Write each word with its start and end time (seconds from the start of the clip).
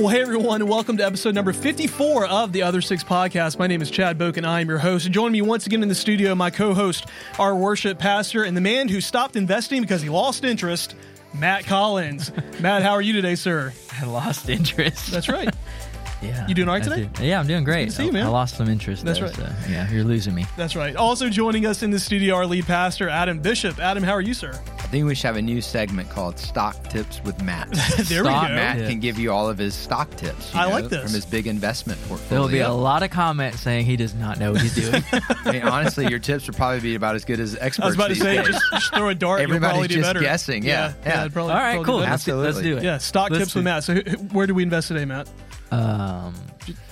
Well, 0.00 0.08
hey 0.08 0.22
everyone, 0.22 0.62
and 0.62 0.70
welcome 0.70 0.96
to 0.96 1.04
episode 1.04 1.34
number 1.34 1.52
54 1.52 2.24
of 2.24 2.54
the 2.54 2.62
Other 2.62 2.80
Six 2.80 3.04
Podcast. 3.04 3.58
My 3.58 3.66
name 3.66 3.82
is 3.82 3.90
Chad 3.90 4.16
Boak, 4.16 4.38
and 4.38 4.46
I 4.46 4.62
am 4.62 4.68
your 4.70 4.78
host. 4.78 5.10
Joining 5.10 5.32
me 5.32 5.42
once 5.42 5.66
again 5.66 5.82
in 5.82 5.90
the 5.90 5.94
studio, 5.94 6.34
my 6.34 6.48
co-host, 6.48 7.04
our 7.38 7.54
worship 7.54 7.98
pastor, 7.98 8.42
and 8.42 8.56
the 8.56 8.62
man 8.62 8.88
who 8.88 9.02
stopped 9.02 9.36
investing 9.36 9.82
because 9.82 10.00
he 10.00 10.08
lost 10.08 10.42
interest, 10.42 10.94
Matt 11.34 11.66
Collins. 11.66 12.32
Matt, 12.60 12.82
how 12.82 12.92
are 12.92 13.02
you 13.02 13.12
today, 13.12 13.34
sir? 13.34 13.74
I 13.92 14.06
lost 14.06 14.48
interest. 14.48 15.10
That's 15.10 15.28
right. 15.28 15.54
yeah. 16.22 16.48
You 16.48 16.54
doing 16.54 16.68
all 16.68 16.76
right 16.76 16.82
today? 16.82 17.10
do. 17.12 17.22
Yeah, 17.22 17.38
I'm 17.38 17.46
doing 17.46 17.64
great. 17.64 17.90
to 17.90 17.90
see 17.90 18.06
you, 18.06 18.12
man. 18.12 18.24
I 18.24 18.30
lost 18.30 18.56
some 18.56 18.70
interest. 18.70 19.04
That's 19.04 19.18
though, 19.18 19.26
right. 19.26 19.34
so, 19.34 19.52
yeah, 19.68 19.90
you're 19.90 20.04
losing 20.04 20.34
me. 20.34 20.46
That's 20.56 20.76
right. 20.76 20.96
Also 20.96 21.28
joining 21.28 21.66
us 21.66 21.82
in 21.82 21.90
the 21.90 22.00
studio, 22.00 22.36
our 22.36 22.46
lead 22.46 22.64
pastor, 22.64 23.10
Adam 23.10 23.40
Bishop. 23.40 23.78
Adam, 23.78 24.02
how 24.02 24.12
are 24.12 24.22
you, 24.22 24.32
sir? 24.32 24.58
I 24.90 24.92
think 24.94 25.06
we 25.06 25.14
should 25.14 25.26
have 25.28 25.36
a 25.36 25.42
new 25.42 25.60
segment 25.60 26.10
called 26.10 26.36
Stock 26.36 26.82
Tips 26.88 27.22
with 27.22 27.40
Matt. 27.44 27.70
there 28.08 28.24
Stock 28.24 28.42
we 28.42 28.48
go. 28.48 28.54
Matt 28.56 28.78
tips. 28.78 28.88
can 28.88 28.98
give 28.98 29.20
you 29.20 29.30
all 29.30 29.48
of 29.48 29.56
his 29.56 29.72
stock 29.72 30.10
tips. 30.16 30.52
you 30.52 30.58
I 30.58 30.64
know, 30.66 30.74
like 30.74 30.88
this. 30.88 31.04
From 31.04 31.12
his 31.12 31.24
big 31.24 31.46
investment 31.46 32.00
portfolio. 32.08 32.28
There 32.28 32.40
will 32.40 32.48
be 32.48 32.58
a 32.58 32.72
lot 32.72 33.04
of 33.04 33.10
comments 33.10 33.60
saying 33.60 33.86
he 33.86 33.94
does 33.96 34.16
not 34.16 34.40
know 34.40 34.50
what 34.50 34.62
he's 34.62 34.74
doing. 34.74 35.04
I 35.12 35.52
mean, 35.52 35.62
honestly, 35.62 36.08
your 36.08 36.18
tips 36.18 36.48
would 36.48 36.56
probably 36.56 36.80
be 36.80 36.96
about 36.96 37.14
as 37.14 37.24
good 37.24 37.38
as 37.38 37.54
experts. 37.54 37.84
I 37.84 37.86
was 37.86 37.94
about 37.94 38.08
to 38.08 38.16
say, 38.16 38.42
just, 38.42 38.60
just 38.72 38.92
throw 38.92 39.08
a 39.10 39.14
dart. 39.14 39.42
Everybody's 39.42 39.70
probably 39.70 39.86
do 39.86 39.94
just 39.94 40.08
better. 40.08 40.20
guessing, 40.20 40.64
yeah, 40.64 40.92
yeah. 41.06 41.20
it'd 41.20 41.34
probably- 41.34 41.52
All 41.52 41.58
right, 41.60 41.74
probably 41.74 41.84
cool. 41.86 41.98
do 42.00 42.06
better. 42.06 42.34
Let's, 42.34 42.60
do- 42.60 42.76
it. 42.78 42.82
Yeah, 42.82 42.98
stock 42.98 43.30
Let's 43.30 43.44
tips 43.44 43.52
do- 43.52 43.58
with 43.60 43.64
Matt. 43.66 43.84
So, 43.84 43.94
who- 43.94 44.00
who- 44.10 44.16
where 44.36 44.48
do 44.48 44.54
we 44.54 44.64
invest 44.64 44.88
today, 44.88 45.04
Matt? 45.04 45.28
Um, 45.70 46.34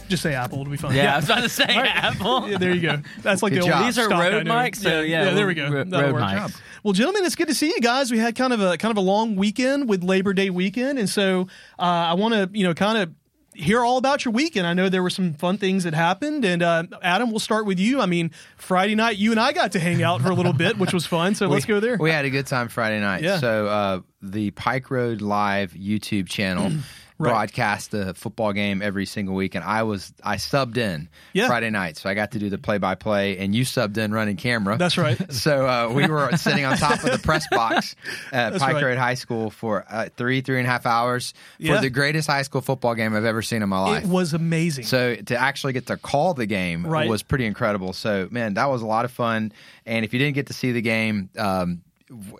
Just 0.09 0.23
say 0.23 0.35
Apple. 0.35 0.61
It'll 0.63 0.71
be 0.71 0.77
fine. 0.77 0.95
yeah, 0.95 1.15
I 1.15 1.17
was 1.17 1.25
about 1.27 1.43
to 1.43 1.49
say 1.49 1.65
Apple. 1.65 2.49
Yeah, 2.49 2.59
there 2.59 2.75
you 2.75 2.81
go. 2.81 3.01
That's 3.23 3.43
like 3.43 3.53
Good 3.53 3.63
the 3.63 3.65
old 3.67 3.71
job. 3.73 3.85
These 3.87 3.99
are 3.99 4.05
stock 4.05 4.21
I 4.21 4.31
Rode 4.31 4.47
mics, 4.47 4.77
so 4.77 5.01
yeah, 5.01 5.31
there 5.35 5.47
we 5.47 5.55
go. 5.55 5.71
Ro- 5.71 5.85
That'll 5.85 6.13
Rode 6.13 6.15
work. 6.15 6.23
mics. 6.23 6.61
Well, 6.83 6.93
gentlemen, 6.95 7.25
it's 7.25 7.35
good 7.35 7.49
to 7.49 7.55
see 7.55 7.69
you 7.69 7.81
guys. 7.81 8.11
We 8.11 8.19
had 8.19 8.35
kind 8.35 8.53
of 8.53 8.61
a 8.61 8.77
kind 8.79 8.91
of 8.91 8.97
a 8.97 9.03
long 9.07 9.37
weekend 9.37 9.89
with 9.89 10.03
Labor 10.03 10.33
Day 10.33 10.51
weekend, 10.51 10.99
and 10.99 11.09
so 11.09 11.49
uh, 11.79 11.83
I 11.83 12.15
want 12.15 12.35
to 12.35 12.49
you 12.59 12.65
know 12.65 12.75
kind 12.75 12.99
of 12.99 13.13
hear 13.55 13.85
all 13.85 13.99
about 13.99 14.25
your 14.25 14.33
weekend. 14.33 14.69
I 14.69 14.73
know 14.73 14.89
there 14.89 15.03
were 15.03 15.11
some 15.11 15.35
fun 15.35 15.59
things 15.59 15.83
that 15.83 15.93
happened, 15.93 16.45
and 16.45 16.63
uh, 16.63 16.85
Adam, 17.03 17.31
we'll 17.31 17.41
start 17.41 17.67
with 17.67 17.81
you. 17.81 18.01
I 18.01 18.07
mean, 18.07 18.31
Friday 18.57 18.95
night, 18.95 19.17
you 19.17 19.33
and 19.33 19.41
I 19.41 19.53
got 19.53 19.73
to 19.73 19.81
hang 19.81 20.01
out 20.03 20.23
for 20.23 20.31
a 20.31 20.35
little 20.35 20.53
bit, 20.53 20.79
which 20.79 20.93
was 20.93 21.07
fun. 21.07 21.35
So 21.35 21.49
let's 21.49 21.65
go 21.65 21.81
there. 21.81 21.97
We 21.99 22.11
had 22.13 22.25
a 22.25 22.31
good 22.31 22.47
time 22.47 22.69
Friday 22.69 23.01
night. 23.01 23.23
Yeah. 23.23 23.39
So 23.41 23.67
uh, 23.67 24.01
the 24.23 24.53
Pike 24.53 24.91
Road 24.93 25.21
Live 25.21 25.73
YouTube 25.73 26.29
channel 26.29 26.71
Right. 27.21 27.31
broadcast 27.31 27.91
the 27.91 28.15
football 28.15 28.53
game 28.53 28.81
every 28.81 29.05
single 29.05 29.35
week, 29.35 29.57
and 29.57 29.65
I 29.65 29.83
was 29.83 30.13
I 30.23 30.37
subbed 30.37 30.77
in 30.77 31.09
Yeah. 31.33 31.49
Friday 31.49 31.69
night, 31.71 31.97
so 31.97 32.09
I 32.09 32.15
got 32.15 32.31
to 32.33 32.39
do 32.39 32.49
the 32.49 32.59
play 32.59 32.79
by 32.79 32.95
play, 32.95 33.39
and 33.39 33.55
you 33.57 33.65
subbed 33.65 33.97
in 33.99 34.13
running 34.13 34.37
camera. 34.37 34.77
That's 34.79 34.97
right. 34.97 35.19
So 35.33 35.67
uh, 35.69 35.93
we 35.93 36.07
were 36.07 36.37
sitting 36.37 36.65
on 36.65 36.77
top 36.77 37.03
of 37.03 37.11
the 37.11 37.19
press 37.19 37.45
box 37.51 37.97
at 38.33 38.51
That's 38.51 38.63
Pike 38.63 38.75
right. 38.75 38.85
Road 38.85 38.99
High 38.99 39.15
School 39.15 39.51
for 39.51 39.85
uh, 39.91 40.09
three 40.17 40.43
three 40.43 40.59
and 40.59 40.67
a 40.67 40.71
half 40.71 40.87
hours 40.87 41.33
for 41.57 41.63
Yeah. 41.65 41.81
the 41.81 41.91
greatest 41.91 42.29
high 42.29 42.43
school 42.43 42.61
football 42.61 42.95
game 42.95 43.15
I've 43.17 43.25
ever 43.25 43.43
seen 43.43 43.63
in 43.63 43.69
my 43.69 43.81
life. 43.81 44.05
It 44.05 44.09
was 44.11 44.33
amazing. 44.33 44.85
So 44.85 45.17
to 45.17 45.37
actually 45.37 45.73
get 45.73 45.87
to 45.89 45.97
call 45.97 46.35
the 46.35 46.47
game 46.47 46.87
Right. 46.87 47.09
was 47.09 47.23
pretty 47.25 47.47
incredible. 47.47 47.93
So 47.95 48.29
man, 48.31 48.55
that 48.55 48.67
was 48.71 48.83
a 48.83 48.87
lot 48.87 49.05
of 49.05 49.11
fun. 49.11 49.53
And 49.87 50.05
if 50.05 50.13
you 50.13 50.19
didn't 50.21 50.35
get 50.37 50.47
to 50.49 50.53
see 50.53 50.71
the 50.73 50.83
game, 50.83 51.31
um, 51.37 51.83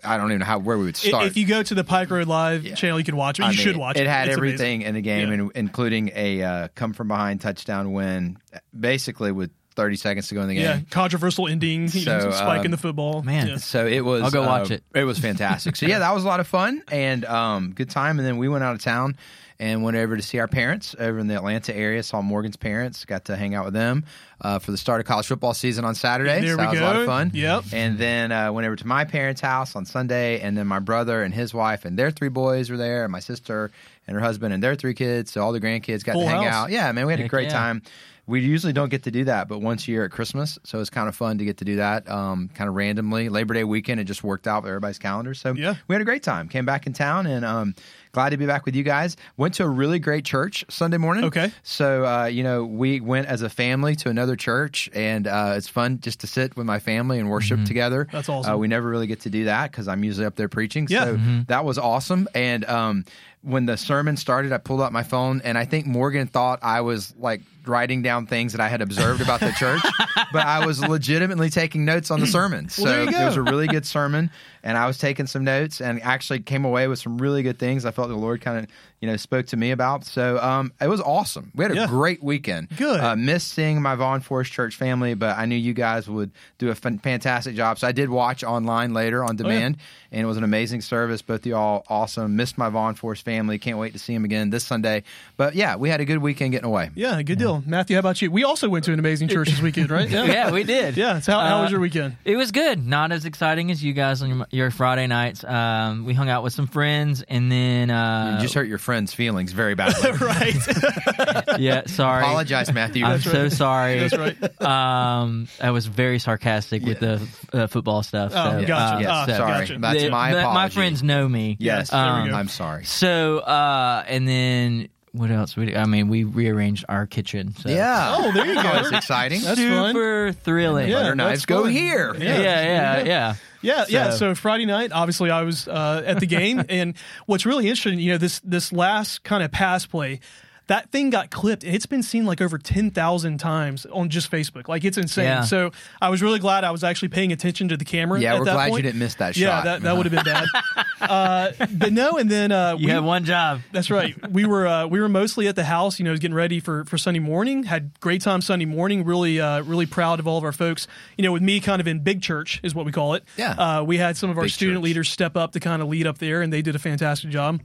I 0.03 0.17
don't 0.17 0.27
even 0.31 0.39
know 0.39 0.45
how 0.45 0.59
where 0.59 0.77
we 0.77 0.85
would 0.85 0.95
I- 0.95 1.07
start. 1.09 1.25
if 1.27 1.37
you 1.37 1.45
go 1.45 1.61
to 1.61 1.75
the 1.75 1.83
Pike 1.83 2.09
Road 2.09 2.27
Live 2.27 2.65
Yeah. 2.65 2.75
channel, 2.75 2.97
you 2.99 3.05
can 3.05 3.15
watch 3.15 3.39
it. 3.39 3.43
You 3.43 3.47
I 3.47 3.51
mean, 3.51 3.57
should 3.59 3.77
watch 3.77 3.97
it. 3.97 4.01
It 4.03 4.07
had 4.09 4.27
It's 4.27 4.37
amazing. 4.37 4.55
everything 4.55 4.81
in 4.83 4.95
the 4.95 5.01
game, 5.01 5.31
Yeah. 5.31 5.47
including 5.55 6.11
a 6.15 6.41
uh, 6.43 6.67
come 6.75 6.93
from 6.93 7.07
behind 7.07 7.41
touchdown 7.41 7.93
win, 7.93 8.37
basically 8.77 9.31
with 9.31 9.51
30 9.75 9.95
seconds 9.95 10.27
to 10.27 10.35
go 10.35 10.41
in 10.41 10.47
the 10.49 10.55
game. 10.55 10.63
Yeah, 10.63 10.79
controversial 10.89 11.47
ending. 11.47 11.87
You 11.93 12.05
know, 12.05 12.19
So, 12.19 12.31
spike 12.31 12.61
in 12.61 12.67
um, 12.67 12.71
the 12.71 12.77
football. 12.77 13.21
man, 13.21 13.47
Yeah. 13.47 13.57
So 13.57 13.85
it 13.85 14.01
was. 14.03 14.23
I'll 14.23 14.31
go 14.31 14.43
uh, 14.43 14.47
watch 14.47 14.71
it. 14.71 14.83
It 14.93 15.03
was 15.05 15.19
fantastic. 15.19 15.75
so 15.75 15.85
yeah, 15.85 15.99
that 15.99 16.13
was 16.13 16.23
a 16.23 16.27
lot 16.27 16.39
of 16.39 16.47
fun 16.47 16.81
and 16.91 17.23
um, 17.25 17.71
good 17.73 17.89
time. 17.89 18.17
And 18.19 18.27
then 18.27 18.37
we 18.37 18.49
went 18.49 18.63
out 18.63 18.75
of 18.75 18.81
town 18.81 19.15
and 19.59 19.83
went 19.83 19.97
over 19.97 20.15
to 20.15 20.23
see 20.23 20.39
our 20.39 20.47
parents 20.47 20.95
over 20.97 21.19
in 21.19 21.27
the 21.27 21.35
Atlanta 21.35 21.75
area. 21.75 22.01
Saw 22.01 22.21
Morgan's 22.21 22.55
parents. 22.55 23.03
Got 23.05 23.25
to 23.25 23.35
hang 23.35 23.55
out 23.55 23.65
with 23.65 23.73
them 23.73 24.05
uh, 24.41 24.59
for 24.59 24.71
the 24.71 24.77
start 24.77 25.01
of 25.01 25.05
college 25.05 25.27
football 25.27 25.53
season 25.53 25.83
on 25.83 25.95
Saturday. 25.95 26.39
There 26.39 26.55
so 26.55 26.57
we 26.57 26.63
that 26.63 26.71
was 26.71 26.79
a 26.79 26.83
lot 26.83 26.95
of 26.95 27.05
fun. 27.05 27.31
Yep. 27.33 27.65
And 27.73 27.97
then 27.97 28.31
uh, 28.31 28.51
went 28.53 28.65
over 28.67 28.77
to 28.77 28.87
my 28.87 29.03
parents' 29.05 29.41
house 29.41 29.75
on 29.75 29.85
Sunday, 29.85 30.39
and 30.39 30.57
then 30.57 30.65
my 30.67 30.79
brother 30.79 31.23
and 31.23 31.33
his 31.33 31.53
wife 31.53 31.83
and 31.85 31.99
their 31.99 32.11
three 32.11 32.29
boys 32.29 32.69
were 32.69 32.77
there, 32.77 33.03
and 33.03 33.11
my 33.11 33.19
sister 33.19 33.69
and 34.07 34.15
her 34.15 34.21
husband 34.21 34.53
and 34.53 34.63
their 34.63 34.75
three 34.75 34.93
kids. 34.93 35.31
So 35.31 35.41
all 35.41 35.51
the 35.51 35.59
grandkids 35.61 36.03
got 36.03 36.13
Full 36.13 36.21
to 36.23 36.27
hang 36.29 36.43
house. 36.43 36.53
out. 36.53 36.69
Yeah, 36.71 36.91
man, 36.93 37.05
we 37.05 37.13
had 37.13 37.19
a 37.19 37.27
great 37.27 37.49
yeah. 37.49 37.53
time. 37.53 37.81
We 38.27 38.41
usually 38.41 38.73
don't 38.73 38.89
get 38.89 39.03
to 39.03 39.11
do 39.11 39.23
that, 39.23 39.47
but 39.47 39.57
once 39.59 39.87
a 39.87 39.91
year 39.91 40.05
at 40.05 40.11
Christmas, 40.11 40.59
so 40.63 40.79
it's 40.79 40.91
kind 40.91 41.09
of 41.09 41.15
fun 41.15 41.39
to 41.39 41.45
get 41.45 41.57
to 41.57 41.65
do 41.65 41.77
that. 41.77 42.07
Um, 42.07 42.47
kind 42.53 42.69
of 42.69 42.75
randomly, 42.75 43.27
Labor 43.27 43.55
Day 43.55 43.63
weekend, 43.63 43.99
it 43.99 44.03
just 44.03 44.23
worked 44.23 44.47
out 44.47 44.61
with 44.61 44.69
everybody's 44.69 44.99
calendar. 44.99 45.33
So 45.33 45.53
Yeah. 45.53 45.73
we 45.87 45.95
had 45.95 46.01
a 46.03 46.05
great 46.05 46.21
time. 46.21 46.47
Came 46.47 46.63
back 46.63 46.85
in 46.85 46.93
town, 46.93 47.25
and 47.25 47.43
um, 47.43 47.73
glad 48.11 48.29
to 48.29 48.37
be 48.37 48.45
back 48.45 48.65
with 48.65 48.75
you 48.75 48.83
guys. 48.83 49.17
Went 49.37 49.53
to 49.55 49.63
a 49.63 49.67
really 49.69 49.99
great 49.99 50.25
church 50.25 50.65
Sunday 50.69 50.97
morning. 50.97 51.25
Okay. 51.25 51.51
so 51.63 52.05
uh, 52.05 52.25
you 52.25 52.43
know 52.43 52.65
we 52.65 52.99
went 52.99 53.27
as 53.27 53.41
a 53.41 53.49
family 53.49 53.95
to 53.97 54.09
another 54.09 54.35
church, 54.35 54.89
and 54.93 55.27
uh, 55.27 55.53
it's 55.55 55.67
fun 55.67 55.99
just 55.99 56.19
to 56.21 56.27
sit 56.27 56.55
with 56.57 56.65
my 56.65 56.79
family 56.79 57.19
and 57.19 57.29
worship 57.29 57.63
together. 57.65 58.07
That's 58.11 58.29
awesome. 58.29 58.53
Uh, 58.53 58.57
we 58.57 58.67
never 58.67 58.89
really 58.89 59.07
get 59.07 59.21
to 59.21 59.29
do 59.29 59.45
that 59.45 59.71
because 59.71 59.87
I'm 59.87 60.03
usually 60.03 60.25
up 60.25 60.35
there 60.35 60.49
preaching. 60.49 60.87
Yeah. 60.89 61.05
So 61.05 61.19
that 61.47 61.65
was 61.65 61.77
awesome. 61.77 62.27
And 62.33 62.65
um, 62.65 63.05
when 63.41 63.65
the 63.65 63.77
sermon 63.77 64.17
started, 64.17 64.51
I 64.51 64.57
pulled 64.57 64.81
out 64.81 64.91
my 64.91 65.03
phone, 65.03 65.41
and 65.43 65.57
I 65.57 65.65
think 65.65 65.85
Morgan 65.85 66.27
thought 66.27 66.59
I 66.61 66.81
was 66.81 67.13
like 67.17 67.41
writing 67.65 68.01
down 68.01 68.25
things 68.25 68.51
that 68.51 68.61
I 68.61 68.67
had 68.67 68.81
observed 68.81 69.21
about 69.21 69.39
the 69.39 69.51
church, 69.51 69.81
but 70.33 70.45
I 70.45 70.65
was 70.65 70.85
legitimately 70.85 71.49
taking 71.49 71.85
notes 71.85 72.11
on 72.11 72.19
the 72.19 72.27
sermon. 72.27 72.67
So 72.69 73.03
it 73.03 73.11
was 73.11 73.37
a 73.37 73.41
really 73.41 73.67
good 73.67 73.85
sermon, 73.85 74.29
and 74.63 74.77
I 74.77 74.87
was 74.87 74.97
taking 74.97 75.25
some 75.25 75.43
notes, 75.45 75.79
and 75.79 76.01
actually 76.01 76.39
came 76.39 76.65
away 76.65 76.87
with 76.87 76.99
some 76.99 77.17
really 77.17 77.41
good 77.41 77.59
things. 77.59 77.85
I 77.85 77.91
felt 77.91 78.09
the 78.09 78.15
Lord 78.15 78.41
kind 78.41 78.57
of 78.57 78.67
you 79.01 79.07
know 79.07 79.15
spoke 79.17 79.47
to 79.47 79.57
me 79.57 79.71
about. 79.71 80.05
So 80.05 80.37
um, 80.39 80.73
it 80.81 80.87
was 80.87 81.01
awesome. 81.01 81.51
We 81.55 81.63
had 81.63 81.71
a 81.71 81.75
Yeah. 81.75 81.87
great 81.87 82.23
weekend. 82.23 82.69
Good. 82.77 82.99
Uh, 82.99 83.15
missed 83.15 83.49
seeing 83.49 83.81
my 83.81 83.95
Vaughn 83.95 84.19
Forest 84.21 84.51
Church 84.51 84.75
family, 84.75 85.13
but 85.13 85.37
I 85.37 85.45
knew 85.45 85.55
you 85.55 85.73
guys 85.73 86.09
would 86.09 86.31
do 86.57 86.69
a 86.69 86.75
fantastic 86.75 87.55
job. 87.55 87.79
So 87.79 87.87
I 87.87 87.91
did 87.91 88.09
watch 88.09 88.43
online 88.43 88.93
later 88.93 89.23
on 89.23 89.29
Oh, 89.29 89.31
yeah. 89.31 89.37
demand, 89.55 89.77
and 90.11 90.21
it 90.21 90.25
was 90.25 90.37
an 90.37 90.43
amazing 90.43 90.81
service. 90.81 91.21
Both 91.21 91.41
of 91.41 91.45
y'all 91.45 91.85
awesome. 91.87 92.35
Missed 92.35 92.57
my 92.57 92.69
Vaughn 92.69 92.95
Forest 92.95 93.23
family. 93.25 93.57
Can't 93.59 93.77
wait 93.77 93.93
to 93.93 93.99
see 93.99 94.13
them 94.13 94.25
again 94.25 94.49
this 94.49 94.65
Sunday. 94.65 95.03
But 95.37 95.55
yeah, 95.55 95.75
we 95.75 95.89
had 95.89 96.01
a 96.01 96.05
good 96.05 96.17
weekend 96.19 96.51
getting 96.51 96.67
away. 96.67 96.89
Yeah, 96.95 97.21
good 97.21 97.37
deal. 97.39 97.63
Matthew, 97.65 97.95
how 97.95 97.99
about 98.01 98.21
you? 98.21 98.29
We 98.31 98.43
also 98.43 98.67
went 98.69 98.85
to 98.85 98.93
an 98.93 98.99
amazing 98.99 99.27
church 99.29 99.49
this 99.49 99.61
weekend, 99.61 99.89
right? 99.91 100.09
yeah, 100.09 100.51
we 100.51 100.63
did. 100.63 100.97
Yeah. 100.97 101.19
So 101.19 101.31
how, 101.33 101.39
how 101.39 101.61
was 101.61 101.69
Uh, 101.69 101.71
your 101.71 101.79
weekend? 101.79 102.17
It 102.25 102.35
was 102.35 102.51
good. 102.51 102.85
Not 102.85 103.11
as 103.11 103.25
exciting 103.25 103.71
as 103.71 103.83
you 103.83 103.93
guys 103.93 104.21
on 104.21 104.29
your, 104.29 104.47
your 104.51 104.71
Friday 104.71 105.07
nights. 105.07 105.43
Um, 105.43 106.05
we 106.05 106.13
hung 106.13 106.29
out 106.29 106.43
with 106.43 106.53
some 106.53 106.67
friends, 106.67 107.21
and 107.29 107.51
then 107.51 107.89
uh, 107.89 108.33
you 108.35 108.41
just 108.41 108.53
hurt 108.55 108.67
your 108.67 108.77
friend's 108.89 109.13
feelings 109.13 109.51
very 109.51 109.75
badly. 109.75 110.11
right. 110.19 111.57
yeah, 111.59 111.83
sorry. 111.85 112.23
Apologize, 112.23 112.73
Matthew. 112.73 113.05
I'm 113.05 113.19
so 113.21 113.47
sorry. 113.49 113.99
That's 114.07 114.17
right. 114.17 114.61
Um, 114.61 115.47
I 115.61 115.69
was 115.69 115.85
very 115.85 116.17
sarcastic 116.17 116.81
with 116.83 116.99
the 116.99 117.21
uh, 117.53 117.67
football 117.67 118.01
stuff. 118.01 118.31
Oh, 118.33 118.61
so, 118.61 118.65
gotcha. 118.65 118.95
uh, 118.95 118.99
Yes, 118.99 119.25
so- 119.27 119.37
sorry. 119.37 119.59
gotcha. 119.67 119.77
That's 119.79 120.01
the- 120.03 120.09
my 120.09 120.29
apology. 120.31 120.53
My 120.55 120.69
friends 120.69 121.03
know 121.03 121.29
me. 121.29 121.55
Yes, 121.59 121.93
Um. 121.93 122.33
I'm 122.33 122.47
sorry. 122.47 122.85
So, 122.85 123.37
uh, 123.39 124.03
and 124.07 124.27
then 124.27 124.89
what 125.11 125.29
else? 125.29 125.55
We, 125.55 125.75
I 125.75 125.85
mean, 125.85 126.07
we 126.09 126.23
rearranged 126.23 126.85
our 126.89 127.05
kitchen. 127.05 127.53
So. 127.55 127.69
Yeah. 127.69 128.15
Oh, 128.17 128.31
there 128.31 128.45
you 128.47 128.55
go. 128.55 128.71
It's 128.77 128.91
exciting. 128.91 129.41
That's 129.41 129.59
fun. 129.59 129.89
super 129.93 130.31
thrilling. 130.33 130.89
Yeah, 130.89 131.01
Butter 131.01 131.15
knives 131.15 131.45
go 131.45 131.65
here. 131.65 132.15
Yeah. 132.15 132.23
yeah, 132.23 132.39
yeah, 132.41 132.63
Yeah. 132.63 133.03
yeah. 133.03 133.35
Yeah, 133.61 133.85
yeah. 133.89 134.09
So- 134.11 134.17
So 134.17 134.35
Friday 134.35 134.65
night, 134.65 134.91
obviously, 134.91 135.29
I 135.31 135.41
was 135.43 135.67
uh, 135.67 136.03
at 136.05 136.19
the 136.19 136.25
game, 136.27 136.63
and 136.69 136.93
what's 137.25 137.45
really 137.45 137.67
interesting, 137.67 137.99
you 137.99 138.11
know, 138.11 138.17
this 138.17 138.39
this 138.43 138.71
last 138.71 139.23
kind 139.23 139.43
of 139.43 139.51
pass 139.51 139.85
play, 139.85 140.19
that 140.69 140.89
thing 140.91 141.09
got 141.09 141.29
clipped. 141.29 141.63
and 141.63 141.75
It's 141.75 141.85
been 141.85 142.01
seen 142.01 142.25
like 142.25 142.41
over 142.41 142.57
ten 142.57 142.89
thousand 142.89 143.37
times 143.39 143.85
on 143.87 144.09
just 144.09 144.31
Facebook. 144.31 144.67
Like 144.67 144.85
it's 144.85 144.97
insane. 144.97 145.25
Yeah. 145.25 145.41
So 145.41 145.71
I 146.01 146.09
was 146.09 146.21
really 146.21 146.39
glad 146.39 146.63
I 146.63 146.71
was 146.71 146.83
actually 146.83 147.09
paying 147.09 147.31
attention 147.31 147.67
to 147.69 147.77
the 147.77 147.85
camera. 147.85 148.19
Yeah, 148.19 148.39
we're 148.39 148.45
that 148.45 148.53
glad 148.53 148.69
point. 148.69 148.83
you 148.83 148.89
didn't 148.91 148.99
miss 148.99 149.15
that 149.15 149.35
Yeah, 149.35 149.47
shot. 149.57 149.63
that, 149.65 149.81
that 149.81 149.97
would 149.97 150.05
have 150.05 150.13
been 150.13 150.23
bad. 150.33 150.45
uh, 151.01 151.51
but 151.71 151.91
no, 151.93 152.17
and 152.17 152.29
then 152.29 152.51
uh, 152.51 152.75
You 152.77 152.87
we, 152.87 152.91
had 152.91 153.03
one 153.03 153.25
job. 153.25 153.61
that's 153.71 153.89
right. 153.91 154.15
We 154.31 154.45
were 154.45 154.67
uh, 154.67 154.87
we 154.87 154.99
were 154.99 155.09
mostly 155.09 155.47
at 155.47 155.55
the 155.55 155.63
house, 155.65 155.99
you 155.99 156.05
know, 156.05 156.15
getting 156.15 156.33
ready 156.35 156.59
for 156.59 156.85
for 156.85 156.97
Sunday 156.97 157.19
morning. 157.19 157.63
Had 157.63 157.99
great 157.99 158.21
time 158.21 158.41
Sunday 158.41 158.65
morning. 158.65 159.03
Really 159.05 159.39
uh, 159.39 159.63
really 159.63 159.85
proud 159.85 160.19
of 160.19 160.27
all 160.27 160.37
of 160.37 160.43
our 160.43 160.51
folks. 160.53 160.87
You 161.17 161.23
know, 161.23 161.31
with 161.31 161.41
me 161.41 161.59
kind 161.59 161.81
of 161.81 161.87
in 161.87 161.99
big 161.99 162.21
church 162.21 162.59
is 162.63 162.73
what 162.75 162.85
we 162.85 162.91
call 162.91 163.15
it. 163.15 163.23
Yeah. 163.37 163.51
Uh, 163.51 163.83
we 163.83 163.97
had 163.97 164.17
some 164.17 164.29
of 164.29 164.37
our 164.37 164.43
Big 164.43 164.51
student 164.51 164.77
church. 164.77 164.83
leaders 164.83 165.09
step 165.09 165.35
up 165.35 165.51
to 165.53 165.59
kind 165.59 165.81
of 165.81 165.87
lead 165.87 166.05
up 166.07 166.19
there, 166.19 166.41
and 166.41 166.53
they 166.53 166.61
did 166.61 166.75
a 166.75 166.79
fantastic 166.79 167.29
job. 167.31 167.61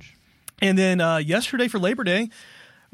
And 0.60 0.78
then 0.78 1.00
uh, 1.00 1.18
yesterday 1.18 1.68
for 1.68 1.78
Labor 1.78 2.04
Day. 2.04 2.30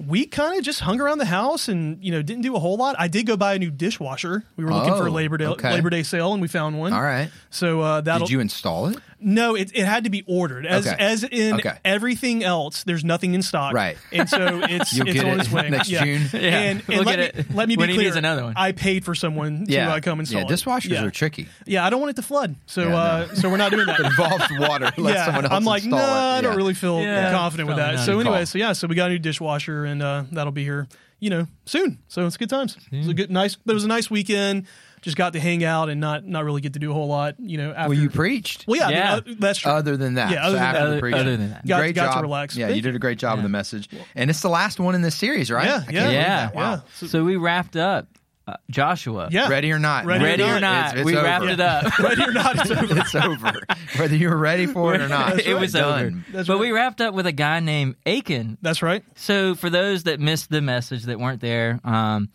We 0.06 0.26
kind 0.26 0.58
of 0.58 0.64
just 0.64 0.80
hung 0.80 1.00
around 1.00 1.18
the 1.18 1.26
house 1.26 1.68
and 1.68 2.02
you 2.02 2.10
know 2.10 2.22
didn't 2.22 2.42
do 2.42 2.56
a 2.56 2.58
whole 2.58 2.76
lot. 2.76 2.96
I 2.98 3.08
did 3.08 3.26
go 3.26 3.36
buy 3.36 3.54
a 3.54 3.58
new 3.58 3.70
dishwasher. 3.70 4.44
We 4.56 4.64
were 4.64 4.72
looking 4.72 4.94
for 4.94 5.06
a 5.06 5.10
Oh, 5.10 5.12
Labor 5.12 5.36
Day 5.36 5.46
okay. 5.46 5.72
Labor 5.72 5.90
Day 5.90 6.02
sale 6.02 6.32
and 6.32 6.40
we 6.40 6.48
found 6.48 6.78
one. 6.78 6.92
All 6.92 7.02
right. 7.02 7.30
So 7.50 7.80
uh, 7.80 8.00
that'll 8.00 8.26
Did 8.26 8.32
you 8.32 8.40
install 8.40 8.86
it? 8.88 8.98
No, 9.20 9.54
it, 9.54 9.70
it 9.74 9.84
had 9.84 10.04
to 10.04 10.10
be 10.10 10.24
ordered. 10.26 10.66
As 10.66 10.86
Okay. 10.86 10.96
as 10.98 11.24
in 11.24 11.54
Okay. 11.54 11.76
everything 11.84 12.42
else, 12.44 12.84
there's 12.84 13.04
nothing 13.04 13.34
in 13.34 13.42
stock. 13.42 13.74
Right. 13.74 13.96
And 14.12 14.28
so 14.28 14.60
it's 14.68 14.92
You'll 14.92 15.08
it's 15.08 15.14
get 15.20 15.24
on 15.26 15.32
it 15.38 15.40
its 15.40 15.50
way. 15.52 15.68
next 15.70 15.88
yeah. 15.90 16.04
June. 16.04 16.22
Yeah. 16.32 16.40
And, 16.40 16.78
and 16.80 16.88
We'll 16.88 17.02
let, 17.04 17.16
get 17.16 17.34
me, 17.34 17.40
it 17.40 17.54
let 17.54 17.68
me 17.68 17.76
be 17.76 17.80
when 17.80 17.88
he 17.90 17.94
clear. 17.96 18.06
needs 18.06 18.16
another 18.16 18.44
one. 18.44 18.54
I 18.56 18.72
paid 18.72 19.04
for 19.04 19.14
someone 19.14 19.66
to 19.66 19.72
Yeah. 19.72 19.92
uh, 19.92 20.00
come 20.00 20.20
install 20.20 20.40
yeah, 20.40 20.46
it. 20.46 20.50
dishwashers 20.50 20.90
yeah. 20.90 21.04
are 21.04 21.10
tricky. 21.10 21.48
Yeah, 21.66 21.84
I 21.86 21.90
don't 21.90 22.00
want 22.00 22.10
it 22.10 22.16
to 22.16 22.22
flood. 22.22 22.56
So 22.66 22.88
Yeah, 22.88 22.96
uh, 22.96 23.26
no. 23.28 23.34
so 23.34 23.50
we're 23.50 23.56
not 23.56 23.70
doing 23.70 23.86
that. 23.86 24.00
It 24.00 24.06
involves 24.06 24.44
water. 24.58 24.90
Let 24.96 25.14
yeah, 25.14 25.24
someone 25.26 25.44
else 25.44 25.52
I'm 25.54 25.64
like, 25.64 25.84
no, 25.84 25.96
install 25.96 26.16
it. 26.16 26.20
I 26.20 26.40
don't 26.40 26.52
Yeah. 26.52 26.56
really 26.56 26.74
feel 26.74 27.00
Yeah, 27.02 27.30
confident 27.32 27.68
with 27.68 27.76
that. 27.76 27.98
So 28.00 28.18
anyway, 28.20 28.44
so 28.44 28.58
yeah, 28.58 28.72
so 28.72 28.86
we 28.86 28.94
got 28.94 29.06
a 29.10 29.12
new 29.12 29.18
dishwasher, 29.18 29.84
and 29.84 30.02
uh, 30.02 30.24
that'll 30.32 30.52
be 30.52 30.64
here, 30.64 30.88
you 31.18 31.30
know, 31.30 31.46
soon. 31.66 31.98
So 32.08 32.26
it's 32.26 32.36
good 32.36 32.50
times. 32.50 32.76
It 32.90 32.98
was 32.98 33.08
a 33.08 33.14
good, 33.14 33.30
nice. 33.30 33.56
It 33.66 33.72
was 33.72 33.84
a 33.84 33.88
nice 33.88 34.10
weekend. 34.10 34.66
Just 35.02 35.16
got 35.16 35.32
to 35.32 35.40
hang 35.40 35.64
out 35.64 35.88
and 35.88 36.00
not 36.00 36.26
not 36.26 36.44
really 36.44 36.60
get 36.60 36.74
to 36.74 36.78
do 36.78 36.90
a 36.90 36.94
whole 36.94 37.08
lot, 37.08 37.36
you 37.38 37.56
know. 37.58 37.70
After 37.72 37.88
Well, 37.90 37.98
you 37.98 38.10
preached. 38.10 38.66
Well, 38.68 38.78
yeah, 38.90 39.14
I 39.14 39.20
mean, 39.20 39.34
uh, 39.34 39.36
that's 39.40 39.58
true. 39.60 39.72
Other 39.72 39.96
than 39.96 40.14
that, 40.14 40.30
Yeah, 40.30 40.44
other 40.46 40.56
so 40.58 40.62
than 40.62 40.72
that. 40.72 40.72
the 40.72 40.86
Other- 41.06 41.16
other 41.16 41.36
than 41.36 41.50
that. 41.50 41.66
Got- 41.66 41.78
great 41.78 41.94
got 41.94 42.06
to 42.08 42.12
job. 42.14 42.22
relax. 42.22 42.56
Yeah, 42.56 42.68
you 42.68 42.82
did 42.82 42.94
a 42.94 42.98
great 42.98 43.18
job 43.18 43.34
Yeah. 43.34 43.38
of 43.38 43.42
the 43.44 43.48
message, 43.48 43.88
and 44.14 44.28
it's 44.28 44.40
the 44.42 44.50
last 44.50 44.78
one 44.78 44.94
in 44.94 45.02
this 45.02 45.14
series, 45.14 45.50
right? 45.50 45.66
Yeah, 45.66 45.84
yeah. 45.90 46.10
Yeah. 46.10 46.22
that. 46.46 46.54
Wow. 46.54 46.70
Yeah. 46.72 46.80
So- 46.94 47.06
So 47.06 47.24
we 47.24 47.36
wrapped 47.36 47.76
up 47.76 48.08
uh, 48.46 48.54
Joshua. 48.70 49.28
yeah, 49.30 49.48
Ready 49.48 49.70
or 49.70 49.78
not? 49.78 50.06
Ready 50.06 50.24
or 50.24 50.26
Ready 50.26 50.42
or 50.42 50.46
not, 50.46 50.60
not, 50.60 50.78
it's- 50.88 50.94
it's 51.00 51.04
we 51.06 51.14
over. 51.16 51.24
wrapped 51.24 51.44
it 51.44 51.60
up. 51.60 51.98
ready 51.98 52.22
or 52.24 52.32
not, 52.32 52.56
it's 52.58 52.70
over. 52.70 52.98
it's 53.00 53.14
over. 53.14 53.52
Whether 53.96 54.16
you 54.16 54.28
were 54.28 54.36
ready 54.36 54.66
for 54.66 54.94
it 54.94 55.00
or 55.00 55.08
not, 55.08 55.38
it 55.46 55.54
was 55.54 55.72
done. 55.72 56.04
over. 56.06 56.24
That's 56.32 56.48
but 56.48 56.54
right. 56.54 56.60
we 56.60 56.72
wrapped 56.72 57.00
up 57.00 57.14
with 57.14 57.26
a 57.26 57.32
guy 57.32 57.60
named 57.60 57.94
Achan. 58.04 58.58
That's 58.60 58.82
right. 58.82 59.04
So 59.14 59.54
for 59.54 59.70
those 59.70 60.02
that 60.04 60.20
missed 60.20 60.50
the 60.50 60.60
message 60.60 61.04
that 61.04 61.18
weren't 61.20 61.40
there, 61.40 61.78
um, 61.84 62.28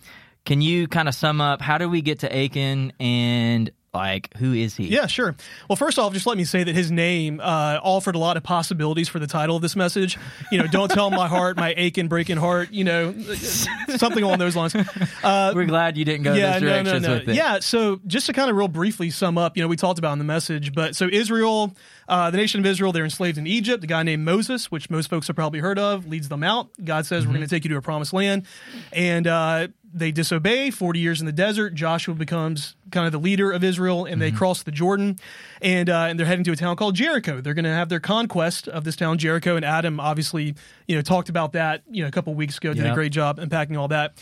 can 0.45 0.61
you 0.61 0.87
kind 0.87 1.07
of 1.09 1.15
sum 1.15 1.41
up 1.41 1.61
how 1.61 1.77
do 1.77 1.89
we 1.89 2.01
get 2.01 2.19
to 2.19 2.33
Achan 2.35 2.93
and 2.99 3.71
like 3.93 4.35
who 4.35 4.51
is 4.51 4.75
he? 4.75 4.87
Yeah, 4.87 5.07
sure. 5.07 5.37
Well, 5.69 5.77
first 5.77 5.97
off, 5.97 6.11
just 6.11 6.27
let 6.27 6.35
me 6.35 6.43
say 6.43 6.65
that 6.65 6.75
his 6.75 6.91
name 6.91 7.39
uh, 7.39 7.79
offered 7.81 8.15
a 8.15 8.17
lot 8.17 8.35
of 8.35 8.43
possibilities 8.43 9.07
for 9.07 9.19
the 9.19 9.25
title 9.27 9.55
of 9.55 9.61
this 9.61 9.73
message. 9.77 10.19
You 10.51 10.57
know, 10.57 10.67
don't 10.67 10.91
tell 10.91 11.09
my 11.11 11.29
heart, 11.29 11.55
my 11.55 11.73
aching, 11.77 12.09
breaking 12.09 12.35
heart. 12.35 12.71
You 12.73 12.83
know, 12.83 13.13
something 13.95 14.21
along 14.21 14.39
those 14.39 14.53
lines. 14.53 14.75
Uh, 15.23 15.53
We're 15.55 15.63
glad 15.63 15.95
you 15.95 16.03
didn't 16.03 16.23
go 16.23 16.33
yeah, 16.33 16.59
those 16.59 16.61
no, 16.63 16.67
no, 16.67 16.83
directions 16.83 17.07
no. 17.07 17.13
with 17.13 17.29
it. 17.29 17.35
Yeah, 17.35 17.59
so 17.59 18.01
just 18.05 18.25
to 18.25 18.33
kind 18.33 18.49
of 18.49 18.57
real 18.57 18.67
briefly 18.67 19.11
sum 19.11 19.37
up, 19.37 19.55
you 19.55 19.63
know, 19.63 19.69
we 19.69 19.77
talked 19.77 19.97
about 19.97 20.11
in 20.11 20.19
the 20.19 20.25
message, 20.25 20.73
but 20.73 20.93
so 20.93 21.07
Israel, 21.09 21.73
uh, 22.09 22.29
the 22.31 22.37
nation 22.37 22.59
of 22.59 22.65
Israel, 22.65 22.91
they're 22.91 23.05
enslaved 23.05 23.37
in 23.37 23.47
Egypt. 23.47 23.81
A 23.85 23.87
guy 23.87 24.03
named 24.03 24.25
Moses, 24.25 24.69
which 24.69 24.89
most 24.89 25.09
folks 25.09 25.27
have 25.27 25.37
probably 25.37 25.59
heard 25.61 25.79
of, 25.79 26.05
leads 26.05 26.27
them 26.27 26.43
out. 26.43 26.67
God 26.83 27.05
says, 27.05 27.23
"We're 27.23 27.27
Mm-hmm. 27.29 27.35
going 27.37 27.47
to 27.47 27.55
take 27.55 27.63
you 27.63 27.69
to 27.69 27.77
a 27.77 27.81
promised 27.81 28.11
land," 28.11 28.45
and 28.91 29.25
uh, 29.25 29.67
they 29.95 30.11
disobey. 30.11 30.69
Forty 30.71 30.99
years 30.99 31.19
in 31.21 31.25
the 31.25 31.31
desert, 31.31 31.73
Joshua 31.73 32.13
becomes 32.13 32.75
kind 32.91 33.05
of 33.05 33.11
the 33.11 33.19
leader 33.19 33.51
of 33.51 33.63
Israel, 33.63 34.05
and 34.05 34.21
they 34.21 34.27
Mm-hmm. 34.29 34.37
cross 34.37 34.63
the 34.63 34.71
Jordan, 34.71 35.17
and 35.61 35.89
uh, 35.89 36.07
and 36.09 36.19
they're 36.19 36.25
heading 36.27 36.43
to 36.43 36.51
a 36.51 36.55
town 36.55 36.75
called 36.75 36.95
Jericho. 36.95 37.41
They're 37.41 37.53
going 37.53 37.65
to 37.65 37.71
have 37.71 37.89
their 37.89 37.99
conquest 38.01 38.67
of 38.67 38.83
this 38.83 38.95
town, 38.95 39.17
Jericho, 39.17 39.55
and 39.55 39.63
Adam 39.65 39.99
obviously, 39.99 40.55
you 40.87 40.95
know, 40.95 41.01
talked 41.01 41.29
about 41.29 41.53
that, 41.53 41.81
you 41.89 42.01
know, 42.03 42.07
a 42.07 42.11
couple 42.11 42.33
weeks 42.35 42.57
ago. 42.57 42.73
Did 42.73 42.85
a 42.85 42.93
great 42.93 43.11
job 43.13 43.39
unpacking 43.39 43.77
all 43.77 43.87
that. 43.87 44.13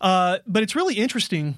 Uh, 0.00 0.38
but 0.46 0.62
it's 0.62 0.76
really 0.76 0.94
interesting 0.94 1.56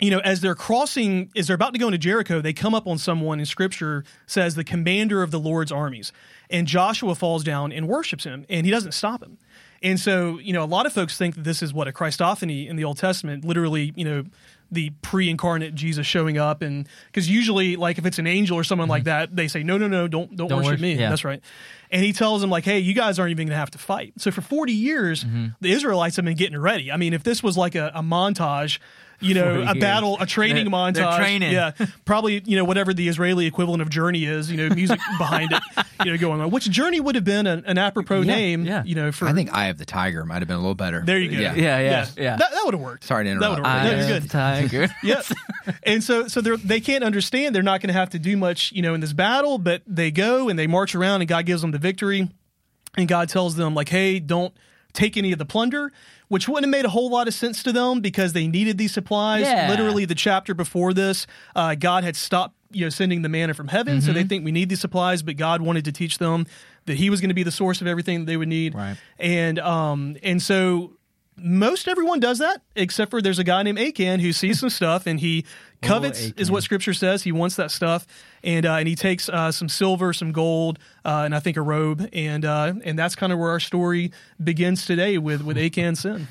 you 0.00 0.10
know, 0.10 0.20
as 0.20 0.40
they're 0.40 0.54
crossing, 0.54 1.30
as 1.36 1.46
they're 1.46 1.56
about 1.56 1.72
to 1.72 1.78
go 1.78 1.86
into 1.86 1.98
Jericho, 1.98 2.40
they 2.40 2.52
come 2.52 2.74
up 2.74 2.86
on 2.86 2.98
someone 2.98 3.38
in 3.40 3.46
scripture 3.46 4.04
says 4.26 4.54
the 4.54 4.64
commander 4.64 5.22
of 5.22 5.30
the 5.30 5.40
Lord's 5.40 5.70
armies. 5.70 6.12
And 6.48 6.66
Joshua 6.66 7.14
falls 7.14 7.44
down 7.44 7.70
and 7.70 7.86
worships 7.86 8.24
him, 8.24 8.44
and 8.48 8.66
he 8.66 8.72
doesn't 8.72 8.92
stop 8.92 9.22
him. 9.22 9.38
And 9.82 9.98
so, 9.98 10.38
you 10.38 10.52
know, 10.52 10.62
a 10.62 10.66
lot 10.66 10.84
of 10.84 10.92
folks 10.92 11.16
think 11.16 11.36
that 11.36 11.44
this 11.44 11.62
is 11.62 11.72
what 11.72 11.88
a 11.88 11.92
Christophany 11.92 12.68
in 12.68 12.76
the 12.76 12.84
Old 12.84 12.98
Testament, 12.98 13.44
literally, 13.44 13.92
you 13.96 14.04
know, 14.04 14.24
the 14.72 14.90
pre-incarnate 15.02 15.74
Jesus 15.74 16.06
showing 16.06 16.38
up, 16.38 16.62
and 16.62 16.88
because 17.06 17.28
usually, 17.28 17.76
like 17.76 17.98
if 17.98 18.06
it's 18.06 18.18
an 18.18 18.26
angel 18.26 18.56
or 18.56 18.62
someone 18.62 18.88
like 18.88 19.02
mm-hmm. 19.02 19.08
that, 19.08 19.34
they 19.34 19.48
say, 19.48 19.62
no, 19.62 19.78
no, 19.78 19.88
no, 19.88 20.06
don't 20.06 20.36
don't, 20.36 20.48
Don't 20.48 20.58
worship 20.58 20.72
worship- 20.72 20.82
me. 20.82 20.94
yeah. 20.94 21.08
That's 21.08 21.24
right. 21.24 21.42
And 21.90 22.04
he 22.04 22.12
tells 22.12 22.40
them 22.40 22.50
like, 22.50 22.64
hey, 22.64 22.78
you 22.78 22.94
guys 22.94 23.18
aren't 23.18 23.32
even 23.32 23.46
going 23.48 23.54
to 23.54 23.58
have 23.58 23.72
to 23.72 23.78
fight. 23.78 24.12
So 24.18 24.30
for 24.30 24.42
forty 24.42 24.72
years, 24.72 25.24
mm-hmm. 25.24 25.48
the 25.60 25.72
Israelites 25.72 26.16
have 26.16 26.24
been 26.24 26.36
getting 26.36 26.58
ready. 26.58 26.92
I 26.92 26.96
mean, 26.96 27.14
if 27.14 27.24
this 27.24 27.42
was 27.42 27.56
like 27.56 27.74
a, 27.74 27.90
a 27.94 28.02
montage. 28.02 28.78
You 29.22 29.34
know, 29.34 29.64
a 29.68 29.74
battle, 29.74 30.16
a 30.18 30.24
training 30.26 30.64
They're- 30.64 30.72
montage. 30.72 30.94
they're 30.94 31.18
training. 31.18 31.52
Yeah, 31.52 31.72
probably 32.04 32.42
you 32.46 32.56
know 32.56 32.64
whatever 32.64 32.94
the 32.94 33.06
Israeli 33.08 33.46
equivalent 33.46 33.82
of 33.82 33.90
Journey 33.90 34.24
is. 34.24 34.50
You 34.50 34.56
know, 34.56 34.74
music 34.74 34.98
behind 35.18 35.52
it. 35.52 35.62
You 36.04 36.12
know, 36.12 36.18
going 36.18 36.40
on. 36.40 36.50
Which 36.50 36.70
Journey 36.70 37.00
would 37.00 37.14
have 37.16 37.24
been 37.24 37.46
an, 37.46 37.64
an 37.66 37.76
apropos 37.76 38.22
Yeah, 38.22 38.34
name. 38.34 38.64
yeah. 38.64 38.82
You 38.84 38.94
know, 38.94 39.12
for 39.12 39.28
I 39.28 39.32
think 39.34 39.52
Eye 39.52 39.66
of 39.66 39.76
the 39.78 39.84
Tiger 39.84 40.24
might 40.24 40.38
have 40.38 40.48
been 40.48 40.56
a 40.56 40.60
little 40.60 40.74
better. 40.74 41.02
there 41.04 41.18
you 41.18 41.30
go. 41.30 41.36
Yeah. 41.38 41.54
Yeah, 41.54 41.78
yeah, 41.80 42.06
yeah. 42.16 42.36
That, 42.36 42.50
that 42.50 42.62
would 42.64 42.74
have 42.74 42.80
worked. 42.82 43.04
Sorry 43.04 43.24
to 43.24 43.30
interrupt. 43.30 43.62
That 43.62 43.68
interrupt. 43.70 43.84
would 43.84 44.32
have 44.32 44.42
I 44.42 44.60
worked. 44.62 44.70
That 44.70 44.70
was 44.70 44.72
am 44.72 44.80
good. 44.80 44.88
Tiger. 44.88 44.94
Yep. 45.66 45.76
and 45.82 46.02
so 46.02 46.26
so 46.28 46.40
they're, 46.40 46.56
they 46.56 46.80
can't 46.80 47.04
understand 47.04 47.54
they're 47.54 47.62
not 47.62 47.80
going 47.82 47.88
to 47.92 47.98
have 47.98 48.10
to 48.10 48.18
do 48.18 48.36
much 48.36 48.72
you 48.72 48.80
know 48.82 48.94
in 48.94 49.00
this 49.00 49.12
battle, 49.12 49.58
but 49.58 49.82
they 49.86 50.10
go 50.10 50.48
and 50.48 50.58
they 50.58 50.66
march 50.66 50.94
around 50.94 51.20
and 51.20 51.28
God 51.28 51.44
gives 51.46 51.60
them 51.62 51.70
the 51.72 51.78
victory, 51.78 52.28
and 52.96 53.06
God 53.06 53.28
tells 53.28 53.54
them 53.56 53.74
like, 53.74 53.88
hey, 53.90 54.18
don't 54.18 54.54
take 54.92 55.16
any 55.16 55.32
of 55.32 55.38
the 55.38 55.44
plunder. 55.44 55.92
Which 56.30 56.48
wouldn't 56.48 56.64
have 56.64 56.70
made 56.70 56.84
a 56.86 56.90
whole 56.90 57.10
lot 57.10 57.26
of 57.28 57.34
sense 57.34 57.62
to 57.64 57.72
them 57.72 58.00
because 58.00 58.32
they 58.32 58.46
needed 58.46 58.78
these 58.78 58.92
supplies. 58.92 59.42
Yeah. 59.46 59.68
Literally, 59.68 60.04
the 60.04 60.14
chapter 60.14 60.54
before 60.54 60.94
this, 60.94 61.26
uh, 61.56 61.74
God 61.74 62.04
had 62.04 62.14
stopped, 62.14 62.54
you 62.70 62.86
know, 62.86 62.88
sending 62.88 63.22
the 63.22 63.28
manna 63.28 63.52
from 63.52 63.66
heaven. 63.66 64.00
So 64.00 64.06
Mm-hmm. 64.06 64.14
they 64.14 64.24
think 64.24 64.44
we 64.44 64.52
need 64.52 64.68
these 64.68 64.80
supplies, 64.80 65.22
but 65.24 65.36
God 65.36 65.60
wanted 65.60 65.84
to 65.86 65.92
teach 65.92 66.18
them 66.18 66.46
that 66.86 66.94
He 66.94 67.10
was 67.10 67.20
going 67.20 67.30
to 67.30 67.34
be 67.34 67.42
the 67.42 67.50
source 67.50 67.80
of 67.80 67.88
everything 67.88 68.20
that 68.20 68.24
they 68.26 68.36
would 68.36 68.46
need. 68.48 68.76
Right. 68.76 68.96
And 69.18 69.58
um, 69.58 70.16
and 70.22 70.40
so 70.40 70.92
most 71.36 71.88
everyone 71.88 72.20
does 72.20 72.38
that, 72.38 72.62
except 72.76 73.10
for 73.10 73.20
there's 73.20 73.38
a 73.40 73.44
guy 73.44 73.62
named 73.62 73.78
Achan 73.80 74.20
who 74.20 74.32
sees 74.32 74.60
some 74.60 74.70
stuff 74.70 75.06
and 75.06 75.18
he 75.18 75.44
covets, 75.82 76.32
is 76.36 76.50
what 76.50 76.62
Scripture 76.62 76.94
says. 76.94 77.22
He 77.22 77.32
wants 77.32 77.56
that 77.56 77.70
stuff, 77.70 78.06
and 78.42 78.66
uh, 78.66 78.74
and 78.74 78.88
he 78.88 78.94
takes 78.94 79.28
uh, 79.28 79.52
some 79.52 79.68
silver, 79.68 80.12
some 80.12 80.32
gold, 80.32 80.78
uh, 81.04 81.22
and 81.24 81.34
I 81.34 81.40
think 81.40 81.56
a 81.56 81.62
robe, 81.62 82.08
and 82.12 82.44
uh, 82.44 82.74
and 82.84 82.98
that's 82.98 83.14
kind 83.14 83.32
of 83.32 83.38
where 83.38 83.50
our 83.50 83.60
story 83.60 84.12
begins 84.42 84.86
today 84.86 85.18
with 85.18 85.42
with 85.42 85.56
Achan's 85.56 86.00
sin. 86.00 86.28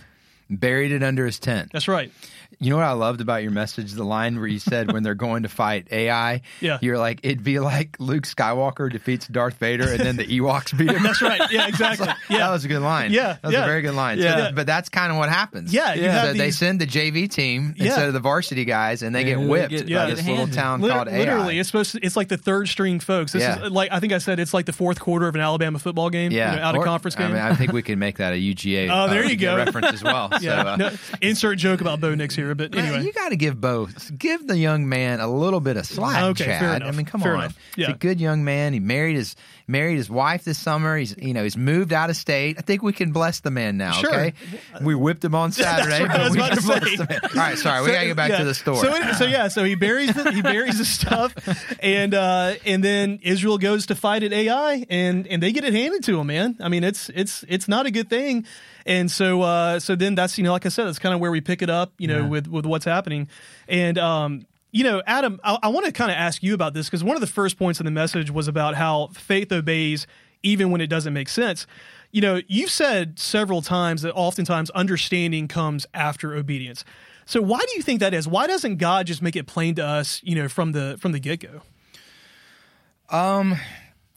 Buried 0.49 0.91
it 0.91 1.03
under 1.03 1.25
his 1.25 1.37
tent. 1.37 1.69
That's 1.71 1.87
right. 1.87 2.11
You 2.61 2.69
know 2.69 2.75
what 2.75 2.85
I 2.85 2.91
loved 2.91 3.21
about 3.21 3.41
your 3.41 3.51
message? 3.51 3.93
The 3.93 4.03
line 4.03 4.37
where 4.37 4.47
you 4.47 4.59
said 4.59 4.91
when 4.91 5.01
they're 5.01 5.15
going 5.15 5.43
to 5.43 5.49
fight 5.49 5.87
Ai, 5.91 6.41
Yeah. 6.59 6.77
you're 6.81 6.97
like, 6.97 7.21
it'd 7.23 7.41
be 7.43 7.59
like 7.59 7.95
Luke 7.99 8.23
Skywalker 8.23 8.91
defeats 8.91 9.27
Darth 9.27 9.53
Vader 9.55 9.87
and 9.89 9.99
then 10.01 10.17
the 10.17 10.25
Ewoks 10.39 10.77
beat 10.77 10.91
him. 10.91 11.01
That's 11.03 11.21
right. 11.21 11.41
Yeah, 11.51 11.67
exactly. 11.69 12.07
Yeah. 12.29 12.39
That 12.39 12.49
was 12.51 12.65
a 12.65 12.67
good 12.67 12.81
line. 12.81 13.11
Yeah, 13.11 13.33
That 13.33 13.43
was 13.43 13.53
yeah. 13.53 13.63
a 13.63 13.65
very 13.65 13.81
good 13.81 13.93
line. 13.95 14.17
So 14.19 14.25
Yeah. 14.25 14.51
but 14.51 14.67
that's 14.67 14.89
kind 14.89 15.09
of 15.09 15.17
what 15.17 15.29
happens. 15.29 15.73
Yeah, 15.73 15.93
you 15.93 16.03
So 16.03 16.09
have 16.11 16.37
they 16.37 16.51
send 16.51 16.81
the 16.81 16.85
JV 16.85 17.29
team 17.31 17.75
Yeah. 17.77 17.85
instead 17.85 18.07
of 18.09 18.13
the 18.13 18.19
varsity 18.19 18.65
guys, 18.65 19.03
and 19.03 19.15
they 19.15 19.21
Yeah, 19.21 19.35
get 19.35 19.39
they 19.39 19.45
whipped 19.47 19.69
get- 19.69 19.87
yeah, 19.87 20.05
by 20.05 20.11
this 20.15 20.27
little 20.27 20.47
town 20.47 20.81
Liter- 20.81 20.95
called 20.95 21.07
Ai. 21.07 21.17
literally, 21.19 21.59
it's 21.59 21.69
supposed 21.69 21.93
to. 21.93 21.99
It's 22.05 22.17
like 22.17 22.27
the 22.27 22.37
third 22.37 22.67
string 22.67 22.99
folks. 22.99 23.31
This 23.31 23.41
Yeah. 23.43 23.63
is 23.67 23.71
like 23.71 23.89
I 23.93 24.01
think 24.01 24.11
I 24.11 24.17
said 24.17 24.37
it's 24.37 24.53
like 24.53 24.65
the 24.65 24.73
fourth 24.73 24.99
quarter 24.99 25.29
of 25.29 25.35
an 25.35 25.39
Alabama 25.41 25.79
football 25.79 26.09
game. 26.09 26.33
yeah, 26.33 26.51
you 26.51 26.57
know, 26.57 26.63
out 26.63 26.75
of 26.75 26.83
conference 26.83 27.15
game. 27.15 27.27
I, 27.27 27.31
mean, 27.33 27.41
I 27.41 27.55
think 27.55 27.71
we 27.71 27.83
can 27.83 27.99
make 27.99 28.17
that 28.17 28.33
a 28.33 28.35
UGA. 28.37 28.89
Oh, 28.91 29.07
there 29.09 29.23
uh, 29.23 29.27
you 29.29 29.37
go. 29.37 29.55
reference 29.55 29.93
as 29.93 30.03
well. 30.03 30.29
yeah. 30.41 30.63
So, 30.63 30.69
uh, 30.69 30.75
no, 30.75 30.91
insert 31.21 31.57
joke 31.57 31.79
about 31.79 32.01
Bo 32.01 32.15
Nix 32.15 32.35
here, 32.35 32.48
but 32.55 32.73
Man, 32.73 33.03
you 33.03 33.11
got 33.13 33.29
to 33.29 33.35
give 33.35 33.59
both. 33.59 34.17
Give 34.17 34.45
the 34.47 34.57
young 34.57 34.87
man 34.89 35.19
a 35.19 35.27
little 35.27 35.59
bit 35.59 35.77
of 35.77 35.85
slack, 35.85 36.23
Okay, 36.31 36.45
Chad. 36.45 36.83
I 36.83 36.91
mean, 36.91 37.05
come 37.05 37.21
Fair 37.21 37.35
on. 37.35 37.39
enough. 37.45 37.57
He's 37.75 37.87
a 37.87 37.93
good 37.93 38.19
young 38.19 38.43
man. 38.43 38.73
He 38.73 38.79
married 38.79 39.15
his 39.15 39.35
married 39.67 39.97
his 39.97 40.09
wife 40.09 40.43
this 40.43 40.57
summer. 40.57 40.97
He's 40.97 41.15
you 41.17 41.33
know 41.33 41.43
he's 41.43 41.57
moved 41.57 41.93
out 41.93 42.09
of 42.09 42.15
state. 42.15 42.57
I 42.57 42.61
think 42.61 42.81
we 42.81 42.93
can 42.93 43.11
bless 43.11 43.39
the 43.41 43.51
man 43.51 43.77
now. 43.77 43.91
Sure. 43.93 44.09
Okay, 44.13 44.33
we 44.81 44.95
whipped 44.95 45.23
him 45.23 45.35
on 45.35 45.51
Saturday, 45.53 46.01
what 46.01 46.11
I 46.11 46.23
was 46.23 46.33
we 46.33 46.39
about 46.39 46.55
to 46.55 46.61
say. 46.61 46.95
the 46.95 47.05
man. 47.09 47.19
All 47.23 47.29
right, 47.35 47.57
sorry, 47.57 47.81
we 47.85 47.91
got 47.91 48.01
to 48.01 48.07
get 48.07 48.15
back 48.17 48.29
yeah. 48.31 48.37
to 48.39 48.45
the 48.45 48.53
story. 48.55 48.77
So, 48.79 48.95
it- 48.95 49.15
so 49.15 49.25
yeah, 49.25 49.47
so 49.47 49.63
he 49.63 49.75
buries 49.75 50.13
the, 50.13 50.31
he 50.31 50.41
buries 50.41 50.77
the 50.77 50.85
stuff, 50.85 51.33
and 51.81 52.13
uh, 52.13 52.55
and 52.65 52.83
then 52.83 53.19
Israel 53.21 53.57
goes 53.57 53.87
to 53.87 53.95
fight 53.95 54.23
at 54.23 54.33
Ai, 54.33 54.85
and 54.89 55.27
and 55.27 55.41
they 55.43 55.51
get 55.51 55.63
it 55.63 55.73
handed 55.73 56.03
to 56.05 56.19
him. 56.19 56.27
Man, 56.27 56.57
I 56.59 56.69
mean, 56.69 56.83
it's 56.83 57.09
it's 57.09 57.43
it's 57.47 57.67
not 57.67 57.85
a 57.85 57.91
good 57.91 58.09
thing. 58.09 58.45
And 58.89 59.09
so 59.09 59.41
uh, 59.43 59.79
so 59.79 59.95
then 59.95 60.15
that's 60.15 60.37
you 60.37 60.43
know 60.43 60.51
like 60.51 60.65
I 60.65 60.69
said, 60.69 60.85
that's 60.87 60.99
kind 60.99 61.13
of 61.15 61.21
where 61.21 61.31
we 61.31 61.39
pick 61.39 61.61
it 61.61 61.69
up, 61.69 61.93
you 61.97 62.07
know, 62.07 62.21
Yeah. 62.23 62.27
with 62.27 62.47
with 62.47 62.65
what's 62.65 62.85
happening, 62.85 63.29
and 63.69 63.97
um. 63.97 64.45
You 64.71 64.83
know, 64.83 65.01
Adam, 65.07 65.39
I, 65.43 65.57
I 65.63 65.67
want 65.69 65.87
to 65.87 65.91
kind 65.91 66.11
of 66.11 66.17
ask 66.17 66.43
you 66.43 66.53
about 66.53 66.75
this 66.75 66.85
because 66.85 67.03
one 67.03 67.15
of 67.17 67.21
the 67.21 67.25
first 67.27 67.57
points 67.57 67.79
in 67.79 67.85
the 67.87 67.91
message 67.91 68.29
was 68.29 68.47
about 68.47 68.75
how 68.75 69.07
faith 69.15 69.51
obeys 69.51 70.05
even 70.43 70.69
when 70.69 70.79
it 70.79 70.85
doesn't 70.85 71.11
make 71.11 71.27
sense. 71.27 71.65
You 72.11 72.21
know, 72.21 72.41
you've 72.47 72.69
said 72.69 73.17
several 73.17 73.63
times 73.63 74.03
that 74.03 74.13
oftentimes 74.13 74.69
understanding 74.69 75.47
comes 75.47 75.87
after 75.95 76.35
obedience. 76.35 76.85
So 77.25 77.41
why 77.41 77.57
do 77.61 77.71
you 77.77 77.81
think 77.81 77.99
that 78.01 78.13
is? 78.13 78.27
Why 78.27 78.45
doesn't 78.45 78.75
God 78.77 79.07
just 79.07 79.23
make 79.23 79.35
it 79.35 79.47
plain 79.47 79.73
to 79.73 79.83
us, 79.83 80.21
you 80.23 80.35
know, 80.35 80.47
from 80.47 80.73
the 80.73 80.97
from 81.01 81.13
the 81.13 81.19
get 81.19 81.39
go? 81.39 81.63
Um, 83.09 83.57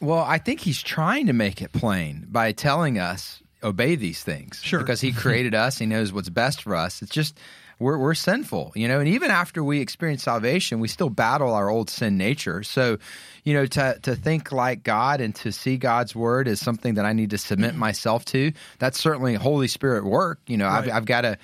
Well, 0.00 0.18
I 0.22 0.36
think 0.36 0.60
he's 0.60 0.82
trying 0.82 1.28
to 1.28 1.32
make 1.32 1.62
it 1.62 1.72
plain 1.72 2.26
by 2.28 2.52
telling 2.52 2.98
us 2.98 3.41
obey 3.62 3.94
these 3.94 4.22
things. 4.22 4.60
Sure. 4.62 4.80
Because 4.80 5.00
he 5.00 5.12
created 5.22 5.54
us, 5.54 5.78
he 5.78 5.86
knows 5.86 6.12
what's 6.12 6.28
best 6.28 6.62
for 6.62 6.74
us. 6.74 7.02
It's 7.02 7.12
just 7.12 7.38
we're 7.78 7.98
we're 7.98 8.14
sinful, 8.14 8.72
you 8.76 8.86
know, 8.86 9.00
and 9.00 9.08
even 9.08 9.30
after 9.30 9.64
we 9.64 9.80
experience 9.80 10.22
salvation, 10.22 10.78
we 10.78 10.86
still 10.88 11.10
battle 11.10 11.52
our 11.52 11.68
old 11.68 11.90
sin 11.90 12.16
nature. 12.16 12.62
So, 12.62 12.98
you 13.42 13.54
know, 13.54 13.66
to 13.66 13.98
to 14.02 14.14
think 14.14 14.52
like 14.52 14.84
God 14.84 15.20
and 15.20 15.34
to 15.36 15.50
see 15.50 15.78
God's 15.78 16.14
word 16.14 16.46
as 16.46 16.60
something 16.60 16.94
that 16.94 17.04
I 17.04 17.12
need 17.12 17.30
to 17.30 17.38
submit 17.38 17.74
myself 17.74 18.24
to, 18.26 18.52
that's 18.78 19.00
certainly 19.00 19.34
Holy 19.34 19.66
Spirit 19.68 20.04
work. 20.04 20.38
You 20.46 20.58
know, 20.58 20.66
Right. 20.66 20.84
I've, 20.88 20.92
I've 20.92 21.04
got 21.06 21.22
to 21.22 21.38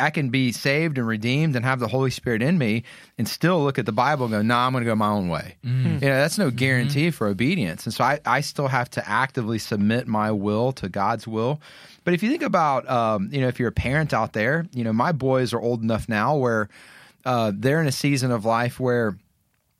I 0.00 0.10
can 0.10 0.30
be 0.30 0.52
saved 0.52 0.98
and 0.98 1.06
redeemed 1.06 1.56
and 1.56 1.64
have 1.64 1.80
the 1.80 1.88
Holy 1.88 2.10
Spirit 2.10 2.42
in 2.42 2.58
me 2.58 2.84
and 3.18 3.28
still 3.28 3.62
look 3.62 3.78
at 3.78 3.86
the 3.86 3.92
Bible 3.92 4.26
and 4.26 4.32
go, 4.32 4.42
no, 4.42 4.54
nah, 4.54 4.66
I'm 4.66 4.72
going 4.72 4.84
to 4.84 4.90
go 4.90 4.94
my 4.94 5.08
own 5.08 5.28
way. 5.28 5.56
You 6.02 6.08
know, 6.08 6.16
that's 6.16 6.38
no 6.38 6.50
guarantee 6.50 7.10
for 7.10 7.26
obedience. 7.26 7.84
And 7.84 7.94
so 7.94 8.04
I, 8.04 8.20
I 8.24 8.40
still 8.40 8.68
have 8.68 8.90
to 8.90 9.08
actively 9.08 9.58
submit 9.58 10.06
my 10.06 10.30
will 10.30 10.72
to 10.72 10.88
God's 10.88 11.26
will. 11.26 11.60
But 12.04 12.14
if 12.14 12.22
you 12.22 12.30
think 12.30 12.42
about, 12.42 12.88
um, 12.88 13.28
you 13.32 13.40
know, 13.40 13.48
if 13.48 13.58
you're 13.58 13.68
a 13.68 13.72
parent 13.72 14.12
out 14.12 14.32
there, 14.32 14.66
you 14.72 14.84
know, 14.84 14.92
my 14.92 15.12
boys 15.12 15.52
are 15.52 15.60
old 15.60 15.82
enough 15.82 16.08
now 16.08 16.36
where 16.36 16.68
uh, 17.24 17.52
they're 17.54 17.80
in 17.80 17.86
a 17.86 17.92
season 17.92 18.30
of 18.32 18.44
life 18.44 18.80
where 18.80 19.16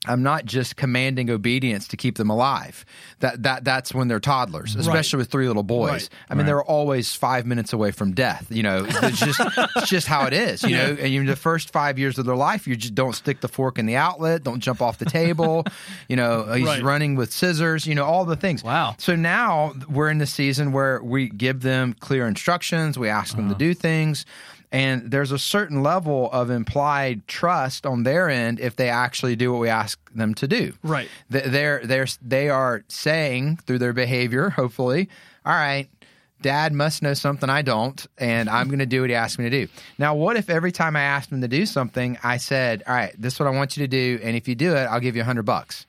I'm 0.05 0.21
not 0.23 0.45
just 0.45 0.75
commanding 0.75 1.29
obedience 1.29 1.87
to 1.89 1.97
keep 1.97 2.17
them 2.17 2.29
alive. 2.29 2.85
That 3.19 3.43
that 3.43 3.63
that's 3.63 3.93
when 3.93 4.07
they're 4.09 4.19
toddlers, 4.19 4.75
especially 4.75 5.17
with 5.17 5.31
three 5.31 5.47
little 5.47 5.63
boys. 5.63 5.89
Right. 5.89 6.09
I 6.29 6.35
mean, 6.35 6.45
they're 6.45 6.63
always 6.63 7.13
five 7.13 7.45
minutes 7.45 7.71
away 7.71 7.91
from 7.91 8.13
death. 8.13 8.47
You 8.49 8.63
know, 8.63 8.85
it's 8.87 9.19
just 9.19 9.39
it's 9.75 9.89
just 9.89 10.07
how 10.13 10.25
it 10.25 10.33
is. 10.33 10.63
You 10.63 10.75
know, 10.75 10.97
and 10.99 11.13
you 11.13 11.25
the 11.25 11.35
first 11.35 11.71
five 11.71 11.97
years 11.97 12.17
of 12.17 12.25
their 12.25 12.35
life, 12.35 12.67
you 12.67 12.75
just 12.75 12.95
don't 12.95 13.13
stick 13.13 13.39
the 13.41 13.47
fork 13.47 13.79
in 13.79 13.85
the 13.85 13.95
outlet, 13.95 14.43
don't 14.43 14.59
jump 14.59 14.81
off 14.81 14.97
the 14.97 15.05
table. 15.05 15.65
you 16.09 16.15
know, 16.15 16.51
he's 16.53 16.65
Right. 16.65 16.83
running 16.83 17.15
with 17.15 17.31
scissors. 17.31 17.85
You 17.85 17.95
know, 17.95 18.05
all 18.05 18.25
the 18.25 18.35
things. 18.35 18.63
Wow. 18.63 18.95
So 18.97 19.15
now 19.15 19.73
we're 19.89 20.09
in 20.09 20.17
the 20.17 20.25
season 20.25 20.71
where 20.73 21.01
we 21.01 21.29
give 21.29 21.61
them 21.61 21.93
clear 21.99 22.27
instructions. 22.27 22.97
We 22.99 23.09
ask 23.09 23.35
them 23.35 23.45
to 23.45 23.51
uh-huh. 23.51 23.59
do 23.59 23.73
things. 23.73 24.25
And 24.73 25.11
there's 25.11 25.31
a 25.31 25.37
certain 25.37 25.83
level 25.83 26.31
of 26.31 26.49
implied 26.49 27.27
trust 27.27 27.85
on 27.85 28.01
their 28.01 28.27
end 28.27 28.59
if 28.59 28.75
they 28.75 28.89
actually 28.89 29.35
do 29.35 29.51
what 29.53 29.59
we 29.59 29.69
ask 29.69 29.99
them 30.13 30.33
to 30.33 30.47
do. 30.47 30.73
Right. 30.81 31.07
They're 31.29 31.81
they're 31.85 32.07
they 32.21 32.49
are 32.49 32.83
saying 32.87 33.57
through 33.57 33.77
their 33.77 33.93
behavior, 33.93 34.49
hopefully, 34.49 35.09
all 35.45 35.53
right, 35.53 35.87
dad 36.41 36.73
must 36.73 37.03
know 37.03 37.13
something 37.13 37.49
I 37.49 37.61
don't, 37.61 38.05
and 38.17 38.49
I'm 38.49 38.67
going 38.67 38.79
to 38.79 38.87
do 38.87 39.01
what 39.01 39.11
he 39.11 39.15
asked 39.15 39.37
me 39.37 39.49
to 39.49 39.65
do. 39.65 39.71
Now, 39.99 40.15
what 40.15 40.37
if 40.37 40.49
every 40.49 40.71
time 40.71 40.95
I 40.95 41.01
asked 41.01 41.31
him 41.31 41.41
to 41.41 41.47
do 41.47 41.65
something, 41.67 42.17
I 42.23 42.37
said, 42.37 42.83
all 42.87 42.95
right, 42.95 43.13
this 43.17 43.33
is 43.33 43.39
what 43.39 43.47
I 43.47 43.51
want 43.51 43.77
you 43.77 43.83
to 43.83 43.87
do, 43.87 44.19
and 44.23 44.35
if 44.35 44.47
you 44.47 44.55
do 44.55 44.75
it, 44.75 44.85
I'll 44.85 44.99
give 44.99 45.15
you 45.15 45.21
a 45.21 45.25
hundred 45.25 45.43
bucks. 45.43 45.85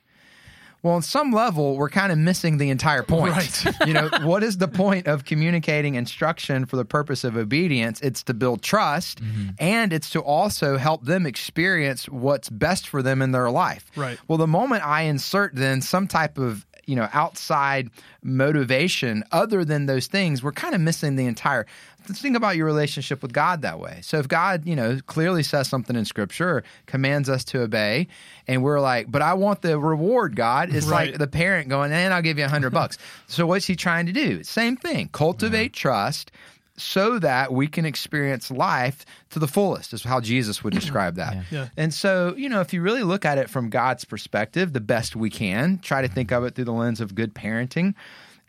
Well, 0.85 0.93
on 0.93 1.01
some 1.01 1.31
level, 1.31 1.77
we're 1.77 1.89
kind 1.89 2.11
of 2.11 2.19
missing 2.19 2.59
the 2.59 2.69
entire 2.69 3.01
point. 3.01 3.33
Right. 3.33 3.65
you 3.87 3.93
know, 3.93 4.07
what 4.21 4.43
is 4.43 4.59
the 4.59 4.67
point 4.67 5.07
of 5.07 5.25
communicating 5.25 5.95
instruction 5.95 6.67
for 6.67 6.75
the 6.75 6.85
purpose 6.85 7.23
of 7.23 7.35
obedience? 7.35 7.99
It's 8.01 8.21
to 8.21 8.35
build 8.35 8.61
trust 8.61 9.19
mm-hmm. 9.19 9.49
and 9.57 9.91
it's 9.91 10.11
to 10.11 10.19
also 10.19 10.77
help 10.77 11.03
them 11.03 11.25
experience 11.25 12.07
what's 12.07 12.51
best 12.51 12.87
for 12.87 13.01
them 13.01 13.23
in 13.23 13.31
their 13.31 13.49
life. 13.49 13.89
Right. 13.95 14.19
Well, 14.27 14.37
the 14.37 14.45
moment 14.45 14.85
I 14.85 15.01
insert 15.01 15.55
then 15.55 15.81
some 15.81 16.07
type 16.07 16.37
of 16.37 16.67
you 16.85 16.95
know 16.95 17.09
outside 17.13 17.89
motivation 18.21 19.23
other 19.31 19.65
than 19.65 19.87
those 19.87 20.05
things, 20.05 20.43
we're 20.43 20.51
kind 20.51 20.75
of 20.75 20.81
missing 20.81 21.15
the 21.15 21.25
entire. 21.25 21.65
Think 22.05 22.35
about 22.37 22.55
your 22.55 22.65
relationship 22.65 23.21
with 23.21 23.33
God 23.33 23.61
that 23.63 23.79
way. 23.79 23.99
So 24.01 24.17
if 24.19 24.27
God, 24.27 24.65
you 24.65 24.75
know, 24.75 24.99
clearly 25.07 25.43
says 25.43 25.67
something 25.67 25.95
in 25.95 26.05
Scripture, 26.05 26.63
commands 26.85 27.29
us 27.29 27.43
to 27.45 27.61
obey, 27.61 28.07
and 28.47 28.63
we're 28.63 28.79
like, 28.79 29.11
"But 29.11 29.21
I 29.21 29.33
want 29.33 29.61
the 29.61 29.79
reward, 29.79 30.35
God," 30.35 30.73
it's 30.73 30.87
Right. 30.87 31.09
like 31.11 31.19
the 31.19 31.27
parent 31.27 31.69
going, 31.69 31.91
"And 31.91 32.13
I'll 32.13 32.21
give 32.21 32.37
you 32.37 32.45
a 32.45 32.49
hundred 32.49 32.69
bucks." 32.73 32.97
So 33.27 33.45
what's 33.45 33.65
he 33.65 33.75
trying 33.75 34.05
to 34.05 34.13
do? 34.13 34.43
Same 34.43 34.77
thing. 34.77 35.09
Cultivate 35.11 35.73
trust 35.73 36.31
so 36.77 37.19
that 37.19 37.53
we 37.53 37.67
can 37.67 37.85
experience 37.85 38.51
life 38.51 39.05
to 39.29 39.39
the 39.39 39.47
fullest 39.47 39.93
is 39.93 40.03
how 40.03 40.19
Jesus 40.19 40.61
would 40.61 40.73
describe 40.73 41.15
that. 41.15 41.37
Yeah. 41.49 41.69
And 41.77 41.93
so, 41.93 42.35
you 42.37 42.49
know, 42.49 42.59
if 42.59 42.73
you 42.73 42.81
really 42.81 43.03
look 43.03 43.23
at 43.23 43.37
it 43.37 43.49
from 43.49 43.69
God's 43.69 44.03
perspective, 44.03 44.73
the 44.73 44.81
best 44.81 45.15
we 45.15 45.29
can, 45.29 45.79
try 45.79 46.01
to 46.01 46.09
think 46.09 46.33
of 46.33 46.43
it 46.43 46.53
through 46.55 46.65
the 46.65 46.73
lens 46.73 46.99
of 46.99 47.15
good 47.15 47.33
parenting. 47.33 47.93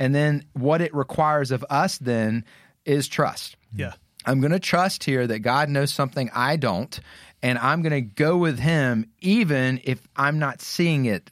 And 0.01 0.13
then 0.13 0.43
what 0.55 0.81
it 0.83 0.93
requires 0.93 1.53
of 1.53 1.65
us 1.71 1.99
then 1.99 2.45
is 2.87 3.09
trust. 3.09 3.57
Yeah. 3.75 3.93
I'm 4.25 4.41
going 4.41 4.53
to 4.53 4.61
trust 4.61 5.05
here 5.05 5.27
that 5.27 5.41
God 5.41 5.69
knows 5.69 5.93
something 5.93 6.31
I 6.35 6.57
don't, 6.57 6.99
and 7.43 7.59
I'm 7.59 7.83
going 7.83 7.93
to 7.93 8.01
go 8.01 8.37
with 8.37 8.59
Him 8.59 9.07
even 9.21 9.81
if 9.85 10.01
I'm 10.17 10.39
not 10.39 10.61
seeing 10.61 11.05
it. 11.05 11.31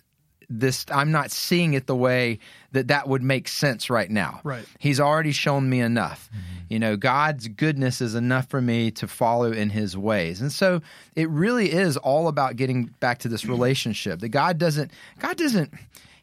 This 0.51 0.85
I'm 0.93 1.11
not 1.11 1.31
seeing 1.31 1.73
it 1.73 1.87
the 1.87 1.97
way 1.97 2.39
that 2.73 2.89
that 2.89 3.09
would 3.09 3.23
make 3.23 3.49
sense 3.49 3.89
right 3.89 4.11
now. 4.11 4.41
Right. 4.45 4.65
He's 4.79 5.01
already 5.01 5.33
shown 5.33 5.71
me 5.71 5.81
enough. 5.81 6.29
Mm-hmm. 6.31 6.65
You 6.69 6.79
know, 6.79 6.97
God's 6.97 7.49
goodness 7.49 8.03
is 8.03 8.15
enough 8.15 8.51
for 8.51 8.61
me 8.61 8.91
to 8.93 9.09
follow 9.09 9.51
in 9.53 9.71
His 9.71 9.97
ways, 9.97 10.43
and 10.43 10.53
so 10.53 10.83
it 11.17 11.31
really 11.31 11.73
is 11.73 11.97
all 11.97 12.29
about 12.29 12.57
getting 12.57 12.85
back 13.01 13.21
to 13.21 13.29
this 13.29 13.47
relationship. 13.47 14.21
That 14.21 14.29
God 14.29 14.59
doesn't. 14.59 14.91
God 15.19 15.39
doesn't. 15.39 15.73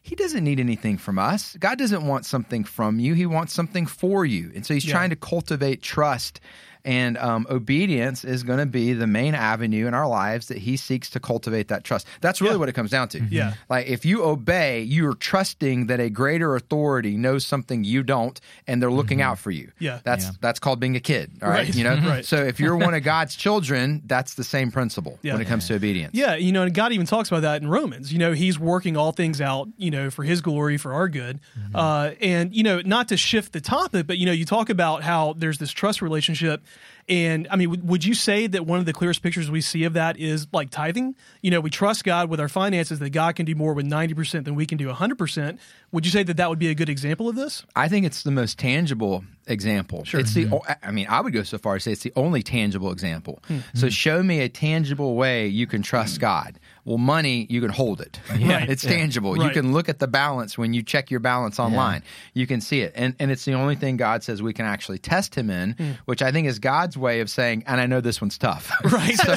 He 0.04 0.16
doesn't 0.16 0.42
need 0.42 0.58
anything 0.58 0.98
from 0.98 1.18
us. 1.18 1.56
God 1.60 1.78
doesn't 1.78 2.04
want 2.06 2.26
something 2.26 2.64
from 2.64 2.98
you. 2.98 3.14
He 3.14 3.24
wants 3.24 3.52
something 3.54 3.86
for 3.86 4.26
you. 4.26 4.50
And 4.54 4.66
so 4.66 4.74
he's 4.74 4.84
Yeah. 4.84 4.92
trying 4.94 5.10
to 5.10 5.16
cultivate 5.16 5.80
trust. 5.80 6.40
And 6.84 7.16
um, 7.18 7.46
obedience 7.48 8.24
is 8.24 8.42
going 8.42 8.58
to 8.58 8.66
be 8.66 8.92
the 8.92 9.06
main 9.06 9.34
avenue 9.34 9.86
in 9.86 9.94
our 9.94 10.08
lives 10.08 10.48
that 10.48 10.58
he 10.58 10.76
seeks 10.76 11.10
to 11.10 11.20
cultivate 11.20 11.68
that 11.68 11.84
trust. 11.84 12.06
That's 12.20 12.40
really 12.40 12.54
Yeah. 12.54 12.58
what 12.58 12.68
it 12.68 12.72
comes 12.72 12.90
down 12.90 13.08
to. 13.10 13.20
Yeah. 13.30 13.54
Like 13.70 13.86
if 13.86 14.04
you 14.04 14.24
obey, 14.24 14.82
you're 14.82 15.14
trusting 15.14 15.86
that 15.86 16.00
a 16.00 16.10
greater 16.10 16.56
authority 16.56 17.16
knows 17.16 17.46
something 17.46 17.84
you 17.84 18.02
don't, 18.02 18.40
and 18.66 18.82
they're 18.82 18.90
looking 18.90 19.22
out 19.22 19.38
for 19.38 19.50
you. 19.50 19.70
Yeah. 19.78 20.00
That's 20.04 20.24
Yeah. 20.24 20.30
that's 20.40 20.58
called 20.58 20.80
being 20.80 20.96
a 20.96 21.00
kid. 21.00 21.30
All 21.42 21.48
right. 21.48 21.66
Right. 21.66 21.74
You 21.74 21.84
know? 21.84 21.92
Right. 22.12 22.24
So 22.24 22.36
if 22.36 22.58
you're 22.58 22.76
one 22.76 22.94
of 22.94 23.02
God's 23.14 23.36
children, 23.36 24.02
that's 24.06 24.34
the 24.34 24.44
same 24.44 24.70
principle 24.72 25.18
Yeah. 25.22 25.34
when 25.34 25.42
it 25.42 25.46
comes 25.48 25.68
to 25.68 25.74
obedience. 25.76 26.14
Yeah, 26.14 26.34
you 26.34 26.50
know, 26.52 26.62
and 26.62 26.74
God 26.74 26.92
even 26.92 27.06
talks 27.06 27.28
about 27.28 27.42
that 27.42 27.62
in 27.62 27.68
Romans. 27.68 28.12
You 28.12 28.18
know, 28.18 28.32
He's 28.32 28.58
working 28.58 28.96
all 28.96 29.12
things 29.12 29.40
out, 29.40 29.68
you 29.76 29.90
know, 29.90 30.10
for 30.10 30.24
His 30.24 30.40
glory, 30.40 30.76
for 30.78 30.92
our 30.92 31.08
good. 31.08 31.38
Uh, 31.74 32.10
and 32.20 32.54
you 32.54 32.62
know, 32.64 32.80
not 32.84 33.08
to 33.08 33.16
shift 33.16 33.52
the 33.52 33.60
topic, 33.60 34.06
but 34.06 34.18
you 34.18 34.26
know, 34.26 34.32
you 34.32 34.44
talk 34.44 34.68
about 34.68 35.02
how 35.02 35.34
there's 35.38 35.58
this 35.58 35.70
trust 35.70 36.02
relationship. 36.02 36.64
And 37.08 37.48
I 37.50 37.56
mean, 37.56 37.70
would- 37.70 37.88
would 37.88 38.04
you 38.04 38.14
say 38.14 38.46
that 38.46 38.64
one 38.66 38.78
of 38.78 38.86
the 38.86 38.92
clearest 38.92 39.22
pictures 39.22 39.50
we 39.50 39.60
see 39.60 39.84
of 39.84 39.94
that 39.94 40.18
is 40.18 40.46
like 40.52 40.70
tithing? 40.70 41.14
You 41.42 41.50
know, 41.50 41.60
we 41.60 41.68
trust 41.70 42.04
God 42.04 42.30
with 42.30 42.38
our 42.40 42.48
finances 42.48 42.98
that 43.00 43.10
God 43.10 43.34
can 43.36 43.44
do 43.44 43.54
more 43.54 43.74
with 43.74 43.86
90% 43.86 44.44
than 44.44 44.54
we 44.54 44.66
can 44.66 44.78
do 44.78 44.88
100%. 44.88 45.58
Would 45.90 46.06
you 46.06 46.12
say 46.12 46.22
that 46.22 46.36
that 46.36 46.48
would 46.48 46.58
be 46.58 46.68
a 46.68 46.74
good 46.74 46.88
example 46.88 47.28
of 47.28 47.36
this? 47.36 47.64
I 47.76 47.88
think 47.88 48.06
it's 48.06 48.22
the 48.22 48.30
most 48.30 48.58
tangible 48.58 49.24
example. 49.46 50.04
Sure. 50.04 50.20
It's 50.20 50.32
the. 50.32 50.44
Mm-hmm. 50.44 50.54
o- 50.54 50.62
I 50.82 50.90
mean, 50.92 51.06
I 51.08 51.20
would 51.20 51.32
go 51.32 51.42
so 51.42 51.58
far 51.58 51.74
as 51.76 51.82
to 51.84 51.90
say 51.90 51.92
it's 51.92 52.02
the 52.02 52.12
only 52.16 52.42
tangible 52.42 52.92
example. 52.92 53.42
Mm-hmm. 53.48 53.76
So 53.78 53.88
show 53.90 54.22
me 54.22 54.40
a 54.40 54.48
tangible 54.48 55.16
way 55.16 55.48
you 55.48 55.66
can 55.66 55.82
trust 55.82 56.20
God. 56.20 56.58
Well, 56.84 56.98
money 56.98 57.46
you 57.48 57.60
can 57.60 57.70
hold 57.70 58.00
it. 58.00 58.18
Right. 58.30 58.68
It's 58.68 58.82
tangible. 58.82 59.36
You 59.36 59.44
Right. 59.44 59.52
can 59.52 59.72
look 59.72 59.88
at 59.88 59.98
the 60.00 60.08
balance 60.08 60.58
when 60.58 60.72
you 60.74 60.82
check 60.82 61.10
your 61.12 61.20
balance 61.20 61.60
online. 61.60 62.02
You 62.34 62.46
can 62.46 62.60
see 62.60 62.80
it, 62.80 62.92
and 62.96 63.14
and 63.20 63.30
it's 63.30 63.44
the 63.44 63.54
only 63.54 63.76
thing 63.76 63.96
God 63.96 64.22
says 64.24 64.42
we 64.42 64.52
can 64.52 64.66
actually 64.66 64.98
test 64.98 65.34
Him 65.36 65.48
in, 65.48 65.74
Mm. 65.74 65.96
which 66.06 66.22
I 66.22 66.32
think 66.32 66.48
is 66.48 66.58
God's 66.58 66.96
way 66.96 67.20
of 67.20 67.30
saying. 67.30 67.62
And 67.68 67.80
I 67.80 67.86
know 67.86 68.00
this 68.00 68.20
one's 68.20 68.36
tough. 68.36 68.72
Right. 68.84 69.16
so 69.26 69.32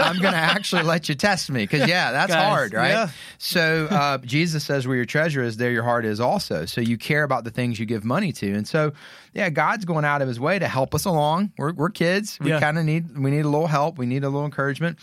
I'm 0.00 0.18
going 0.20 0.32
to 0.34 0.38
actually 0.38 0.82
let 0.82 1.08
you 1.08 1.14
test 1.14 1.50
me 1.50 1.62
because 1.64 1.88
yeah, 1.88 2.10
that's 2.12 2.32
Guys, 2.32 2.42
hard, 2.48 2.74
right? 2.74 2.88
yeah. 2.90 3.08
So 3.38 3.86
uh, 3.90 4.18
Jesus 4.18 4.64
says, 4.64 4.86
"Where 4.88 4.96
your 4.96 5.06
treasure 5.06 5.42
is, 5.42 5.56
there 5.56 5.70
your 5.70 5.84
heart 5.84 6.04
is 6.04 6.18
also." 6.20 6.64
So 6.66 6.80
you 6.80 6.98
care 6.98 7.22
about 7.22 7.44
the 7.44 7.50
things 7.50 7.78
you 7.78 7.86
give 7.86 8.04
money 8.04 8.32
to, 8.32 8.52
and 8.54 8.66
so 8.66 8.92
yeah, 9.34 9.50
God's 9.50 9.84
going 9.84 10.04
out 10.04 10.20
of 10.20 10.26
His 10.28 10.40
way 10.40 10.58
to 10.58 10.66
help 10.66 10.94
us 10.94 11.04
along. 11.04 11.52
We're 11.58 11.72
we're 11.72 11.90
kids. 11.90 12.38
We 12.40 12.50
Yeah. 12.50 12.60
kind 12.60 12.76
of 12.78 12.84
need 12.84 13.16
we 13.16 13.30
need 13.30 13.44
a 13.44 13.48
little 13.48 13.68
help. 13.68 13.98
We 13.98 14.06
need 14.06 14.24
a 14.24 14.28
little 14.28 14.44
encouragement. 14.44 14.98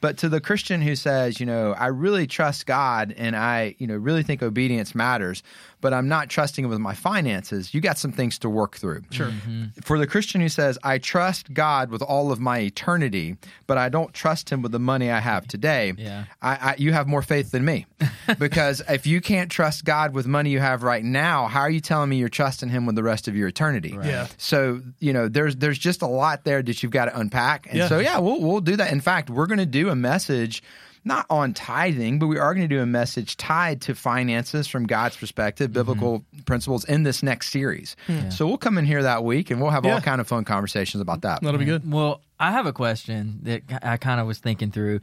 But 0.00 0.16
to 0.18 0.28
the 0.28 0.40
Christian 0.40 0.80
who 0.80 0.96
says, 0.96 1.40
you 1.40 1.46
know, 1.46 1.72
I 1.72 1.86
really 1.86 2.26
trust 2.26 2.66
God 2.66 3.14
and 3.16 3.36
I, 3.36 3.74
you 3.78 3.86
know, 3.86 3.96
really 3.96 4.22
think 4.22 4.42
obedience 4.42 4.94
matters, 4.94 5.42
but 5.80 5.92
I'm 5.94 6.08
not 6.08 6.28
trusting 6.28 6.64
Him 6.64 6.70
with 6.70 6.78
my 6.80 6.94
finances, 6.94 7.72
you 7.74 7.80
got 7.80 7.98
some 7.98 8.12
things 8.12 8.38
to 8.40 8.48
work 8.50 8.76
through. 8.76 9.02
Sure. 9.10 9.28
Mm-hmm. 9.28 9.64
For 9.82 9.98
the 9.98 10.06
Christian 10.06 10.40
who 10.40 10.48
says, 10.48 10.78
I 10.82 10.98
trust 10.98 11.52
God 11.52 11.90
with 11.90 12.02
all 12.02 12.32
of 12.32 12.40
my 12.40 12.58
eternity, 12.60 13.36
but 13.66 13.78
I 13.78 13.88
don't 13.88 14.12
trust 14.12 14.50
Him 14.50 14.62
with 14.62 14.72
the 14.72 14.78
money 14.78 15.10
I 15.10 15.20
have 15.20 15.46
today, 15.46 15.92
Yeah. 15.96 16.24
I, 16.42 16.50
I, 16.50 16.74
you 16.78 16.92
have 16.92 17.06
more 17.06 17.22
faith 17.22 17.50
than 17.50 17.64
me. 17.64 17.86
because 18.38 18.82
if 18.88 19.06
you 19.06 19.20
can't 19.20 19.50
trust 19.50 19.84
God 19.84 20.14
with 20.14 20.26
money 20.26 20.50
you 20.50 20.60
have 20.60 20.82
right 20.82 21.04
now, 21.04 21.46
how 21.46 21.60
are 21.60 21.70
you 21.70 21.80
telling 21.80 22.08
me 22.10 22.16
you're 22.16 22.28
trusting 22.28 22.68
Him 22.68 22.86
with 22.86 22.94
the 22.96 23.02
rest 23.02 23.28
of 23.28 23.36
your 23.36 23.48
eternity? 23.48 23.96
Yeah. 24.02 24.26
So 24.38 24.80
you 24.98 25.12
know, 25.12 25.28
there's 25.28 25.56
there's 25.56 25.78
just 25.78 26.02
a 26.02 26.06
lot 26.06 26.44
there 26.44 26.62
that 26.62 26.82
you've 26.82 26.92
got 26.92 27.06
to 27.06 27.18
unpack, 27.18 27.66
and 27.68 27.78
Yeah. 27.78 27.88
so 27.88 27.98
yeah, 27.98 28.18
we'll 28.18 28.40
we'll 28.40 28.60
do 28.60 28.76
that. 28.76 28.92
In 28.92 29.00
fact, 29.00 29.30
we're 29.30 29.46
going 29.46 29.58
to 29.58 29.66
do 29.66 29.88
a 29.90 29.96
message. 29.96 30.62
Not 31.02 31.24
on 31.30 31.54
tithing, 31.54 32.18
but 32.18 32.26
we 32.26 32.38
are 32.38 32.52
going 32.54 32.68
to 32.68 32.74
do 32.74 32.82
a 32.82 32.86
message 32.86 33.36
tied 33.38 33.80
to 33.82 33.94
finances 33.94 34.66
from 34.66 34.86
God's 34.86 35.16
perspective, 35.16 35.68
mm-hmm. 35.68 35.74
biblical 35.74 36.24
principles 36.44 36.84
in 36.84 37.04
this 37.04 37.22
next 37.22 37.48
series. 37.50 37.96
So 38.30 38.46
we'll 38.46 38.58
come 38.58 38.76
in 38.76 38.84
here 38.84 39.02
that 39.02 39.24
week 39.24 39.50
and 39.50 39.60
we'll 39.62 39.70
have 39.70 39.84
Yeah. 39.84 39.94
all 39.94 40.00
kind 40.02 40.20
of 40.20 40.28
fun 40.28 40.44
conversations 40.44 41.00
about 41.00 41.22
that. 41.22 41.40
That'll 41.42 41.58
be 41.58 41.64
good. 41.64 41.90
Well, 41.90 42.20
I 42.38 42.52
have 42.52 42.66
a 42.66 42.72
question 42.74 43.40
that 43.44 43.62
I 43.82 43.96
kind 43.96 44.20
of 44.20 44.26
was 44.26 44.38
thinking 44.38 44.70
through. 44.72 45.00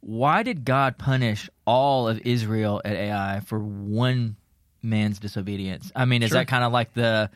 Why 0.00 0.42
did 0.42 0.64
God 0.64 0.98
punish 0.98 1.48
all 1.66 2.08
of 2.08 2.20
Israel 2.26 2.80
at 2.84 2.92
Ai 2.94 3.40
for 3.40 3.58
one 3.58 4.36
man's 4.82 5.18
disobedience? 5.18 5.90
I 5.96 6.04
mean, 6.04 6.22
is 6.22 6.28
Sure. 6.28 6.40
that 6.40 6.46
kind 6.48 6.62
of 6.62 6.72
like 6.72 6.92
the 6.94 7.30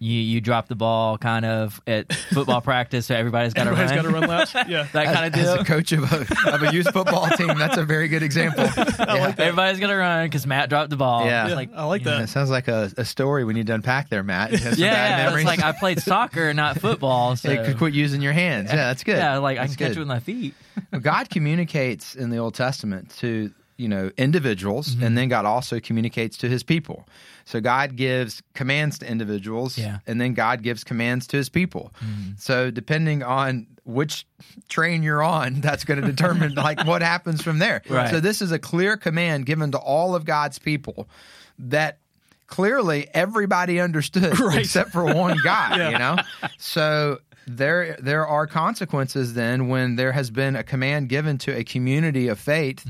you 0.00 0.12
you 0.20 0.40
drop 0.40 0.68
the 0.68 0.74
ball 0.76 1.18
kind 1.18 1.44
of 1.44 1.80
at 1.86 2.12
football 2.12 2.60
practice, 2.60 3.06
so 3.06 3.14
everybody's 3.14 3.52
got 3.54 3.64
to 3.64 3.70
run, 3.70 3.80
Everybody's 3.80 4.02
got 4.02 4.08
to 4.08 4.20
run 4.20 4.28
laps. 4.28 4.54
Yeah. 4.68 4.86
that 4.92 5.14
kind 5.14 5.34
of 5.34 5.40
As 5.40 5.46
deal? 5.54 5.60
a 5.60 5.64
coach 5.64 5.92
of 5.92 6.12
a, 6.12 6.52
of 6.54 6.62
a 6.62 6.72
youth 6.72 6.90
football 6.92 7.28
team, 7.30 7.48
that's 7.58 7.76
a 7.76 7.84
very 7.84 8.08
good 8.08 8.22
example. 8.22 8.64
Yeah. 9.08 9.34
Everybody's 9.38 9.80
got 9.80 9.88
to 9.88 9.96
run 9.96 10.26
because 10.26 10.46
Matt 10.46 10.68
dropped 10.68 10.90
the 10.90 10.96
ball. 10.96 11.24
Yeah. 11.24 11.48
Yeah, 11.48 11.54
like 11.54 11.70
I 11.74 11.84
like 11.84 12.04
Yeah, 12.04 12.12
that. 12.18 12.22
it 12.22 12.28
sounds 12.28 12.50
like 12.50 12.68
a, 12.68 12.92
a 12.96 13.04
story 13.04 13.44
we 13.44 13.54
need 13.54 13.66
to 13.68 13.74
unpack 13.74 14.08
there, 14.10 14.22
Matt. 14.22 14.52
You 14.52 14.58
have 14.58 14.74
some 14.74 14.82
yeah, 14.84 15.30
bad 15.30 15.34
it's 15.34 15.44
like 15.44 15.62
I 15.62 15.72
played 15.72 16.00
soccer, 16.00 16.52
not 16.54 16.78
football. 16.80 17.34
So 17.36 17.48
Hey, 17.50 17.74
quit 17.74 17.94
using 17.94 18.20
your 18.22 18.32
hands. 18.32 18.68
Yeah, 18.70 18.76
that's 18.76 19.02
good. 19.04 19.16
Yeah, 19.16 19.38
like 19.38 19.58
I 19.58 19.62
That's 19.62 19.76
can 19.76 19.86
catch 19.86 19.94
good. 19.94 19.96
it 19.96 20.00
with 20.00 20.08
my 20.08 20.20
feet. 20.20 20.54
God 21.00 21.28
communicates 21.30 22.14
in 22.14 22.30
the 22.30 22.36
Old 22.38 22.54
Testament 22.54 23.10
to 23.18 23.50
you 23.78 23.88
know 23.88 24.10
individuals, 24.18 24.88
Mm-hmm. 24.94 25.04
and 25.04 25.16
then 25.16 25.28
God 25.28 25.46
also 25.46 25.80
communicates 25.80 26.36
to 26.38 26.48
His 26.48 26.62
people. 26.62 27.08
So 27.46 27.60
God 27.62 27.96
gives 27.96 28.42
commands 28.54 28.98
to 28.98 29.10
individuals, 29.10 29.78
Yeah. 29.78 29.86
Mm-hmm. 29.86 30.10
and 30.10 30.20
then 30.20 30.34
God 30.34 30.62
gives 30.62 30.84
commands 30.84 31.26
to 31.28 31.36
His 31.38 31.48
people. 31.48 31.92
So 32.36 32.70
depending 32.70 33.22
on 33.22 33.66
which 33.84 34.26
train 34.68 35.02
you're 35.02 35.22
on 35.22 35.60
that's 35.62 35.84
going 35.84 35.98
to 36.02 36.06
determine 36.06 36.54
like 36.54 36.84
what 36.86 37.00
happens 37.00 37.40
from 37.42 37.58
there. 37.58 37.80
Right. 37.88 38.10
So 38.10 38.20
this 38.20 38.42
is 38.42 38.52
a 38.52 38.58
clear 38.58 38.98
command 38.98 39.46
given 39.46 39.70
to 39.72 39.78
all 39.78 40.14
of 40.14 40.26
God's 40.26 40.58
people 40.58 41.08
that 41.58 41.98
clearly 42.48 43.08
everybody 43.14 43.80
understood 43.80 44.38
Right. 44.40 44.58
except 44.60 44.90
for 44.90 45.04
one 45.04 45.38
guy, 45.42 45.76
Yeah. 45.76 45.90
you 45.90 45.98
know? 45.98 46.16
So 46.58 47.18
there 47.46 47.96
there 47.98 48.26
are 48.26 48.46
consequences 48.46 49.32
then 49.32 49.68
when 49.68 49.96
there 49.96 50.12
has 50.12 50.30
been 50.30 50.54
a 50.54 50.62
command 50.62 51.08
given 51.08 51.38
to 51.38 51.56
a 51.56 51.64
community 51.64 52.28
of 52.28 52.38
faith 52.38 52.84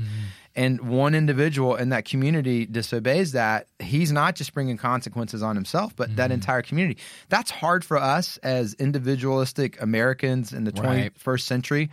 and 0.59 0.81
one 0.89 1.15
individual 1.15 1.75
in 1.75 1.89
that 1.89 2.03
community 2.03 2.65
disobeys 2.65 3.31
that 3.31 3.67
he's 3.79 4.11
not 4.11 4.35
just 4.35 4.53
bringing 4.53 4.77
consequences 4.77 5.41
on 5.41 5.55
himself 5.55 5.95
but 5.95 6.13
that 6.17 6.31
entire 6.31 6.61
community 6.61 6.97
that's 7.29 7.49
hard 7.49 7.83
for 7.85 7.97
us 7.97 8.37
as 8.43 8.73
individualistic 8.75 9.81
americans 9.81 10.53
in 10.53 10.63
the 10.65 10.71
Right. 10.71 11.11
21st 11.15 11.41
century 11.41 11.89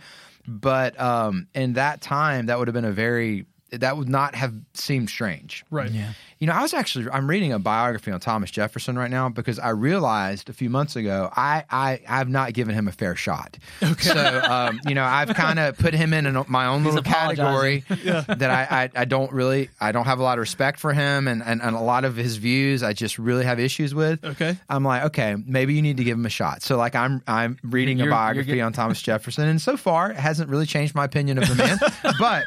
but 0.47 0.99
um, 0.99 1.47
in 1.53 1.73
that 1.73 2.01
time 2.01 2.45
that 2.47 2.57
would 2.59 2.67
have 2.67 2.73
been 2.75 2.85
a 2.85 2.91
very 2.91 3.45
that 3.71 3.97
would 3.97 4.09
not 4.09 4.35
have 4.35 4.53
seemed 4.73 5.09
strange 5.09 5.65
Right. 5.69 5.91
Yeah. 5.91 6.13
you 6.39 6.47
know, 6.47 6.53
I 6.53 6.61
was 6.61 6.73
actually 6.73 7.09
I'm 7.11 7.29
reading 7.29 7.51
a 7.53 7.59
biography 7.59 8.11
on 8.11 8.19
Thomas 8.19 8.49
Jefferson 8.51 8.97
right 8.97 9.11
now 9.11 9.29
because 9.29 9.59
I 9.59 9.69
realized 9.69 10.49
a 10.49 10.53
few 10.53 10.69
months 10.69 10.95
ago 10.95 11.29
I 11.35 11.63
I 11.69 12.01
I've 12.07 12.29
not 12.29 12.53
given 12.53 12.73
him 12.75 12.87
a 12.87 12.91
fair 12.91 13.15
shot. 13.15 13.57
Okay. 13.83 14.01
So 14.09 14.41
um, 14.41 14.79
you 14.87 14.95
know, 14.95 15.03
I've 15.03 15.29
kind 15.35 15.59
of 15.59 15.77
put 15.77 15.93
him 15.93 16.13
in 16.13 16.25
an, 16.25 16.43
my 16.47 16.67
own 16.67 16.83
little 16.83 17.01
category 17.03 17.83
that 17.89 18.41
I, 18.49 18.83
I 18.95 19.01
I 19.01 19.05
don't 19.05 19.31
really 19.31 19.69
I 19.81 19.91
don't 19.91 20.05
have 20.05 20.19
a 20.19 20.23
lot 20.23 20.37
of 20.37 20.41
respect 20.41 20.79
for 20.79 20.93
him 20.93 21.27
and, 21.27 21.43
and 21.43 21.61
and 21.61 21.75
a 21.75 21.79
lot 21.81 22.05
of 22.05 22.15
his 22.15 22.37
views 22.37 22.83
I 22.83 22.93
just 22.93 23.17
really 23.19 23.43
have 23.45 23.59
issues 23.59 23.93
with. 23.93 24.23
Okay. 24.23 24.57
I'm 24.69 24.83
like, 24.83 25.03
okay, 25.05 25.35
maybe 25.45 25.73
you 25.73 25.81
need 25.81 25.97
to 25.97 26.03
give 26.03 26.17
him 26.17 26.25
a 26.25 26.29
shot. 26.29 26.61
So 26.61 26.77
like 26.77 26.95
I'm 26.95 27.21
I'm 27.27 27.57
reading 27.63 27.97
You're- 27.97 28.09
a 28.11 28.15
biography 28.15 28.55
get- 28.55 28.61
on 28.61 28.73
Thomas 28.73 29.01
Jefferson 29.01 29.47
and 29.47 29.61
so 29.61 29.75
far 29.77 30.11
it 30.11 30.17
hasn't 30.17 30.49
really 30.49 30.65
changed 30.65 30.95
my 30.95 31.03
opinion 31.05 31.37
of 31.37 31.47
the 31.49 31.55
man. 31.55 31.77
but 32.19 32.43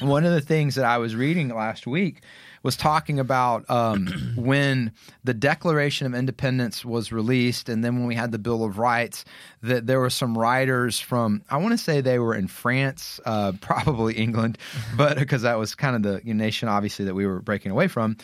one 0.00 0.24
of 0.24 0.32
the 0.32 0.40
things 0.44 0.76
that 0.76 0.84
I 0.84 0.98
was 0.98 1.16
reading 1.16 1.48
last 1.48 1.86
week 1.86 2.22
was 2.64 2.76
talking 2.76 3.20
about 3.20 3.68
um, 3.70 4.06
when 4.36 4.90
the 5.22 5.34
Declaration 5.34 6.06
of 6.06 6.14
Independence 6.14 6.84
was 6.84 7.12
released, 7.12 7.68
and 7.68 7.84
then 7.84 7.96
when 7.98 8.06
we 8.06 8.14
had 8.16 8.32
the 8.32 8.38
Bill 8.38 8.64
of 8.64 8.78
Rights, 8.78 9.24
that 9.62 9.86
there 9.86 10.00
were 10.00 10.10
some 10.10 10.36
writers 10.36 10.98
from 10.98 11.42
I 11.50 11.58
want 11.58 11.72
to 11.72 11.78
say 11.78 12.00
they 12.00 12.18
were 12.18 12.34
in 12.34 12.48
France, 12.48 13.20
uh, 13.24 13.52
probably 13.60 14.14
England, 14.14 14.58
but 14.96 15.18
because 15.18 15.42
that 15.42 15.58
was 15.58 15.74
kind 15.76 15.94
of 15.94 16.02
the 16.02 16.34
nation 16.34 16.68
obviously 16.68 17.04
that 17.04 17.14
we 17.14 17.26
were 17.26 17.40
breaking 17.40 17.70
away 17.70 17.86
from, 17.86 18.16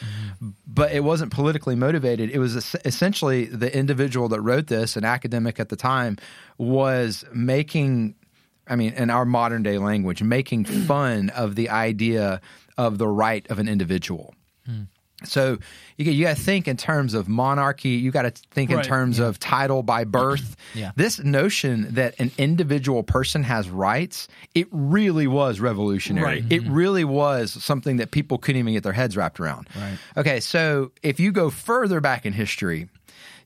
but 0.67 0.91
it 0.93 1.05
wasn't 1.05 1.33
politically 1.33 1.77
motivated. 1.77 2.31
It 2.31 2.39
was 2.39 2.57
es- 2.57 2.77
essentially 2.85 3.45
the 3.45 3.77
individual 3.77 4.29
that 4.29 4.41
wrote 4.41 4.67
this, 4.67 4.97
an 4.97 5.05
academic 5.05 5.61
at 5.61 5.69
the 5.69 5.77
time, 5.77 6.17
was 6.57 7.25
making 7.33 8.15
I 8.71 8.77
mean, 8.77 8.93
in 8.95 9.11
our 9.11 9.25
modern 9.25 9.63
day 9.63 9.79
language, 9.79 10.23
making 10.23 10.65
fun 10.87 11.31
of 11.31 11.57
the 11.57 11.69
idea 11.69 12.41
of 12.79 12.99
the 12.99 13.09
right 13.09 13.47
of 13.51 13.59
an 13.59 13.69
individual. 13.69 14.35
Hmm. 14.65 14.85
So 15.25 15.59
you, 15.97 16.11
you 16.11 16.25
got 16.25 16.37
to 16.37 16.43
think 16.43 16.67
in 16.67 16.77
terms 16.77 17.15
of 17.15 17.29
monarchy. 17.29 17.91
You 17.91 18.11
got 18.11 18.23
to 18.23 18.31
think 18.31 18.71
in 18.71 18.77
Right. 18.77 18.85
terms 18.85 19.19
of 19.19 19.39
title 19.39 19.83
by 19.83 20.05
birth. 20.19 20.57
Yeah. 20.75 20.93
This 20.97 21.19
notion 21.23 21.95
that 21.95 22.15
an 22.19 22.31
individual 22.39 23.03
person 23.03 23.43
has 23.43 23.69
rights, 23.69 24.29
it 24.55 24.67
really 24.71 25.27
was 25.27 25.61
revolutionary. 25.61 26.41
Right. 26.41 26.45
It 26.53 26.63
mm-hmm. 26.63 26.73
really 26.73 27.05
was 27.05 27.53
something 27.63 27.99
that 27.99 28.13
people 28.13 28.39
couldn't 28.39 28.61
even 28.61 28.73
get 28.73 28.83
their 28.83 28.93
heads 28.95 29.17
wrapped 29.17 29.41
around. 29.41 29.69
Right. 29.77 29.99
Okay, 30.17 30.41
so 30.41 30.93
if 31.03 31.21
you 31.21 31.33
go 31.33 31.51
further 31.51 32.01
back 32.01 32.25
in 32.25 32.33
history, 32.33 32.89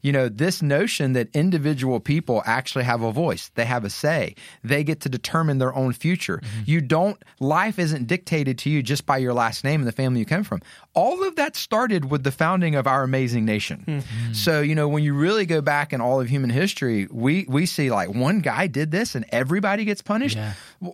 you 0.04 0.12
know, 0.12 0.28
this 0.28 0.60
notion 0.60 1.14
that 1.14 1.28
individual 1.34 1.98
people 1.98 2.42
actually 2.44 2.84
have 2.84 3.00
a 3.00 3.10
voice, 3.10 3.50
they 3.54 3.64
have 3.64 3.84
a 3.86 3.90
say, 3.90 4.34
they 4.62 4.84
get 4.84 5.00
to 5.00 5.08
determine 5.08 5.56
their 5.56 5.74
own 5.74 5.94
future. 5.94 6.36
Mm-hmm. 6.44 6.62
You 6.66 6.80
don't, 6.82 7.16
life 7.40 7.78
isn't 7.78 8.06
dictated 8.06 8.58
to 8.58 8.70
you 8.70 8.82
just 8.82 9.06
by 9.06 9.16
your 9.16 9.32
last 9.32 9.64
name 9.64 9.80
and 9.80 9.88
the 9.88 9.92
family 9.92 10.20
you 10.20 10.26
come 10.26 10.44
from. 10.44 10.60
All 10.92 11.26
of 11.26 11.36
that 11.36 11.56
started 11.56 12.10
with 12.10 12.22
the 12.22 12.30
founding 12.30 12.74
of 12.74 12.86
our 12.86 13.02
amazing 13.02 13.46
nation. 13.46 13.80
Hmm. 13.86 13.98
Hmm. 14.00 14.32
So, 14.34 14.60
you 14.60 14.74
know, 14.74 14.88
when 14.88 15.02
you 15.02 15.14
really 15.14 15.46
go 15.46 15.62
back 15.62 15.94
in 15.94 16.02
all 16.02 16.20
of 16.20 16.28
human 16.28 16.50
history, 16.50 17.08
we, 17.10 17.46
we 17.48 17.64
see 17.64 17.90
like 17.90 18.10
one 18.10 18.40
guy 18.40 18.66
did 18.66 18.90
this 18.90 19.14
and 19.14 19.24
everybody 19.30 19.86
gets 19.86 20.02
punished. 20.02 20.36
Yeah. 20.36 20.52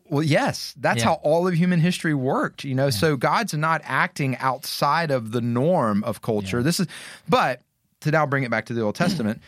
Well, 0.08 0.22
yes, 0.22 0.72
that's 0.78 1.00
Yeah. 1.00 1.06
how 1.06 1.14
all 1.24 1.48
of 1.48 1.54
human 1.54 1.80
history 1.80 2.14
worked, 2.14 2.62
you 2.62 2.76
know. 2.76 2.90
So 2.90 3.16
God's 3.16 3.54
not 3.54 3.80
acting 3.84 4.36
outside 4.36 5.10
of 5.10 5.32
the 5.32 5.40
norm 5.40 6.04
of 6.04 6.22
culture. 6.22 6.62
This 6.62 6.78
is, 6.78 6.86
but 7.28 7.60
to 8.00 8.10
now 8.10 8.26
bring 8.26 8.42
it 8.42 8.50
back 8.50 8.66
to 8.66 8.74
the 8.74 8.82
Old 8.82 8.94
Testament, 8.94 9.40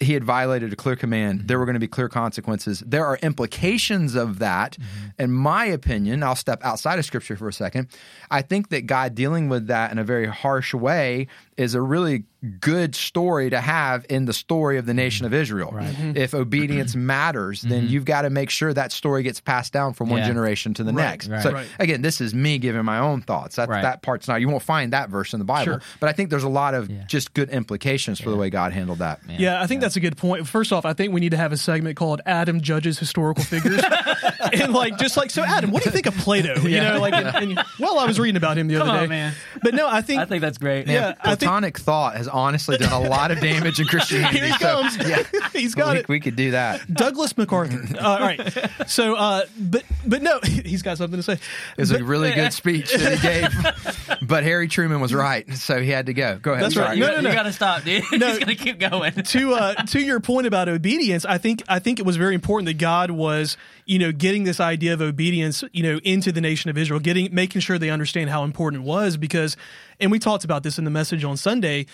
he 0.00 0.14
had 0.14 0.24
violated 0.24 0.72
a 0.72 0.76
clear 0.76 0.96
command. 0.96 1.48
There 1.48 1.58
were 1.58 1.66
going 1.66 1.74
to 1.74 1.80
be 1.80 1.88
clear 1.88 2.08
consequences. 2.08 2.82
There 2.86 3.04
are 3.04 3.18
implications 3.22 4.14
of 4.14 4.38
that. 4.38 4.72
Mm-hmm. 4.72 5.22
In 5.22 5.32
my 5.32 5.66
opinion, 5.66 6.22
I'll 6.22 6.34
step 6.34 6.64
outside 6.64 6.98
of 6.98 7.04
Scripture 7.04 7.36
for 7.36 7.48
a 7.48 7.52
second. 7.52 7.88
I 8.30 8.40
think 8.42 8.70
that 8.70 8.86
God 8.86 9.14
dealing 9.14 9.48
with 9.48 9.66
that 9.66 9.92
in 9.92 9.98
a 9.98 10.04
very 10.04 10.26
harsh 10.26 10.72
way 10.72 11.26
is 11.58 11.74
a 11.74 11.82
really 11.82 12.24
good 12.60 12.94
story 12.94 13.50
to 13.50 13.60
have 13.60 14.06
in 14.08 14.24
the 14.26 14.32
story 14.32 14.78
of 14.78 14.86
the 14.86 14.94
nation 14.94 15.26
of 15.26 15.34
Israel. 15.34 15.72
Mm-hmm. 15.72 16.16
If 16.16 16.34
obedience 16.34 16.92
mm-hmm. 16.92 17.06
matters, 17.06 17.62
then 17.62 17.82
mm-hmm. 17.84 17.92
you've 17.92 18.04
got 18.04 18.22
to 18.22 18.30
make 18.30 18.50
sure 18.50 18.72
that 18.72 18.92
story 18.92 19.22
gets 19.22 19.40
passed 19.40 19.72
down 19.72 19.94
from 19.94 20.10
one 20.10 20.20
Yeah. 20.20 20.28
generation 20.28 20.74
to 20.74 20.84
the 20.84 20.92
Right, 20.92 21.02
next. 21.04 21.28
right. 21.28 21.42
So 21.42 21.52
Right. 21.52 21.66
again, 21.78 22.02
this 22.02 22.20
is 22.20 22.34
me 22.34 22.58
giving 22.58 22.84
my 22.84 22.98
own 22.98 23.22
thoughts. 23.22 23.56
That 23.56 23.68
Right. 23.68 23.82
that 23.82 24.02
part's 24.02 24.28
not. 24.28 24.40
You 24.40 24.48
won't 24.48 24.62
find 24.62 24.92
that 24.92 25.08
verse 25.08 25.32
in 25.32 25.38
the 25.38 25.44
Bible, 25.44 25.64
Sure. 25.74 25.80
but 26.00 26.08
I 26.08 26.12
think 26.12 26.30
there's 26.30 26.44
a 26.44 26.48
lot 26.48 26.74
of 26.74 26.90
Yeah. 26.90 27.04
just 27.08 27.34
good 27.34 27.48
implications 27.50 28.20
for 28.20 28.30
the 28.30 28.36
way 28.36 28.50
God 28.50 28.72
handled 28.72 28.98
that. 28.98 29.20
Yeah, 29.28 29.60
I 29.62 29.66
think 29.66 29.80
that's 29.80 29.96
a 29.96 30.00
good 30.00 30.16
point. 30.16 30.46
First 30.46 30.72
off, 30.72 30.84
I 30.84 30.92
think 30.92 31.12
we 31.12 31.20
need 31.20 31.30
to 31.30 31.36
have 31.36 31.52
a 31.52 31.56
segment 31.56 31.96
called 31.96 32.20
Adam 32.26 32.60
judges 32.60 32.98
historical 32.98 33.44
figures, 33.44 33.82
and 34.52 34.72
like 34.72 34.98
just 34.98 35.16
like 35.16 35.30
so, 35.30 35.42
Adam, 35.42 35.70
what 35.70 35.82
do 35.82 35.88
you 35.88 35.92
think 35.92 36.06
of 36.06 36.14
Plato? 36.16 36.60
You 36.60 36.80
know, 36.80 37.00
like, 37.00 37.14
and, 37.14 37.28
and, 37.58 37.64
well, 37.78 37.98
I 37.98 38.06
was 38.06 38.18
reading 38.20 38.36
about 38.36 38.58
him 38.58 38.68
the 38.68 38.74
Come 38.78 38.88
other 38.88 38.98
on, 38.98 39.04
day, 39.04 39.08
man. 39.08 39.34
But 39.62 39.74
no, 39.74 39.88
I 39.88 40.00
think, 40.00 40.20
I 40.20 40.24
think 40.26 40.40
that's 40.42 40.58
great. 40.58 40.86
Yeah, 40.86 41.14
I 41.20 41.34
think- 41.34 41.40
Platonic 41.40 41.78
thought 41.78 42.16
has 42.16 42.25
honestly 42.28 42.76
done 42.76 42.92
a 42.92 43.08
lot 43.08 43.30
of 43.30 43.40
damage 43.40 43.80
in 43.80 43.86
Christianity. 43.86 44.38
here 44.38 44.46
he 44.46 44.52
so, 44.52 44.58
comes. 44.58 44.96
yeah, 45.08 45.22
he's 45.52 45.74
got 45.74 45.94
we, 45.94 46.00
it. 46.00 46.08
we 46.08 46.20
could 46.20 46.36
do 46.36 46.52
that. 46.52 46.92
Douglas 46.92 47.36
MacArthur. 47.36 47.82
Uh, 47.96 48.00
all 48.06 48.20
right. 48.20 48.40
So, 48.86 49.14
uh, 49.16 49.42
but 49.58 49.84
but 50.06 50.22
no, 50.22 50.40
he's 50.44 50.82
got 50.82 50.98
something 50.98 51.18
to 51.18 51.22
say. 51.22 51.34
It 51.34 51.40
was 51.78 51.90
a 51.90 52.02
really 52.02 52.32
good 52.32 52.52
speech 52.52 52.92
that 52.92 53.18
he 53.18 54.08
gave, 54.08 54.18
but 54.28 54.44
Harry 54.44 54.68
Truman 54.68 55.00
was 55.00 55.12
right, 55.12 55.50
so 55.54 55.80
he 55.80 55.90
had 55.90 56.06
to 56.06 56.14
go. 56.14 56.38
Go 56.40 56.52
ahead. 56.52 56.64
That's 56.64 56.76
right. 56.76 56.86
sorry. 56.86 56.98
No, 56.98 57.16
you, 57.16 57.22
no, 57.22 57.28
you 57.30 57.34
gotta 57.34 57.52
stop, 57.52 57.82
dude. 57.82 58.04
No. 58.16 58.28
He's 58.28 58.38
gonna 58.38 58.54
keep 58.54 58.78
going. 58.78 59.12
to 59.12 59.54
uh, 59.54 59.74
to 59.74 60.00
your 60.00 60.20
point 60.20 60.46
about 60.46 60.68
obedience, 60.68 61.24
I 61.24 61.38
think 61.38 61.62
I 61.68 61.78
think 61.78 61.98
it 61.98 62.06
was 62.06 62.16
very 62.16 62.34
important 62.34 62.66
that 62.66 62.78
God 62.78 63.10
was, 63.10 63.56
you 63.84 63.98
know, 63.98 64.12
getting 64.12 64.44
this 64.44 64.58
idea 64.60 64.94
of 64.94 65.02
obedience, 65.02 65.62
you 65.72 65.82
know, 65.82 66.00
into 66.02 66.32
the 66.32 66.40
nation 66.40 66.70
of 66.70 66.78
Israel, 66.78 67.00
getting 67.00 67.34
making 67.34 67.60
sure 67.60 67.78
they 67.78 67.90
understand 67.90 68.30
how 68.30 68.44
important 68.44 68.82
it 68.82 68.86
was 68.86 69.16
because 69.16 69.56
and 70.00 70.10
we 70.10 70.18
talked 70.18 70.44
about 70.44 70.62
this 70.62 70.78
in 70.78 70.84
the 70.84 70.90
message 70.90 71.24
on 71.24 71.36
Sunday. 71.36 71.86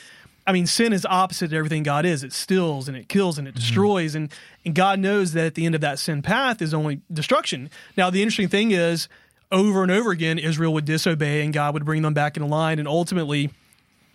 I 0.46 0.52
mean, 0.52 0.66
sin 0.66 0.92
is 0.92 1.06
opposite 1.06 1.50
to 1.50 1.56
everything 1.56 1.82
God 1.82 2.04
is. 2.04 2.24
It 2.24 2.32
stills 2.32 2.88
and 2.88 2.96
it 2.96 3.08
kills 3.08 3.38
and 3.38 3.46
it 3.46 3.52
mm-hmm. 3.52 3.60
destroys. 3.60 4.14
And 4.14 4.32
and 4.64 4.74
God 4.74 4.98
knows 4.98 5.32
that 5.32 5.46
at 5.46 5.54
the 5.54 5.66
end 5.66 5.74
of 5.74 5.80
that 5.80 5.98
sin 5.98 6.22
path 6.22 6.60
is 6.60 6.74
only 6.74 7.00
destruction. 7.12 7.70
Now, 7.96 8.10
the 8.10 8.22
interesting 8.22 8.48
thing 8.48 8.70
is 8.70 9.08
over 9.50 9.82
and 9.82 9.92
over 9.92 10.10
again 10.10 10.38
Israel 10.38 10.72
would 10.74 10.84
disobey 10.84 11.44
and 11.44 11.52
God 11.52 11.74
would 11.74 11.84
bring 11.84 12.02
them 12.02 12.14
back 12.14 12.36
in 12.36 12.48
line. 12.48 12.78
And 12.78 12.88
ultimately 12.88 13.50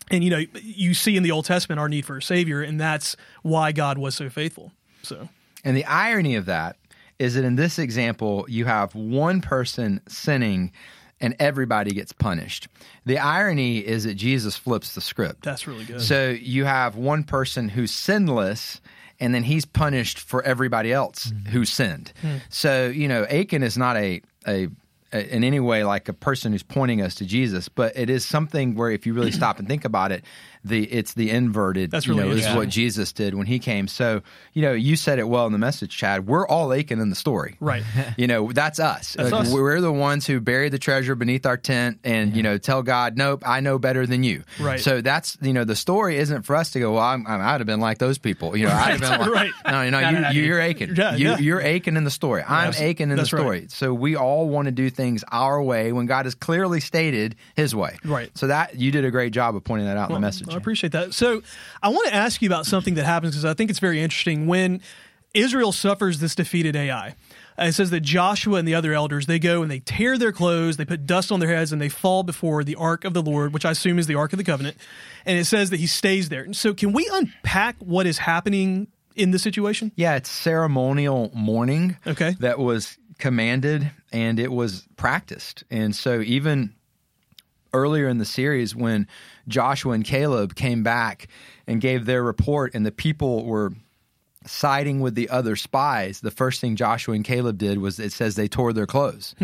and 0.09 0.23
you 0.23 0.29
know 0.29 0.43
you 0.61 0.93
see 0.93 1.17
in 1.17 1.23
the 1.23 1.31
old 1.31 1.45
testament 1.45 1.79
our 1.79 1.89
need 1.89 2.05
for 2.05 2.17
a 2.17 2.21
savior 2.21 2.61
and 2.61 2.79
that's 2.79 3.17
why 3.41 3.71
god 3.71 3.97
was 3.97 4.15
so 4.15 4.29
faithful. 4.29 4.71
So. 5.03 5.29
And 5.63 5.75
the 5.75 5.85
irony 5.85 6.35
of 6.35 6.45
that 6.45 6.77
is 7.19 7.35
that 7.35 7.43
in 7.43 7.55
this 7.55 7.79
example, 7.79 8.45
you 8.47 8.65
have 8.65 8.93
one 8.93 9.41
person 9.41 10.01
sinning 10.07 10.71
and 11.19 11.35
everybody 11.39 11.91
gets 11.91 12.13
punished. 12.13 12.67
The 13.05 13.17
irony 13.19 13.79
is 13.79 14.03
that 14.03 14.15
Jesus 14.15 14.55
flips 14.55 14.93
the 14.95 15.01
script. 15.01 15.43
that's 15.43 15.67
really 15.67 15.85
good 15.85 16.01
So 16.01 16.29
you 16.29 16.65
have 16.65 16.95
one 16.95 17.23
person 17.23 17.69
who's 17.69 17.91
sinless, 17.91 18.81
and 19.19 19.33
then 19.33 19.43
he's 19.43 19.65
punished 19.65 20.19
for 20.19 20.43
everybody 20.43 20.93
else 20.93 21.27
mm-hmm. 21.27 21.49
who 21.49 21.65
sinned. 21.65 22.13
Hmm. 22.21 22.37
So 22.49 22.87
you 22.87 23.07
know, 23.07 23.23
Achan 23.25 23.63
is 23.63 23.77
not 23.77 23.97
a, 23.97 24.21
a 24.47 24.67
a 25.13 25.35
in 25.35 25.43
any 25.43 25.59
way 25.59 25.83
like 25.83 26.09
a 26.09 26.13
person 26.13 26.51
who's 26.51 26.63
pointing 26.63 27.01
us 27.01 27.15
to 27.15 27.25
Jesus, 27.25 27.69
but 27.69 27.95
it 27.95 28.09
is 28.09 28.25
something 28.25 28.75
where 28.75 28.91
if 28.91 29.05
you 29.05 29.13
really 29.13 29.31
stop 29.31 29.59
and 29.59 29.67
think 29.67 29.85
about 29.85 30.11
it, 30.11 30.23
the 30.67 30.83
it's 30.83 31.13
the 31.13 31.29
inverted. 31.31 31.91
That's 31.91 32.05
you 32.07 32.15
really 32.15 32.29
know, 32.41 32.49
is 32.49 32.55
what 32.55 32.69
Jesus 32.69 33.11
did 33.13 33.33
when 33.35 33.47
he 33.47 33.59
came. 33.59 33.87
So 33.87 34.21
you 34.53 34.61
know, 34.61 34.73
you 34.73 34.95
said 34.95 35.19
it 35.19 35.27
well 35.27 35.45
in 35.45 35.51
the 35.51 35.57
message, 35.57 35.95
Chad. 35.95 36.27
We're 36.27 36.47
all 36.47 36.73
Achan 36.73 36.99
in 36.99 37.09
the 37.09 37.15
story, 37.15 37.55
Right. 37.59 37.83
You 38.17 38.27
know, 38.27 38.51
that's 38.51 38.79
us. 38.79 39.13
That's 39.13 39.31
Like, 39.31 39.41
us. 39.45 39.51
We're 39.53 39.81
the 39.81 39.91
ones 39.91 40.25
who 40.25 40.39
bury 40.39 40.69
the 40.69 40.79
treasure 40.79 41.15
beneath 41.15 41.45
our 41.45 41.57
tent, 41.57 41.99
and 42.03 42.35
you 42.35 42.43
know, 42.43 42.57
tell 42.57 42.83
God, 42.83 43.17
nope, 43.17 43.43
I 43.45 43.59
know 43.59 43.77
better 43.79 44.05
than 44.05 44.23
you. 44.23 44.43
Right. 44.59 44.79
So 44.79 45.01
that's 45.01 45.37
you 45.41 45.53
know 45.53 45.63
the 45.63 45.75
story 45.75 46.17
isn't 46.17 46.43
for 46.43 46.55
us 46.55 46.71
to 46.71 46.79
go. 46.79 46.93
Well, 46.93 47.03
I'm, 47.03 47.25
I'm, 47.27 47.41
I'd 47.41 47.59
have 47.59 47.67
been 47.67 47.79
like 47.79 47.97
those 47.97 48.17
people. 48.17 48.55
You 48.57 48.67
know, 48.67 48.73
I'd 48.73 48.99
have 48.99 49.01
been 49.01 49.19
like, 49.19 49.29
Right. 49.33 49.51
no, 49.65 49.81
you 49.83 49.91
know, 49.91 49.99
No, 50.01 50.09
you, 50.09 50.19
no, 50.19 50.29
you, 50.29 50.41
you're 50.43 50.61
Achan. 50.61 50.95
Yeah, 50.95 51.15
you, 51.15 51.25
yeah. 51.29 51.37
You're 51.37 51.61
Achan 51.61 51.97
in 51.97 52.03
the 52.03 52.11
story. 52.11 52.43
I'm 52.43 52.71
That's- 52.71 52.81
Achan 52.81 53.03
in 53.03 53.09
the 53.09 53.15
that's 53.17 53.33
right. 53.33 53.39
story. 53.41 53.65
So 53.69 53.93
we 53.93 54.15
all 54.15 54.47
want 54.49 54.65
to 54.67 54.71
do 54.71 54.89
things 54.89 55.23
our 55.31 55.61
way 55.61 55.91
when 55.91 56.05
God 56.05 56.25
has 56.25 56.35
clearly 56.35 56.79
stated 56.79 57.35
His 57.55 57.75
way. 57.75 57.97
Right. 58.03 58.29
So 58.37 58.47
that 58.47 58.75
you 58.75 58.91
did 58.91 59.05
a 59.05 59.11
great 59.11 59.33
job 59.33 59.55
of 59.55 59.63
pointing 59.63 59.87
that 59.87 59.97
out 59.97 60.09
in 60.09 60.13
the 60.15 60.19
message. 60.19 60.47
I 60.57 60.59
appreciate 60.59 60.93
that. 60.93 61.13
So 61.13 61.41
I 61.81 61.89
want 61.89 62.07
to 62.07 62.13
ask 62.13 62.41
you 62.41 62.49
about 62.49 62.65
something 62.65 62.95
that 62.95 63.05
happens 63.05 63.33
because 63.33 63.45
I 63.45 63.53
think 63.53 63.69
it's 63.69 63.79
very 63.79 64.01
interesting 64.01 64.47
when 64.47 64.81
Israel 65.33 65.71
suffers 65.71 66.19
this 66.19 66.35
defeated 66.35 66.75
Ai. 66.75 67.15
It 67.59 67.73
says 67.73 67.89
that 67.89 68.01
Joshua 68.01 68.59
and 68.59 68.67
the 68.67 68.75
other 68.75 68.93
elders 68.93 69.25
they 69.25 69.39
go 69.39 69.61
and 69.63 69.71
they 69.71 69.79
tear 69.79 70.17
their 70.17 70.31
clothes, 70.31 70.77
they 70.77 70.85
put 70.85 71.07
dust 71.07 71.31
on 71.31 71.39
their 71.39 71.49
heads, 71.49 71.71
and 71.71 71.81
they 71.81 71.89
fall 71.89 72.21
before 72.21 72.63
the 72.63 72.75
ark 72.75 73.03
of 73.03 73.13
the 73.13 73.21
Lord, 73.21 73.51
which 73.51 73.65
I 73.65 73.71
assume 73.71 73.97
is 73.97 74.05
the 74.05 74.15
ark 74.15 74.33
of 74.33 74.37
the 74.37 74.43
covenant. 74.43 74.77
And 75.25 75.39
it 75.39 75.45
says 75.45 75.71
that 75.71 75.79
he 75.79 75.87
stays 75.87 76.29
there. 76.29 76.53
So, 76.53 76.75
can 76.75 76.93
we 76.93 77.09
unpack 77.11 77.75
what 77.79 78.05
is 78.05 78.19
happening 78.19 78.87
in 79.15 79.31
this 79.31 79.41
situation? 79.41 79.91
Yeah, 79.95 80.15
it's 80.15 80.29
ceremonial 80.29 81.31
mourning. 81.33 81.97
Okay. 82.05 82.35
That 82.39 82.59
was 82.59 82.97
commanded 83.17 83.91
and 84.11 84.39
it 84.39 84.51
was 84.51 84.87
practiced. 84.95 85.63
And 85.69 85.95
so 85.95 86.21
even 86.21 86.73
earlier 87.73 88.07
in 88.07 88.17
the 88.17 88.25
series 88.25 88.75
when 88.75 89.07
Joshua 89.47 89.93
and 89.93 90.03
Caleb 90.03 90.55
came 90.55 90.83
back 90.83 91.27
and 91.65 91.81
gave 91.81 92.05
their 92.05 92.23
report 92.23 92.73
and 92.73 92.85
the 92.85 92.91
people 92.91 93.45
were 93.45 93.71
siding 94.45 95.01
with 95.01 95.15
the 95.15 95.29
other 95.29 95.55
spies, 95.55 96.21
the 96.21 96.31
first 96.31 96.61
thing 96.61 96.75
Joshua 96.75 97.15
and 97.15 97.25
Caleb 97.25 97.57
did 97.57 97.79
was 97.79 97.99
it 97.99 98.11
says 98.11 98.35
they 98.35 98.47
tore 98.47 98.73
their 98.73 98.85
clothes. 98.85 99.35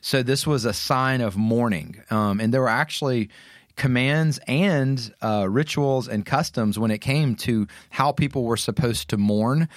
So 0.00 0.22
this 0.22 0.46
was 0.46 0.64
a 0.64 0.72
sign 0.72 1.20
of 1.20 1.36
mourning. 1.36 2.02
Um, 2.10 2.40
and 2.40 2.52
there 2.52 2.60
were 2.60 2.68
actually 2.68 3.30
commands 3.76 4.38
and 4.46 5.14
uh, 5.22 5.46
rituals 5.48 6.08
and 6.08 6.26
customs 6.26 6.78
when 6.78 6.90
it 6.90 6.98
came 6.98 7.34
to 7.34 7.66
how 7.88 8.12
people 8.12 8.44
were 8.44 8.56
supposed 8.56 9.08
to 9.10 9.16
mourn. 9.16 9.68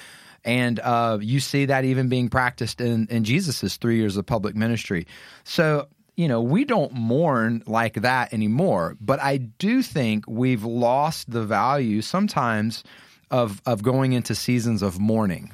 And 0.43 0.79
uh, 0.81 1.19
you 1.21 1.39
see 1.39 1.65
that 1.65 1.85
even 1.85 2.09
being 2.09 2.27
practiced 2.27 2.81
in, 2.81 3.07
in 3.09 3.23
Jesus' 3.23 3.77
three 3.77 3.97
years 3.97 4.17
of 4.17 4.25
public 4.25 4.55
ministry. 4.55 5.07
So, 5.45 5.87
you 6.15 6.27
know, 6.27 6.41
we 6.41 6.65
don't 6.65 6.93
mourn 6.93 7.63
like 7.65 7.95
that 7.95 8.33
anymore. 8.33 8.97
But 9.01 9.21
I 9.21 9.37
do 9.37 9.81
think 9.81 10.25
we've 10.27 10.63
lost 10.63 11.31
the 11.31 11.43
value 11.43 12.01
sometimes 12.01 12.83
of, 13.31 13.61
of 13.65 13.81
going 13.81 14.13
into 14.13 14.35
seasons 14.35 14.81
of 14.81 14.99
mourning. 14.99 15.51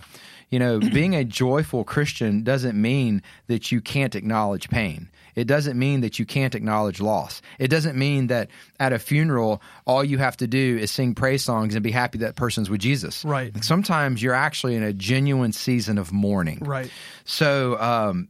You 0.49 0.59
know, 0.59 0.79
being 0.93 1.15
a 1.15 1.23
joyful 1.23 1.83
Christian 1.83 2.43
doesn't 2.43 2.79
mean 2.79 3.21
that 3.47 3.71
you 3.71 3.81
can't 3.81 4.15
acknowledge 4.15 4.69
pain. 4.69 5.09
It 5.35 5.47
doesn't 5.47 5.79
mean 5.79 6.01
that 6.01 6.19
you 6.19 6.25
can't 6.25 6.53
acknowledge 6.53 6.99
loss. 6.99 7.41
It 7.59 7.69
doesn't 7.69 7.97
mean 7.97 8.27
that 8.27 8.49
at 8.77 8.91
a 8.91 8.99
funeral, 8.99 9.61
all 9.87 10.03
you 10.03 10.17
have 10.17 10.35
to 10.37 10.47
do 10.47 10.77
is 10.77 10.91
sing 10.91 11.15
praise 11.15 11.45
songs 11.45 11.75
and 11.75 11.83
be 11.83 11.91
happy 11.91 12.17
that 12.17 12.35
person's 12.35 12.69
with 12.69 12.81
Jesus. 12.81 13.23
Right. 13.23 13.63
Sometimes 13.63 14.21
you're 14.21 14.33
actually 14.33 14.75
in 14.75 14.83
a 14.83 14.91
genuine 14.91 15.53
season 15.53 15.97
of 15.97 16.11
mourning. 16.11 16.59
Right. 16.61 16.91
So, 17.23 17.79
um, 17.79 18.27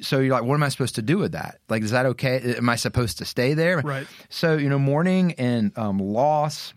so 0.00 0.20
you're 0.20 0.32
like, 0.32 0.44
what 0.44 0.54
am 0.54 0.62
I 0.62 0.68
supposed 0.68 0.96
to 0.96 1.02
do 1.02 1.18
with 1.18 1.32
that? 1.32 1.60
Like, 1.68 1.82
is 1.82 1.90
that 1.92 2.06
okay? 2.06 2.56
Am 2.56 2.68
I 2.68 2.76
supposed 2.76 3.18
to 3.18 3.24
stay 3.24 3.54
there? 3.54 3.78
Right. 3.78 4.06
So, 4.28 4.56
you 4.56 4.68
know, 4.68 4.78
mourning 4.78 5.32
and 5.34 5.76
um, 5.78 5.98
loss 5.98 6.74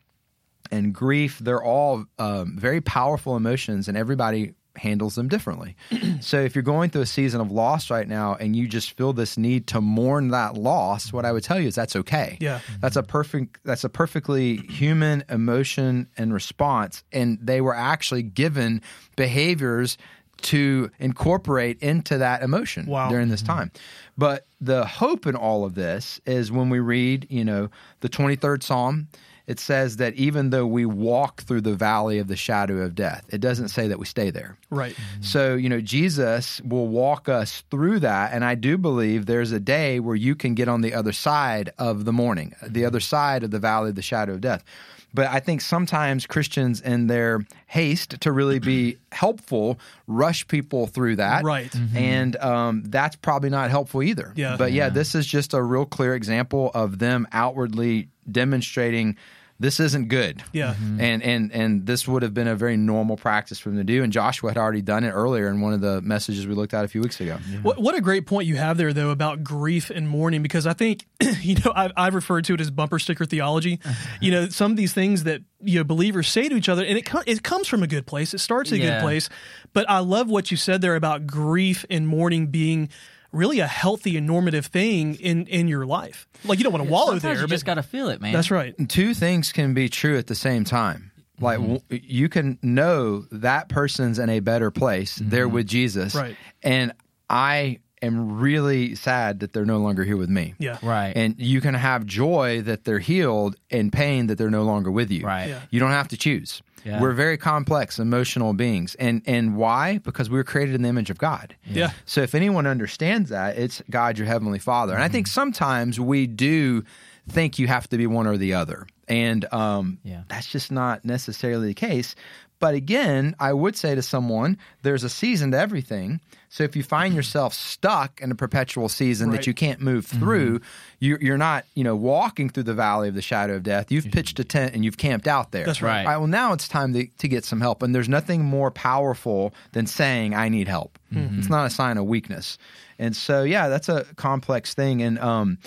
and 0.72 0.94
grief, 0.94 1.40
they're 1.40 1.64
all 1.64 2.06
um, 2.20 2.58
very 2.58 2.82
powerful 2.82 3.36
emotions, 3.36 3.88
and 3.88 3.98
everybody 3.98 4.54
handles 4.78 5.16
them 5.16 5.28
differently. 5.28 5.76
so 6.22 6.40
if 6.40 6.56
you're 6.56 6.64
going 6.64 6.90
through 6.90 7.02
a 7.02 7.08
season 7.08 7.42
of 7.42 7.52
loss 7.52 7.90
right 7.90 8.08
now 8.08 8.36
and 8.36 8.56
you 8.56 8.68
just 8.68 8.92
feel 8.92 9.14
this 9.14 9.38
need 9.38 9.68
to 9.68 9.82
mourn 9.82 10.30
that 10.30 10.56
loss, 10.56 11.12
what 11.12 11.26
I 11.26 11.32
would 11.32 11.44
tell 11.44 11.60
you 11.60 11.68
is 11.68 11.76
that's 11.76 11.96
okay. 11.96 12.38
Yeah. 12.40 12.60
That's 12.80 12.96
a 12.96 13.04
perfect 13.04 13.60
that's 13.64 13.84
a 13.84 13.90
perfectly 13.90 14.58
human 14.58 15.24
emotion 15.30 16.08
and 16.18 16.34
response 16.34 17.04
and 17.12 17.40
they 17.42 17.62
were 17.62 17.76
actually 17.76 18.24
given 18.24 18.82
behaviors 19.16 19.98
to 20.42 20.90
incorporate 21.00 21.82
into 21.82 22.18
that 22.18 22.42
emotion 22.42 22.86
Wow. 22.86 23.10
during 23.10 23.30
this 23.30 23.42
mm-hmm. 23.42 23.58
time. 23.58 23.72
But 24.18 24.46
the 24.60 24.86
hope 24.86 25.28
in 25.28 25.36
all 25.36 25.66
of 25.66 25.76
this 25.76 26.20
is 26.26 26.52
when 26.52 26.70
we 26.70 26.80
read, 26.80 27.28
you 27.30 27.46
know, 27.46 27.70
the 28.02 28.10
23rd 28.10 28.64
Psalm, 28.64 29.08
it 29.48 29.62
says 29.62 29.96
that 29.98 30.14
even 30.16 30.50
though 30.50 30.68
we 30.68 30.86
walk 30.86 31.42
through 31.44 31.62
the 31.62 31.74
valley 31.74 32.20
of 32.20 32.28
the 32.28 32.36
shadow 32.36 32.80
of 32.80 32.96
death, 32.96 33.26
it 33.30 33.40
doesn't 33.40 33.70
say 33.70 33.88
that 33.88 33.98
we 33.98 34.06
stay 34.06 34.30
there. 34.30 34.58
Right. 34.70 34.94
Mm-hmm. 34.94 35.22
So, 35.22 35.56
you 35.56 35.70
know, 35.70 35.80
Jesus 35.80 36.60
will 36.62 36.88
walk 36.88 37.30
us 37.30 37.64
through 37.72 38.02
that. 38.02 38.34
And 38.34 38.44
I 38.44 38.56
do 38.56 38.78
believe 38.78 39.26
there's 39.26 39.54
a 39.54 39.60
day 39.60 40.02
where 40.02 40.18
you 40.18 40.36
can 40.36 40.54
get 40.54 40.68
on 40.68 40.82
the 40.82 40.94
other 40.94 41.14
side 41.14 41.72
of 41.78 42.04
the 42.04 42.12
morning, 42.12 42.54
the 42.62 42.68
mm-hmm. 42.68 42.88
other 42.88 43.00
side 43.00 43.44
of 43.44 43.52
the 43.52 43.60
valley 43.60 43.90
of 43.90 43.96
the 43.96 44.02
shadow 44.02 44.34
of 44.34 44.42
death. 44.42 44.66
But 45.14 45.28
I 45.28 45.40
think 45.40 45.62
sometimes 45.62 46.28
Christians, 46.28 46.82
in 46.82 47.08
their 47.08 47.40
haste 47.66 48.22
to 48.22 48.32
really 48.32 48.60
be 48.60 48.98
helpful, 49.12 49.80
rush 50.06 50.48
people 50.48 50.86
through 50.88 51.16
that. 51.16 51.44
Right. 51.44 51.74
And 51.96 52.36
um, 52.38 52.84
that's 52.86 53.16
probably 53.16 53.50
not 53.50 53.70
helpful 53.70 54.04
either. 54.04 54.34
Yeah. 54.36 54.58
But 54.58 54.74
yeah, 54.74 54.90
this 54.90 55.16
is 55.16 55.26
just 55.26 55.54
a 55.54 55.62
real 55.62 55.86
clear 55.86 56.14
example 56.14 56.72
of 56.74 57.00
them 57.00 57.28
outwardly 57.32 58.10
demonstrating 58.32 59.18
this 59.60 59.80
isn't 59.80 60.08
good. 60.10 60.44
Yeah. 60.54 60.74
Mm-hmm. 60.76 61.02
And 61.02 61.24
and 61.24 61.52
and 61.52 61.86
this 61.86 62.08
would 62.08 62.22
have 62.22 62.34
been 62.34 62.48
a 62.48 62.56
very 62.56 62.78
normal 62.78 63.18
practice 63.18 63.58
for 63.60 63.70
them 63.70 63.78
to 63.80 63.84
do. 63.84 64.04
And 64.04 64.14
Joshua 64.14 64.52
had 64.52 64.58
already 64.58 64.82
done 64.84 65.04
it 65.04 65.10
earlier 65.10 65.48
in 65.50 65.62
one 65.62 65.74
of 65.74 65.82
the 65.82 66.02
messages 66.02 66.46
we 66.46 66.54
looked 66.54 66.74
at 66.74 66.86
a 66.86 66.88
few 66.88 67.02
weeks 67.02 67.20
ago. 67.20 67.38
What, 67.64 67.80
what 67.82 67.96
a 67.96 68.02
great 68.02 68.28
point 68.28 68.48
you 68.48 68.56
have 68.58 68.78
there, 68.78 68.94
though, 68.94 69.10
about 69.10 69.44
grief 69.44 69.90
and 69.90 70.08
mourning, 70.08 70.44
because 70.44 70.68
I 70.68 70.74
think, 70.74 71.08
you 71.42 71.56
know, 71.66 71.74
I've, 71.76 71.92
I've 71.98 72.16
referred 72.16 72.46
to 72.46 72.54
it 72.54 72.62
as 72.62 72.70
bumper 72.70 73.00
sticker 73.00 73.26
theology. 73.26 73.80
Uh-huh. 73.84 74.18
you 74.22 74.32
know, 74.32 74.50
some 74.50 74.70
of 74.72 74.78
these 74.78 74.94
things 74.94 75.24
that, 75.24 75.42
you 75.62 75.80
know, 75.80 75.84
believers 75.84 76.28
say 76.28 76.48
to 76.50 76.56
each 76.56 76.70
other, 76.70 76.84
and 76.86 76.98
it, 76.98 77.06
co- 77.06 77.24
it 77.26 77.42
comes 77.44 77.68
from 77.68 77.82
a 77.82 77.88
good 77.88 78.06
place, 78.06 78.34
it 78.36 78.40
starts 78.40 78.72
at 78.72 78.78
a 78.80 78.82
Yeah. 78.82 78.90
good 79.00 79.02
place. 79.02 79.28
But 79.74 79.90
I 79.90 80.00
love 80.00 80.30
what 80.30 80.52
you 80.52 80.58
said 80.58 80.82
there 80.82 80.96
about 80.96 81.26
grief 81.26 81.84
and 81.90 82.08
mourning 82.08 82.48
being 82.48 82.90
really 83.38 83.60
a 83.60 83.68
healthy 83.68 84.18
and 84.18 84.28
normative 84.28 84.66
thing 84.66 85.16
in, 85.16 85.48
in 85.48 85.68
your 85.68 85.86
life. 85.86 86.28
Like, 86.44 86.60
you 86.60 86.64
don't 86.64 86.74
want 86.74 86.86
to 86.86 86.92
wallow 86.92 87.20
there, 87.20 87.36
you 87.36 87.42
but 87.42 87.50
just 87.50 87.66
got 87.66 87.76
to 87.76 87.84
feel 87.84 88.10
it, 88.10 88.22
man. 88.22 88.34
that's 88.34 88.52
right. 88.52 88.76
Two 88.90 89.14
things 89.14 89.52
can 89.52 89.74
be 89.74 89.90
true 89.90 90.18
at 90.18 90.28
the 90.28 90.36
same 90.36 90.64
time. 90.64 91.12
Like 91.40 91.60
mm-hmm. 91.60 91.74
w- 91.76 92.02
you 92.04 92.30
can 92.30 92.58
know 92.62 93.26
that 93.32 93.70
person's 93.70 94.20
in 94.20 94.30
a 94.30 94.40
better 94.40 94.72
place. 94.72 95.22
They're 95.24 95.46
mm-hmm. 95.46 95.54
with 95.54 95.68
Jesus. 95.68 96.16
Right. 96.16 96.36
And 96.64 96.94
I 97.30 97.80
am 98.02 98.38
really 98.40 98.96
sad 98.96 99.40
that 99.40 99.54
they're 99.54 99.66
no 99.66 99.78
longer 99.80 100.04
here 100.04 100.18
with 100.18 100.30
me. 100.30 100.54
Yeah. 100.60 100.78
Right. 100.84 101.14
And 101.16 101.36
you 101.40 101.62
can 101.62 101.74
have 101.74 102.06
joy 102.06 102.62
that 102.62 102.84
they're 102.84 103.00
healed 103.00 103.56
and 103.72 103.92
pain 103.92 104.28
that 104.28 104.38
they're 104.38 104.50
no 104.52 104.64
longer 104.64 104.92
with 104.92 105.10
you. 105.12 105.26
Right. 105.26 105.50
Yeah. 105.50 105.62
You 105.72 105.80
don't 105.80 105.92
have 105.92 106.08
to 106.10 106.18
choose. 106.18 106.62
Yeah. 106.86 107.02
We're 107.02 107.14
very 107.14 107.38
complex 107.38 108.00
emotional 108.00 108.54
beings. 108.54 108.96
And 108.96 109.22
and 109.26 109.58
why? 109.58 109.98
Because 109.98 110.30
we 110.30 110.38
were 110.38 110.44
created 110.44 110.76
in 110.76 110.84
the 110.84 110.90
image 110.90 111.10
of 111.10 111.18
God. 111.18 111.56
Yeah. 111.66 111.92
So 112.06 112.22
if 112.22 112.34
anyone 112.36 112.66
understands 112.68 113.30
that, 113.30 113.58
it's 113.58 113.82
God 113.90 114.18
your 114.18 114.28
heavenly 114.28 114.60
Father. 114.60 114.94
And 114.94 115.04
I 115.04 115.10
think 115.10 115.28
sometimes 115.28 116.00
we 116.00 116.28
do 116.28 116.84
think 117.28 117.60
you 117.60 117.68
have 117.68 117.90
to 117.90 117.98
be 117.98 118.08
one 118.08 118.26
or 118.28 118.38
the 118.38 118.54
other. 118.54 118.88
And 119.10 119.52
um, 119.54 120.00
Yeah. 120.04 120.24
that's 120.30 120.48
just 120.48 120.72
not 120.72 121.04
necessarily 121.04 121.68
the 121.68 121.74
case. 121.74 122.16
But 122.60 122.74
again, 122.74 123.36
I 123.40 123.54
would 123.54 123.76
say 123.76 123.94
to 123.94 124.02
someone, 124.02 124.58
there's 124.82 125.04
a 125.04 125.10
season 125.10 125.52
to 125.52 125.60
everything. 125.60 126.20
So 126.50 126.64
if 126.64 126.76
you 126.76 126.82
find 126.82 127.10
mm-hmm. 127.10 127.18
yourself 127.18 127.54
stuck 127.54 128.22
in 128.22 128.32
a 128.32 128.36
perpetual 128.36 128.90
season 128.90 129.30
Right. 129.30 129.38
that 129.38 129.48
you 129.48 129.54
can't 129.54 129.82
move 129.82 130.08
mm-hmm. 130.08 130.20
through, 130.20 130.62
you're, 131.00 131.22
you're 131.22 131.38
not, 131.38 131.66
you 131.76 131.84
know, 131.84 131.96
walking 131.96 132.50
through 132.50 132.64
the 132.64 132.74
valley 132.74 133.10
of 133.10 133.16
the 133.16 133.22
shadow 133.22 133.56
of 133.58 133.64
death. 133.64 133.92
You've 133.92 134.06
mm-hmm. 134.06 134.14
pitched 134.14 134.40
a 134.40 134.44
tent 134.44 134.74
and 134.74 134.84
you've 134.84 134.98
camped 134.98 135.28
out 135.28 135.52
there. 135.52 135.66
That's 135.66 135.82
right. 135.82 136.06
Right. 136.06 136.18
Well, 136.18 136.28
now 136.28 136.54
it's 136.54 136.68
time 136.68 136.94
to, 136.94 137.06
to 137.06 137.28
get 137.28 137.46
some 137.46 137.62
help. 137.62 137.84
And 137.84 137.94
there's 137.94 138.10
nothing 138.10 138.44
more 138.44 138.72
powerful 138.72 139.54
than 139.74 139.86
saying, 139.86 140.34
I 140.34 140.50
need 140.50 140.68
help. 140.68 140.98
It's 141.12 141.50
not 141.50 141.66
a 141.66 141.70
sign 141.70 141.98
of 141.98 142.06
weakness. 142.06 142.58
And 143.00 143.16
so, 143.16 143.44
yeah, 143.44 143.70
that's 143.70 143.90
a 143.90 144.06
complex 144.16 144.74
thing. 144.74 145.02
And 145.02 145.20
um, 145.20 145.58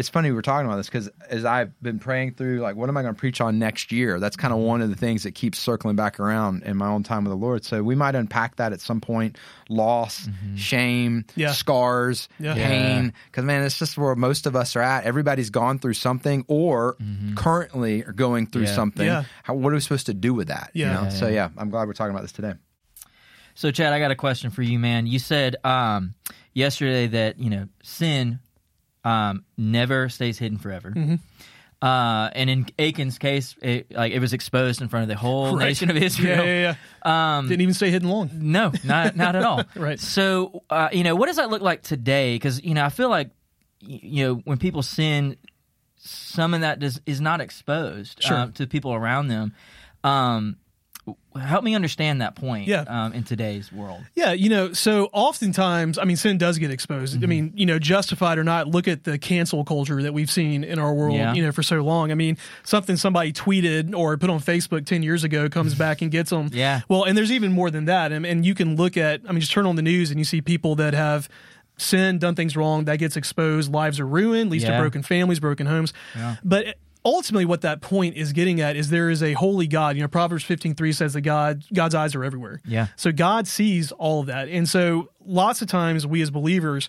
it's 0.00 0.08
funny 0.08 0.30
we 0.30 0.34
were 0.34 0.40
talking 0.40 0.64
about 0.64 0.78
this 0.78 0.86
because 0.86 1.10
as 1.28 1.44
I've 1.44 1.78
been 1.82 1.98
praying 1.98 2.32
through, 2.32 2.60
like, 2.60 2.74
what 2.74 2.88
am 2.88 2.96
I 2.96 3.02
going 3.02 3.14
to 3.14 3.18
preach 3.18 3.42
on 3.42 3.58
next 3.58 3.92
year? 3.92 4.18
That's 4.18 4.34
kind 4.34 4.50
of 4.50 4.58
mm-hmm. 4.58 4.66
one 4.66 4.80
of 4.80 4.88
the 4.88 4.96
things 4.96 5.24
that 5.24 5.34
keeps 5.34 5.58
circling 5.58 5.94
back 5.94 6.18
around 6.18 6.62
in 6.62 6.78
my 6.78 6.86
own 6.86 7.02
time 7.02 7.24
with 7.24 7.32
the 7.32 7.36
Lord. 7.36 7.66
So 7.66 7.82
we 7.82 7.94
might 7.94 8.14
unpack 8.14 8.56
that 8.56 8.72
at 8.72 8.80
some 8.80 9.02
point 9.02 9.36
loss, 9.68 10.26
mm-hmm. 10.26 10.56
shame, 10.56 11.26
Yeah. 11.36 11.52
scars, 11.52 12.30
Yeah. 12.38 12.54
pain. 12.54 13.12
Because, 13.26 13.44
man, 13.44 13.62
it's 13.62 13.78
just 13.78 13.98
where 13.98 14.16
most 14.16 14.46
of 14.46 14.56
us 14.56 14.74
are 14.74 14.80
at. 14.80 15.04
Everybody's 15.04 15.50
gone 15.50 15.78
through 15.78 15.94
something 15.94 16.46
or 16.48 16.94
mm-hmm. 16.94 17.34
currently 17.34 18.02
are 18.02 18.12
going 18.12 18.46
through 18.46 18.62
Yeah. 18.62 18.74
something. 18.74 19.06
How, 19.42 19.52
what 19.52 19.70
are 19.70 19.76
we 19.76 19.80
supposed 19.80 20.06
to 20.06 20.14
do 20.14 20.32
with 20.32 20.48
that? 20.48 20.70
you 20.72 20.86
know? 20.86 21.10
So, 21.10 21.26
yeah. 21.26 21.34
yeah, 21.34 21.48
I'm 21.58 21.68
glad 21.68 21.86
we're 21.86 21.92
talking 21.92 22.12
about 22.12 22.22
this 22.22 22.32
today. 22.32 22.54
So, 23.54 23.70
Chad, 23.70 23.92
I 23.92 23.98
got 23.98 24.12
a 24.12 24.16
question 24.16 24.48
for 24.48 24.62
you, 24.62 24.78
man. 24.78 25.06
You 25.06 25.18
said 25.18 25.56
um, 25.62 26.14
yesterday 26.54 27.08
that 27.08 27.38
you 27.38 27.50
know 27.50 27.68
sin 27.82 28.38
um, 29.04 29.44
never 29.56 30.08
stays 30.08 30.38
hidden 30.38 30.58
forever. 30.58 30.90
Mm-hmm. 30.90 31.14
Uh, 31.82 32.28
and 32.34 32.50
in 32.50 32.66
Achan's 32.78 33.16
case, 33.18 33.56
it, 33.62 33.90
like 33.90 34.12
it 34.12 34.18
was 34.18 34.34
exposed 34.34 34.82
in 34.82 34.88
front 34.88 35.04
of 35.04 35.08
the 35.08 35.16
whole 35.16 35.56
Right. 35.56 35.64
nation 35.68 35.88
of 35.90 35.96
Israel. 35.96 36.36
Yeah, 36.44 36.44
yeah, 36.44 36.74
yeah. 37.04 37.36
Um, 37.38 37.48
Didn't 37.48 37.62
even 37.62 37.72
stay 37.74 37.90
hidden 37.90 38.08
long. 38.10 38.28
no, 38.34 38.70
not 38.84 39.16
not 39.16 39.34
at 39.34 39.42
all. 39.44 39.64
Right. 39.74 39.98
So, 39.98 40.62
uh, 40.68 40.90
you 40.92 41.04
know, 41.04 41.16
what 41.16 41.26
does 41.26 41.36
that 41.36 41.48
look 41.48 41.62
like 41.62 41.80
today? 41.82 42.34
Because 42.34 42.62
you 42.62 42.74
know, 42.74 42.84
I 42.84 42.90
feel 42.90 43.08
like 43.08 43.30
you 43.80 44.26
know 44.26 44.34
when 44.44 44.58
people 44.58 44.82
sin, 44.82 45.36
some 45.96 46.52
of 46.52 46.60
that 46.60 46.80
does, 46.80 47.00
is 47.06 47.20
not 47.22 47.40
exposed 47.40 48.22
Sure. 48.22 48.36
um, 48.36 48.52
to 48.52 48.66
people 48.66 48.92
around 48.92 49.28
them. 49.28 49.54
Um, 50.04 50.56
Help 51.40 51.64
me 51.64 51.74
understand 51.74 52.20
that 52.20 52.34
point. 52.36 52.66
Yeah. 52.68 52.82
Um, 52.86 53.12
in 53.12 53.22
today's 53.24 53.72
world. 53.72 54.02
Yeah, 54.14 54.32
you 54.32 54.48
know, 54.48 54.72
so 54.72 55.08
oftentimes, 55.12 55.96
I 55.98 56.04
mean, 56.04 56.16
sin 56.16 56.38
does 56.38 56.58
get 56.58 56.70
exposed. 56.70 57.14
Mm-hmm. 57.14 57.24
I 57.24 57.26
mean, 57.26 57.52
you 57.54 57.66
know, 57.66 57.78
justified 57.78 58.38
or 58.38 58.44
not, 58.44 58.68
look 58.68 58.86
at 58.88 59.04
the 59.04 59.18
cancel 59.18 59.64
culture 59.64 60.02
that 60.02 60.12
we've 60.12 60.30
seen 60.30 60.64
in 60.64 60.78
our 60.78 60.92
world, 60.92 61.16
Yeah. 61.16 61.32
you 61.34 61.42
know, 61.42 61.52
for 61.52 61.62
so 61.62 61.80
long. 61.80 62.10
I 62.10 62.14
mean, 62.14 62.36
something 62.64 62.96
somebody 62.96 63.32
tweeted 63.32 63.94
or 63.94 64.16
put 64.18 64.28
on 64.30 64.40
Facebook 64.40 64.86
10 64.86 65.02
years 65.02 65.24
ago 65.24 65.48
comes 65.48 65.74
back 65.76 66.02
and 66.02 66.10
gets 66.10 66.30
them. 66.30 66.48
Yeah. 66.52 66.80
Well, 66.88 67.04
and 67.04 67.16
there's 67.16 67.32
even 67.32 67.52
more 67.52 67.70
than 67.70 67.86
that. 67.86 68.12
And, 68.12 68.26
and 68.26 68.44
you 68.44 68.54
can 68.54 68.76
look 68.76 68.96
at, 68.96 69.22
I 69.28 69.32
mean, 69.32 69.40
just 69.40 69.52
turn 69.52 69.66
on 69.66 69.76
the 69.76 69.82
news 69.82 70.10
and 70.10 70.18
you 70.18 70.24
see 70.24 70.40
people 70.42 70.74
that 70.76 70.94
have 70.94 71.28
sinned, 71.78 72.20
done 72.20 72.34
things 72.34 72.56
wrong, 72.56 72.84
that 72.84 72.98
gets 72.98 73.16
exposed, 73.16 73.72
lives 73.72 73.98
are 74.00 74.06
ruined, 74.06 74.50
leads 74.50 74.64
to 74.64 74.76
broken 74.78 75.02
families, 75.02 75.40
broken 75.40 75.66
homes. 75.66 75.92
Yeah. 76.14 76.36
But 76.44 76.76
ultimately 77.04 77.44
what 77.44 77.62
that 77.62 77.80
point 77.80 78.16
is 78.16 78.32
getting 78.32 78.60
at 78.60 78.76
is 78.76 78.90
there 78.90 79.10
is 79.10 79.22
a 79.22 79.32
holy 79.32 79.66
God. 79.66 79.96
You 79.96 80.02
know, 80.02 80.08
Proverbs 80.08 80.44
15:3 80.44 80.94
says 80.94 81.14
that 81.14 81.22
God 81.22 81.64
God's 81.72 81.94
eyes 81.94 82.14
are 82.14 82.24
everywhere. 82.24 82.60
Yeah. 82.64 82.88
So 82.96 83.12
God 83.12 83.46
sees 83.46 83.92
all 83.92 84.20
of 84.20 84.26
that. 84.26 84.48
And 84.48 84.68
so 84.68 85.10
lots 85.24 85.62
of 85.62 85.68
times 85.68 86.06
we 86.06 86.22
as 86.22 86.30
believers 86.30 86.88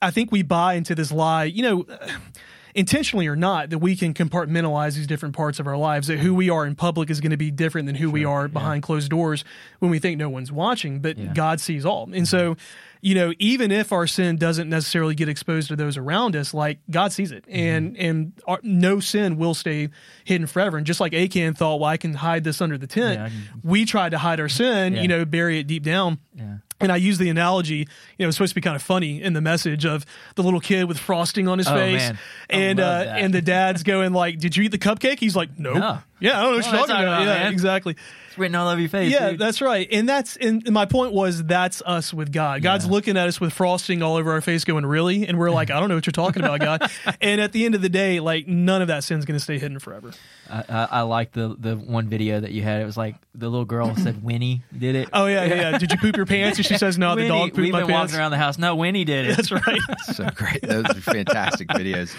I 0.00 0.10
think 0.10 0.30
we 0.30 0.42
buy 0.42 0.74
into 0.74 0.94
this 0.94 1.10
lie, 1.10 1.44
you 1.44 1.62
know, 1.62 1.86
intentionally 2.74 3.26
or 3.26 3.34
not, 3.34 3.70
that 3.70 3.78
we 3.78 3.96
can 3.96 4.14
compartmentalize 4.14 4.94
these 4.94 5.06
different 5.06 5.34
parts 5.34 5.58
of 5.58 5.66
our 5.66 5.76
lives, 5.76 6.06
that 6.06 6.18
who 6.18 6.34
we 6.34 6.48
are 6.50 6.64
in 6.66 6.76
public 6.76 7.10
is 7.10 7.20
going 7.20 7.30
to 7.30 7.36
be 7.36 7.50
different 7.50 7.86
than 7.86 7.96
who 7.96 8.10
we 8.10 8.24
are 8.24 8.46
behind 8.46 8.82
closed 8.82 9.10
doors 9.10 9.44
when 9.80 9.90
we 9.90 9.98
think 9.98 10.18
no 10.18 10.28
one's 10.28 10.52
watching, 10.52 11.00
but 11.00 11.18
Yeah. 11.18 11.32
God 11.34 11.60
sees 11.60 11.84
all. 11.84 12.08
And 12.12 12.28
so, 12.28 12.54
mm-hmm. 12.54 12.62
You 13.00 13.14
know, 13.14 13.32
even 13.38 13.70
if 13.70 13.92
our 13.92 14.06
sin 14.06 14.36
doesn't 14.36 14.68
necessarily 14.68 15.14
get 15.14 15.28
exposed 15.28 15.68
to 15.68 15.76
those 15.76 15.96
around 15.96 16.34
us, 16.36 16.52
like 16.52 16.78
God 16.90 17.12
sees 17.12 17.30
it, 17.32 17.44
and 17.48 17.96
and 17.96 18.32
our, 18.46 18.58
no 18.62 19.00
sin 19.00 19.36
will 19.36 19.54
stay 19.54 19.88
hidden 20.24 20.46
forever. 20.46 20.76
And 20.76 20.86
just 20.86 21.00
like 21.00 21.14
Achan 21.14 21.54
thought, 21.54 21.80
well, 21.80 21.88
I 21.90 21.96
can 21.96 22.14
hide 22.14 22.44
this 22.44 22.60
under 22.60 22.76
the 22.78 22.86
tent, 22.86 23.18
Yeah, 23.18 23.28
we 23.62 23.84
tried 23.84 24.10
to 24.10 24.18
hide 24.18 24.40
our 24.40 24.48
sin, 24.48 24.94
Yeah. 24.94 25.02
you 25.02 25.08
know, 25.08 25.24
bury 25.24 25.58
it 25.58 25.66
deep 25.66 25.82
down. 25.84 26.18
Yeah. 26.34 26.56
And 26.80 26.92
I 26.92 26.96
use 26.96 27.18
the 27.18 27.28
analogy, 27.28 27.74
you 27.78 27.86
know, 28.20 28.28
it's 28.28 28.36
supposed 28.36 28.52
to 28.52 28.54
be 28.54 28.60
kind 28.60 28.76
of 28.76 28.82
funny 28.82 29.20
in 29.20 29.32
the 29.32 29.40
message 29.40 29.84
of 29.84 30.06
the 30.36 30.44
little 30.44 30.60
kid 30.60 30.84
with 30.84 30.96
frosting 30.96 31.48
on 31.48 31.58
his 31.58 31.66
Oh, 31.66 31.74
face. 31.74 32.12
And 32.48 32.78
uh, 32.78 33.04
and 33.16 33.34
the 33.34 33.42
dad's 33.42 33.82
going 33.82 34.12
like, 34.12 34.38
"Did 34.38 34.56
you 34.56 34.62
eat 34.62 34.70
the 34.70 34.78
cupcake?" 34.78 35.18
He's 35.18 35.34
like, 35.34 35.58
"Nope." 35.58 35.76
No. 35.78 35.98
Yeah, 36.20 36.38
I 36.38 36.42
don't 36.42 36.50
know 36.52 36.56
what 36.58 36.64
you're 36.66 36.72
that's 36.74 36.88
talking 36.88 37.06
all 37.06 37.12
about. 37.14 37.20
yeah, 37.22 37.26
man. 37.44 37.52
exactly. 37.52 37.96
It's 38.28 38.36
written 38.38 38.54
all 38.56 38.68
over 38.68 38.80
your 38.80 38.90
face. 38.90 39.12
Yeah, 39.12 39.30
dude. 39.30 39.38
that's 39.38 39.60
right. 39.60 39.88
And 39.90 40.08
that's 40.08 40.36
and 40.36 40.68
my 40.70 40.84
point 40.84 41.12
was 41.12 41.42
that's 41.44 41.80
us 41.86 42.12
with 42.12 42.32
God. 42.32 42.60
God's 42.62 42.86
Yeah. 42.86 42.90
looking 42.92 43.16
at 43.16 43.28
us 43.28 43.40
with 43.40 43.52
frosting 43.52 44.02
all 44.02 44.16
over 44.16 44.32
our 44.32 44.40
face, 44.40 44.64
going, 44.64 44.84
"Really?" 44.84 45.26
And 45.26 45.38
we're 45.38 45.50
like, 45.50 45.70
"I 45.70 45.78
don't 45.80 45.88
know 45.88 45.94
what 45.94 46.06
you're 46.06 46.12
talking 46.12 46.42
about, 46.44 46.60
God." 46.60 46.90
and 47.20 47.40
at 47.40 47.52
the 47.52 47.64
end 47.64 47.74
of 47.74 47.82
the 47.82 47.88
day, 47.88 48.20
like 48.20 48.46
none 48.48 48.82
of 48.82 48.88
that 48.88 49.04
sin's 49.04 49.24
going 49.24 49.38
to 49.38 49.42
stay 49.42 49.58
hidden 49.58 49.78
forever. 49.78 50.10
I, 50.50 50.64
I, 50.68 50.88
I 50.90 51.00
like 51.02 51.32
the 51.32 51.54
the 51.58 51.76
one 51.76 52.08
video 52.08 52.40
that 52.40 52.50
you 52.52 52.62
had. 52.62 52.82
It 52.82 52.84
was 52.84 52.96
like 52.96 53.14
the 53.34 53.48
little 53.48 53.64
girl 53.64 53.94
said 53.96 54.22
Winnie 54.22 54.62
did 54.76 54.94
it. 54.96 55.08
Oh 55.12 55.26
yeah, 55.26 55.44
yeah. 55.44 55.70
yeah. 55.70 55.78
Did 55.78 55.92
you 55.92 55.98
poop 55.98 56.16
your 56.16 56.26
pants? 56.26 56.58
And 56.58 56.66
she 56.66 56.76
says, 56.78 56.98
"No, 56.98 57.14
the 57.16 57.28
dog 57.28 57.50
pooped 57.50 57.58
We've 57.58 57.72
my 57.72 57.80
been 57.80 57.88
pants." 57.90 58.12
walking 58.12 58.20
around 58.20 58.32
the 58.32 58.38
house. 58.38 58.58
No, 58.58 58.74
Winnie 58.76 59.04
did 59.04 59.26
it. 59.30 59.36
That's 59.36 59.50
right. 59.52 59.80
so 60.14 60.28
great. 60.34 60.62
Those 60.62 60.84
are 60.86 60.94
fantastic 60.94 61.68
videos. 61.68 62.14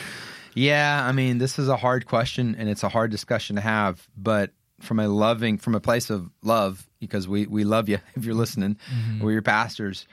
Yeah, 0.54 1.06
I 1.06 1.12
mean, 1.12 1.38
this 1.38 1.60
is 1.60 1.68
a 1.68 1.78
hard 1.78 2.06
question 2.06 2.56
and 2.58 2.70
it's 2.70 2.84
a 2.84 2.90
hard 2.90 3.12
discussion 3.12 3.56
to 3.56 3.62
have, 3.62 4.08
but 4.18 4.52
from 4.82 5.00
a 5.00 5.08
loving, 5.08 5.58
from 5.58 5.76
a 5.76 5.80
place 5.80 6.10
of 6.10 6.30
love, 6.42 6.88
because 7.00 7.28
we, 7.28 7.46
we 7.46 7.64
love 7.64 7.90
you 7.90 8.00
if 8.16 8.26
you're 8.26 8.36
listening, 8.36 8.78
we're 9.22 9.34
your 9.34 9.42
pastors. 9.42 10.08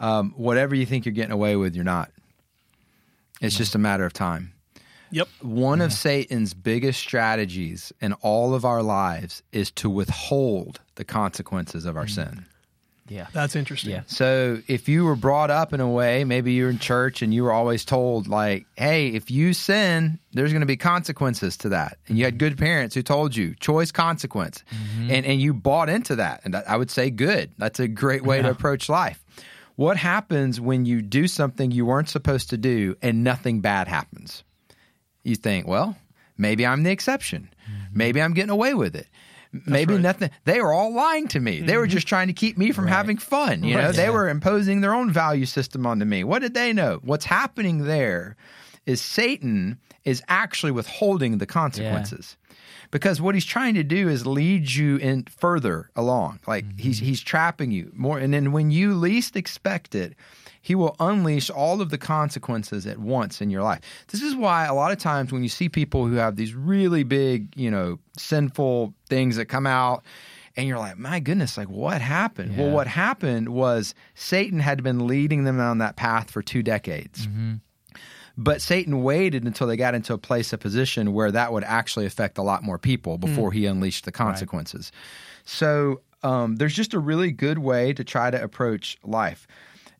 Um, 0.00 0.32
whatever 0.36 0.74
you 0.74 0.86
think 0.86 1.04
you're 1.06 1.12
getting 1.12 1.32
away 1.32 1.56
with, 1.56 1.74
you're 1.74 1.84
not. 1.84 2.10
It's 3.40 3.56
just 3.56 3.74
a 3.74 3.78
matter 3.78 4.04
of 4.04 4.12
time. 4.12 4.52
Yep. 5.10 5.28
One 5.42 5.80
of 5.80 5.92
Satan's 5.92 6.54
biggest 6.54 6.98
strategies 6.98 7.92
in 8.00 8.14
all 8.14 8.54
of 8.54 8.64
our 8.64 8.82
lives 8.82 9.42
is 9.52 9.70
to 9.72 9.90
withhold 9.90 10.80
the 10.96 11.04
consequences 11.04 11.84
of 11.84 11.96
our 11.96 12.08
sin. 12.08 12.46
Yeah. 13.08 13.26
That's 13.32 13.54
interesting. 13.54 13.90
Yeah. 13.90 14.02
So 14.06 14.62
if 14.66 14.88
you 14.88 15.04
were 15.04 15.16
brought 15.16 15.50
up 15.50 15.72
in 15.72 15.80
a 15.80 15.88
way, 15.88 16.24
maybe 16.24 16.52
you're 16.52 16.70
in 16.70 16.78
church 16.78 17.20
and 17.20 17.34
you 17.34 17.44
were 17.44 17.52
always 17.52 17.84
told, 17.84 18.28
like, 18.28 18.66
hey, 18.76 19.08
if 19.08 19.30
you 19.30 19.52
sin, 19.52 20.18
there's 20.32 20.52
going 20.52 20.60
to 20.60 20.66
be 20.66 20.76
consequences 20.76 21.56
to 21.58 21.68
that. 21.70 21.98
And 22.08 22.16
you 22.16 22.24
had 22.24 22.38
good 22.38 22.56
parents 22.56 22.94
who 22.94 23.02
told 23.02 23.36
you, 23.36 23.54
choice 23.56 23.92
consequence. 23.92 24.64
Mm-hmm. 24.70 25.10
And, 25.10 25.26
and 25.26 25.40
you 25.40 25.52
bought 25.52 25.88
into 25.88 26.16
that. 26.16 26.40
And 26.44 26.56
I 26.56 26.76
would 26.76 26.90
say, 26.90 27.10
good. 27.10 27.50
That's 27.58 27.78
a 27.78 27.88
great 27.88 28.24
way 28.24 28.40
to 28.40 28.50
approach 28.50 28.88
life. 28.88 29.22
What 29.76 29.96
happens 29.96 30.60
when 30.60 30.86
you 30.86 31.02
do 31.02 31.26
something 31.26 31.72
you 31.72 31.84
weren't 31.84 32.08
supposed 32.08 32.50
to 32.50 32.56
do 32.56 32.96
and 33.02 33.24
nothing 33.24 33.60
bad 33.60 33.88
happens? 33.88 34.44
You 35.24 35.34
think, 35.34 35.66
well, 35.66 35.96
maybe 36.38 36.64
I'm 36.64 36.84
the 36.84 36.90
exception. 36.90 37.48
Mm-hmm. 37.64 37.98
Maybe 37.98 38.22
I'm 38.22 38.34
getting 38.34 38.50
away 38.50 38.74
with 38.74 38.94
it. 38.94 39.08
Maybe 39.66 39.94
right. 39.94 40.02
nothing. 40.02 40.30
They 40.44 40.60
were 40.60 40.72
all 40.72 40.92
lying 40.92 41.28
to 41.28 41.40
me. 41.40 41.60
They 41.60 41.76
were 41.76 41.84
mm-hmm. 41.84 41.92
just 41.92 42.08
trying 42.08 42.26
to 42.26 42.32
keep 42.32 42.58
me 42.58 42.72
from 42.72 42.86
having 42.86 43.16
fun. 43.18 43.62
You 43.62 43.76
know, 43.76 43.86
Right. 43.86 43.94
they 43.94 44.04
Yeah. 44.04 44.10
were 44.10 44.28
imposing 44.28 44.80
their 44.80 44.94
own 44.94 45.12
value 45.12 45.46
system 45.46 45.86
onto 45.86 46.04
me. 46.04 46.24
What 46.24 46.40
did 46.42 46.54
they 46.54 46.72
know? 46.72 47.00
What's 47.02 47.24
happening 47.24 47.84
there 47.84 48.36
is 48.86 49.00
Satan 49.00 49.78
is 50.04 50.22
actually 50.28 50.72
withholding 50.72 51.38
the 51.38 51.46
consequences. 51.46 52.36
Because 52.90 53.20
what 53.20 53.34
he's 53.34 53.46
trying 53.46 53.74
to 53.74 53.82
do 53.82 54.08
is 54.08 54.26
lead 54.26 54.70
you 54.70 54.96
in 54.96 55.24
further 55.24 55.90
along. 55.96 56.40
Like 56.46 56.64
he's 56.78 56.98
mm-hmm. 56.98 57.06
he's 57.06 57.20
trapping 57.20 57.70
you 57.70 57.90
more 57.94 58.18
and 58.18 58.32
then 58.32 58.52
when 58.52 58.70
you 58.70 58.94
least 58.94 59.36
expect 59.36 59.94
it, 59.94 60.14
he 60.64 60.74
will 60.74 60.96
unleash 60.98 61.50
all 61.50 61.82
of 61.82 61.90
the 61.90 61.98
consequences 61.98 62.86
at 62.86 62.96
once 62.98 63.42
in 63.42 63.50
your 63.50 63.62
life. 63.62 63.82
This 64.08 64.22
is 64.22 64.34
why 64.34 64.64
a 64.64 64.72
lot 64.72 64.92
of 64.92 64.98
times 64.98 65.30
when 65.30 65.42
you 65.42 65.50
see 65.50 65.68
people 65.68 66.06
who 66.06 66.14
have 66.14 66.36
these 66.36 66.54
really 66.54 67.02
big, 67.02 67.54
you 67.54 67.70
know, 67.70 67.98
sinful 68.16 68.94
things 69.06 69.36
that 69.36 69.44
come 69.44 69.66
out 69.66 70.04
and 70.56 70.66
you're 70.66 70.78
like, 70.78 70.96
my 70.96 71.20
goodness, 71.20 71.58
like 71.58 71.68
what 71.68 72.00
happened? 72.00 72.56
Well, 72.56 72.70
what 72.70 72.86
happened 72.86 73.50
was 73.50 73.94
Satan 74.14 74.58
had 74.58 74.82
been 74.82 75.06
leading 75.06 75.44
them 75.44 75.60
on 75.60 75.78
that 75.78 75.96
path 75.96 76.30
for 76.30 76.40
two 76.40 76.62
decades. 76.62 77.28
But 78.38 78.62
Satan 78.62 79.02
waited 79.02 79.44
until 79.44 79.66
they 79.66 79.76
got 79.76 79.94
into 79.94 80.14
a 80.14 80.18
place 80.18 80.54
of 80.54 80.60
position 80.60 81.12
where 81.12 81.30
that 81.30 81.52
would 81.52 81.64
actually 81.64 82.06
affect 82.06 82.38
a 82.38 82.42
lot 82.42 82.62
more 82.62 82.78
people 82.78 83.18
before 83.18 83.52
he 83.52 83.66
unleashed 83.66 84.06
the 84.06 84.12
consequences. 84.12 84.92
So 85.44 86.00
um, 86.22 86.56
there's 86.56 86.74
just 86.74 86.94
a 86.94 86.98
really 86.98 87.32
good 87.32 87.58
way 87.58 87.92
to 87.92 88.02
try 88.02 88.30
to 88.30 88.42
approach 88.42 88.96
life. 89.04 89.46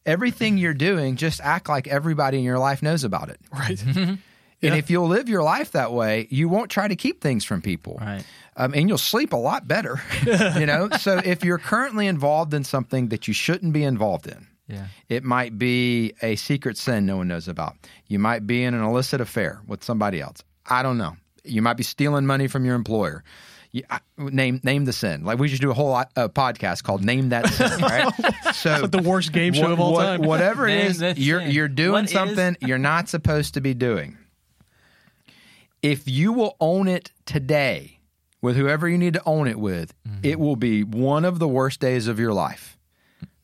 Everything 0.07 0.59
you're 0.59 0.75
doing, 0.75 1.17
just 1.17 1.41
act 1.41 1.69
like 1.69 1.87
everybody 1.89 2.39
in 2.39 2.45
your 2.45 2.59
life 2.59 2.83
knows 2.83 3.05
about 3.05 3.29
it. 3.31 3.41
Right. 3.53 3.83
And 4.63 4.73
Yeah. 4.73 4.79
if 4.79 4.89
you'll 4.89 5.09
live 5.09 5.29
your 5.29 5.43
life 5.43 5.73
that 5.73 5.93
way, 5.93 6.27
you 6.31 6.49
won't 6.49 6.71
try 6.71 6.89
to 6.89 6.97
keep 6.97 7.21
things 7.21 7.45
from 7.45 7.61
people. 7.61 7.99
Right. 8.01 8.25
Um, 8.57 8.73
and 8.73 8.89
you'll 8.89 8.97
sleep 8.97 9.35
a 9.35 9.37
lot 9.37 9.69
better. 9.69 10.01
you 10.59 10.65
know? 10.65 10.89
So 11.01 11.19
if 11.23 11.45
you're 11.45 11.59
currently 11.59 12.07
involved 12.07 12.55
in 12.55 12.65
something 12.65 13.09
that 13.09 13.29
you 13.29 13.35
shouldn't 13.35 13.75
be 13.75 13.85
involved 13.85 14.27
in, 14.27 14.47
Yeah. 14.67 14.87
it 15.11 15.23
might 15.23 15.59
be 15.59 16.15
a 16.23 16.37
secret 16.37 16.79
sin 16.79 17.05
no 17.05 17.19
one 17.19 17.29
knows 17.29 17.47
about. 17.47 17.75
You 18.07 18.19
might 18.19 18.47
be 18.47 18.63
in 18.65 18.73
an 18.73 18.83
illicit 18.83 19.21
affair 19.21 19.61
with 19.67 19.85
somebody 19.85 20.23
else. 20.23 20.43
I 20.65 20.83
don't 20.83 20.97
know. 20.97 21.17
You 21.45 21.61
might 21.61 21.77
be 21.77 21.83
stealing 21.85 22.25
money 22.25 22.47
from 22.49 22.65
your 22.65 22.75
employer. 22.77 23.23
You, 23.75 23.83
I, 23.91 23.99
name 24.17 24.61
name 24.63 24.85
the 24.85 24.93
sin. 24.93 25.25
Like 25.25 25.41
we 25.41 25.49
should 25.49 25.61
do 25.61 25.73
a 25.73 25.75
whole 25.75 25.91
lot, 25.91 26.13
uh, 26.15 26.29
podcast 26.29 26.85
called 26.85 27.05
"Name 27.05 27.31
That 27.31 27.49
Sin." 27.49 27.71
Right? 27.83 28.55
So 28.55 28.83
like 28.83 28.91
the 28.93 29.03
worst 29.03 29.33
game 29.33 29.53
show 29.53 29.73
of 29.73 29.81
all 29.81 29.93
what- 29.95 30.05
time. 30.05 30.23
Whatever 30.23 30.69
it 30.69 30.77
Name 30.77 30.87
is, 30.91 31.19
you're 31.19 31.41
sin. 31.41 31.51
you're 31.51 31.67
doing 31.69 31.93
What 31.93 32.05
is- 32.05 32.11
something 32.13 32.57
you're 32.61 32.79
not 32.79 33.09
supposed 33.09 33.55
to 33.55 33.61
be 33.61 33.75
doing. 33.75 34.17
If 35.83 36.09
you 36.09 36.33
will 36.33 36.57
own 36.61 36.87
it 36.89 37.11
today 37.27 37.99
with 38.41 38.57
whoever 38.57 38.89
you 38.89 38.97
need 38.97 39.15
to 39.15 39.23
own 39.27 39.49
it 39.49 39.59
with, 39.59 39.93
Mm-hmm. 40.09 40.21
it 40.23 40.39
will 40.39 40.57
be 40.57 40.85
one 40.85 41.25
of 41.25 41.39
the 41.41 41.49
worst 41.49 41.81
days 41.81 42.07
of 42.07 42.21
your 42.21 42.33
life 42.33 42.79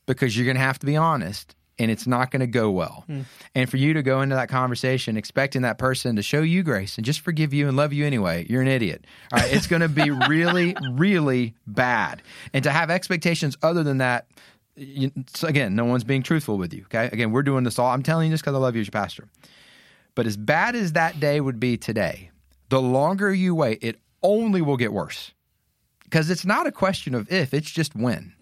because 0.07 0.37
you're 0.37 0.45
going 0.47 0.57
to 0.57 0.63
have 0.63 0.79
to 0.79 0.87
be 0.87 0.97
honest 0.97 1.57
and 1.81 1.91
it's 1.91 2.07
not 2.07 2.31
going 2.31 2.41
to 2.41 2.47
go 2.47 2.71
well. 2.71 3.05
Hmm. 3.07 3.23
And 3.55 3.69
for 3.69 3.79
you 3.79 3.95
to 3.95 4.03
go 4.03 4.21
into 4.21 4.37
that 4.37 4.49
conversation 4.49 5.17
expecting 5.17 5.63
that 5.63 5.79
person 5.79 6.17
to 6.17 6.23
show 6.23 6.43
you 6.43 6.63
grace 6.63 6.97
and 6.97 7.05
just 7.05 7.21
forgive 7.21 7.53
you 7.53 7.67
and 7.67 7.77
love 7.77 7.93
you 7.93 8.07
anyway, 8.07 8.47
you're 8.49 8.63
an 8.63 8.69
idiot. 8.69 9.05
All 9.33 9.41
right, 9.41 9.53
it's 9.53 9.67
going 9.67 9.83
to 9.83 9.89
be 9.89 10.11
really 10.29 10.77
really 10.93 11.55
bad. 11.67 12.23
And 12.53 12.63
to 12.65 12.71
have 12.71 12.91
expectations 12.91 13.57
other 13.63 13.83
than 13.83 13.99
that 13.99 14.27
you, 14.77 15.11
so 15.35 15.49
again, 15.49 15.75
no 15.75 15.85
one's 15.85 16.05
being 16.05 16.23
truthful 16.23 16.57
with 16.57 16.73
you. 16.73 16.83
Okay. 16.85 17.07
Again, 17.13 17.33
we're 17.33 17.43
doing 17.43 17.65
this 17.65 17.79
all. 17.79 17.91
I'm 17.91 18.03
telling 18.03 18.27
you 18.27 18.31
this 18.31 18.41
because 18.41 18.55
I 18.55 18.59
love 18.59 18.75
you 18.75 18.81
as 18.81 18.87
your 18.87 18.93
pastor. 18.93 19.29
But 20.15 20.27
as 20.27 20.37
bad 20.37 20.75
as 20.75 20.93
that 20.93 21.21
day 21.21 21.41
would 21.41 21.61
be 21.61 21.77
today, 21.77 22.31
the 22.69 22.81
longer 22.81 23.33
you 23.33 23.55
wait, 23.55 23.79
it 23.83 23.99
only 24.23 24.63
will 24.63 24.77
get 24.77 24.93
worse. 24.93 25.33
Because 26.05 26.31
it's 26.31 26.45
not 26.45 26.67
a 26.67 26.73
question 26.73 27.15
of 27.15 27.31
if, 27.31 27.55
it's 27.55 27.71
just 27.71 27.95
when. 27.95 28.33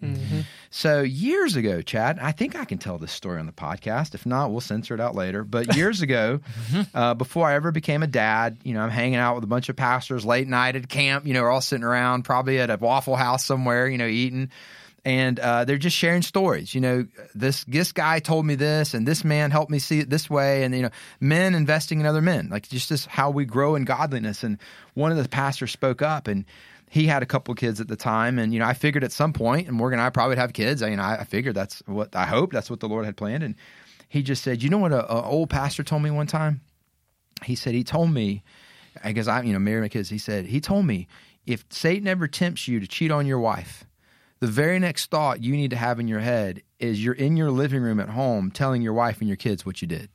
So 0.71 1.01
years 1.01 1.55
ago, 1.55 1.81
Chad, 1.81 2.19
I 2.19 2.31
think 2.31 2.55
I 2.55 2.63
can 2.65 2.77
tell 2.77 2.97
this 2.97 3.11
story 3.11 3.39
on 3.39 3.47
the 3.47 3.51
podcast. 3.51 4.13
If 4.13 4.25
not, 4.25 4.51
we'll 4.51 4.61
censor 4.61 4.93
it 4.93 5.01
out 5.01 5.15
later. 5.15 5.43
But 5.43 5.75
years 5.77 6.01
ago, 6.01 6.41
uh, 6.93 7.15
before 7.15 7.47
I 7.47 7.55
ever 7.55 7.71
became 7.71 8.03
a 8.03 8.07
dad, 8.07 8.57
you 8.63 8.73
know, 8.73 8.81
I'm 8.81 8.91
hanging 8.91 9.15
out 9.15 9.35
with 9.35 9.43
a 9.43 9.47
bunch 9.47 9.69
of 9.69 9.75
pastors 9.75 10.25
late 10.25 10.47
night 10.47 10.75
at 10.75 10.87
camp. 10.87 11.25
You 11.25 11.33
know, 11.33 11.41
we're 11.41 11.51
all 11.51 11.61
sitting 11.61 11.83
around, 11.83 12.23
probably 12.23 12.59
at 12.59 12.69
a 12.69 12.77
Waffle 12.77 13.15
House 13.15 13.43
somewhere, 13.45 13.87
you 13.87 13.97
know, 13.97 14.07
eating 14.07 14.49
and 15.05 15.39
uh, 15.39 15.65
they're 15.65 15.77
just 15.77 15.95
sharing 15.95 16.21
stories. 16.21 16.75
You 16.75 16.81
know, 16.81 17.07
this 17.33 17.63
this 17.65 17.91
guy 17.91 18.19
told 18.19 18.45
me 18.45 18.55
this, 18.55 18.93
and 18.93 19.07
this 19.07 19.23
man 19.23 19.51
helped 19.51 19.71
me 19.71 19.79
see 19.79 19.99
it 19.99 20.09
this 20.09 20.29
way, 20.29 20.63
and 20.63 20.75
you 20.75 20.81
know, 20.81 20.89
men 21.19 21.55
investing 21.55 21.99
in 21.99 22.05
other 22.05 22.21
men, 22.21 22.49
like 22.49 22.67
just 22.67 22.89
this 22.89 23.05
how 23.05 23.29
we 23.29 23.45
grow 23.45 23.75
in 23.75 23.85
godliness. 23.85 24.43
And 24.43 24.57
one 24.93 25.11
of 25.11 25.17
the 25.17 25.27
pastors 25.27 25.71
spoke 25.71 26.01
up, 26.01 26.27
and 26.27 26.45
he 26.89 27.05
had 27.05 27.21
a 27.21 27.25
couple 27.27 27.53
kids 27.53 27.79
at 27.79 27.87
the 27.87 27.95
time, 27.95 28.39
and 28.39 28.51
you 28.51 28.59
know, 28.59 28.65
I 28.65 28.73
figured 28.73 29.03
at 29.03 29.11
some 29.11 29.31
point, 29.31 29.67
and 29.67 29.77
Morgan 29.77 29.99
and 29.99 30.05
I 30.05 30.09
probably 30.09 30.31
would 30.31 30.39
have 30.39 30.53
kids. 30.53 30.81
I 30.81 30.89
mean, 30.89 30.99
I, 30.99 31.21
I 31.21 31.23
figured 31.23 31.55
that's 31.55 31.83
what 31.85 32.15
I 32.15 32.25
hope 32.25 32.51
that's 32.51 32.69
what 32.69 32.79
the 32.79 32.89
Lord 32.89 33.05
had 33.05 33.15
planned. 33.15 33.43
And 33.43 33.55
he 34.09 34.23
just 34.23 34.43
said, 34.43 34.63
"You 34.63 34.69
know 34.69 34.79
what? 34.79 34.91
A, 34.91 35.23
old 35.23 35.51
pastor 35.51 35.83
told 35.83 36.01
me 36.01 36.09
one 36.09 36.27
time. 36.27 36.61
He 37.45 37.55
said 37.55 37.73
he 37.73 37.83
told 37.83 38.11
me, 38.11 38.43
guess 39.13 39.27
I, 39.27 39.43
you 39.43 39.53
know, 39.53 39.59
marry 39.59 39.81
my 39.81 39.87
kids. 39.87 40.09
He 40.09 40.17
said 40.17 40.47
he 40.47 40.59
told 40.59 40.85
me 40.85 41.07
if 41.45 41.63
Satan 41.69 42.07
ever 42.07 42.27
tempts 42.27 42.67
you 42.67 42.79
to 42.79 42.87
cheat 42.87 43.11
on 43.11 43.25
your 43.25 43.39
wife, 43.39 43.85
the 44.39 44.47
very 44.47 44.79
next 44.79 45.09
thought 45.11 45.43
you 45.43 45.55
need 45.55 45.69
to 45.69 45.77
have 45.77 45.99
in 45.99 46.07
your 46.07 46.19
head 46.19 46.63
is 46.79 47.03
you're 47.03 47.13
in 47.13 47.37
your 47.37 47.51
living 47.51 47.81
room 47.81 47.99
at 47.99 48.09
home 48.09 48.51
telling 48.51 48.81
your 48.81 48.93
wife 48.93 49.19
and 49.19 49.27
your 49.27 49.37
kids 49.37 49.65
what 49.65 49.81
you 49.81 49.87
did." 49.87 50.09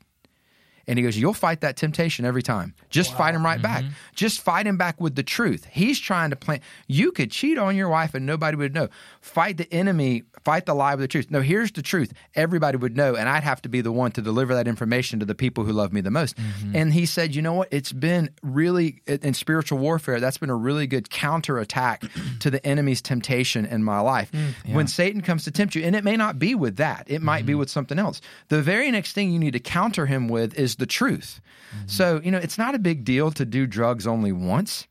And 0.87 0.99
he 0.99 1.03
goes, 1.03 1.17
You'll 1.17 1.35
fight 1.35 1.61
that 1.63 1.77
temptation 1.77 2.25
every 2.25 2.43
time. 2.43 2.75
Just 2.91 3.15
fight 3.15 3.35
him 3.35 3.45
right 3.45 3.61
back. 3.61 3.83
Mm-hmm. 3.83 3.93
Just 4.15 4.41
fight 4.41 4.67
him 4.67 4.77
back 4.77 5.01
with 5.01 5.15
the 5.15 5.23
truth. 5.23 5.67
He's 5.71 5.99
trying 5.99 6.31
to 6.31 6.37
plant. 6.37 6.63
You 6.87 7.13
could 7.13 7.31
cheat 7.31 7.59
on 7.59 7.77
your 7.77 7.89
wife 7.89 8.15
and 8.15 8.27
nobody 8.27 8.57
would 8.57 8.75
know. 8.75 8.89
Fight 9.21 9.57
the 9.57 9.73
enemy, 9.73 10.23
fight 10.45 10.67
the 10.67 10.75
lie 10.75 10.95
with 10.95 11.03
the 11.03 11.09
truth. 11.09 11.31
No, 11.31 11.41
here's 11.41 11.73
the 11.73 11.83
truth. 11.83 12.13
Everybody 12.35 12.77
would 12.77 12.97
know, 12.97 13.15
and 13.15 13.29
I'd 13.29 13.45
have 13.45 13.63
to 13.63 13.69
be 13.69 13.81
the 13.81 13.93
one 13.93 14.13
to 14.13 14.23
deliver 14.23 14.55
that 14.55 14.69
information 14.69 15.21
to 15.21 15.27
the 15.27 15.35
people 15.35 15.65
who 15.65 15.73
love 15.73 15.93
me 15.93 16.01
the 16.01 16.11
most. 16.11 16.37
Mm-hmm. 16.37 16.77
And 16.77 16.93
he 16.93 17.07
said, 17.07 17.35
You 17.35 17.43
know 17.43 17.55
what? 17.55 17.69
It's 17.71 17.93
been 17.93 18.31
really, 18.43 19.03
in 19.07 19.35
spiritual 19.35 19.79
warfare, 19.79 20.21
that's 20.21 20.39
been 20.39 20.51
a 20.51 20.57
really 20.57 20.87
good 20.87 21.11
counterattack 21.11 22.05
to 22.41 22.51
the 22.51 22.65
enemy's 22.67 23.03
temptation 23.03 23.65
in 23.67 23.83
my 23.83 24.01
life. 24.01 24.31
Mm, 24.33 24.75
when 24.75 24.87
Satan 24.87 25.21
comes 25.21 25.45
to 25.45 25.51
tempt 25.51 25.75
you, 25.75 25.83
and 25.83 25.97
it 25.97 26.05
may 26.05 26.17
not 26.17 26.39
be 26.39 26.55
with 26.55 26.77
that, 26.77 27.05
it 27.07 27.23
might 27.23 27.47
be 27.47 27.53
mm-hmm. 27.53 27.61
with 27.61 27.71
something 27.71 27.99
else. 27.99 28.21
The 28.49 28.63
very 28.63 28.91
next 28.91 29.13
thing 29.13 29.33
you 29.33 29.39
need 29.39 29.53
to 29.53 29.61
counter 29.61 30.07
him 30.07 30.29
with 30.29 30.59
is 30.59 30.74
the 30.77 30.87
truth. 30.87 31.41
Mm-hmm. 31.75 31.89
So, 31.89 32.21
you 32.23 32.31
know, 32.31 32.39
it's 32.39 32.59
not 32.59 32.75
a 32.75 32.79
big 32.79 33.05
deal 33.05 33.31
to 33.33 33.45
do 33.45 33.67
drugs 33.67 34.07
only 34.07 34.33
once. 34.33 34.87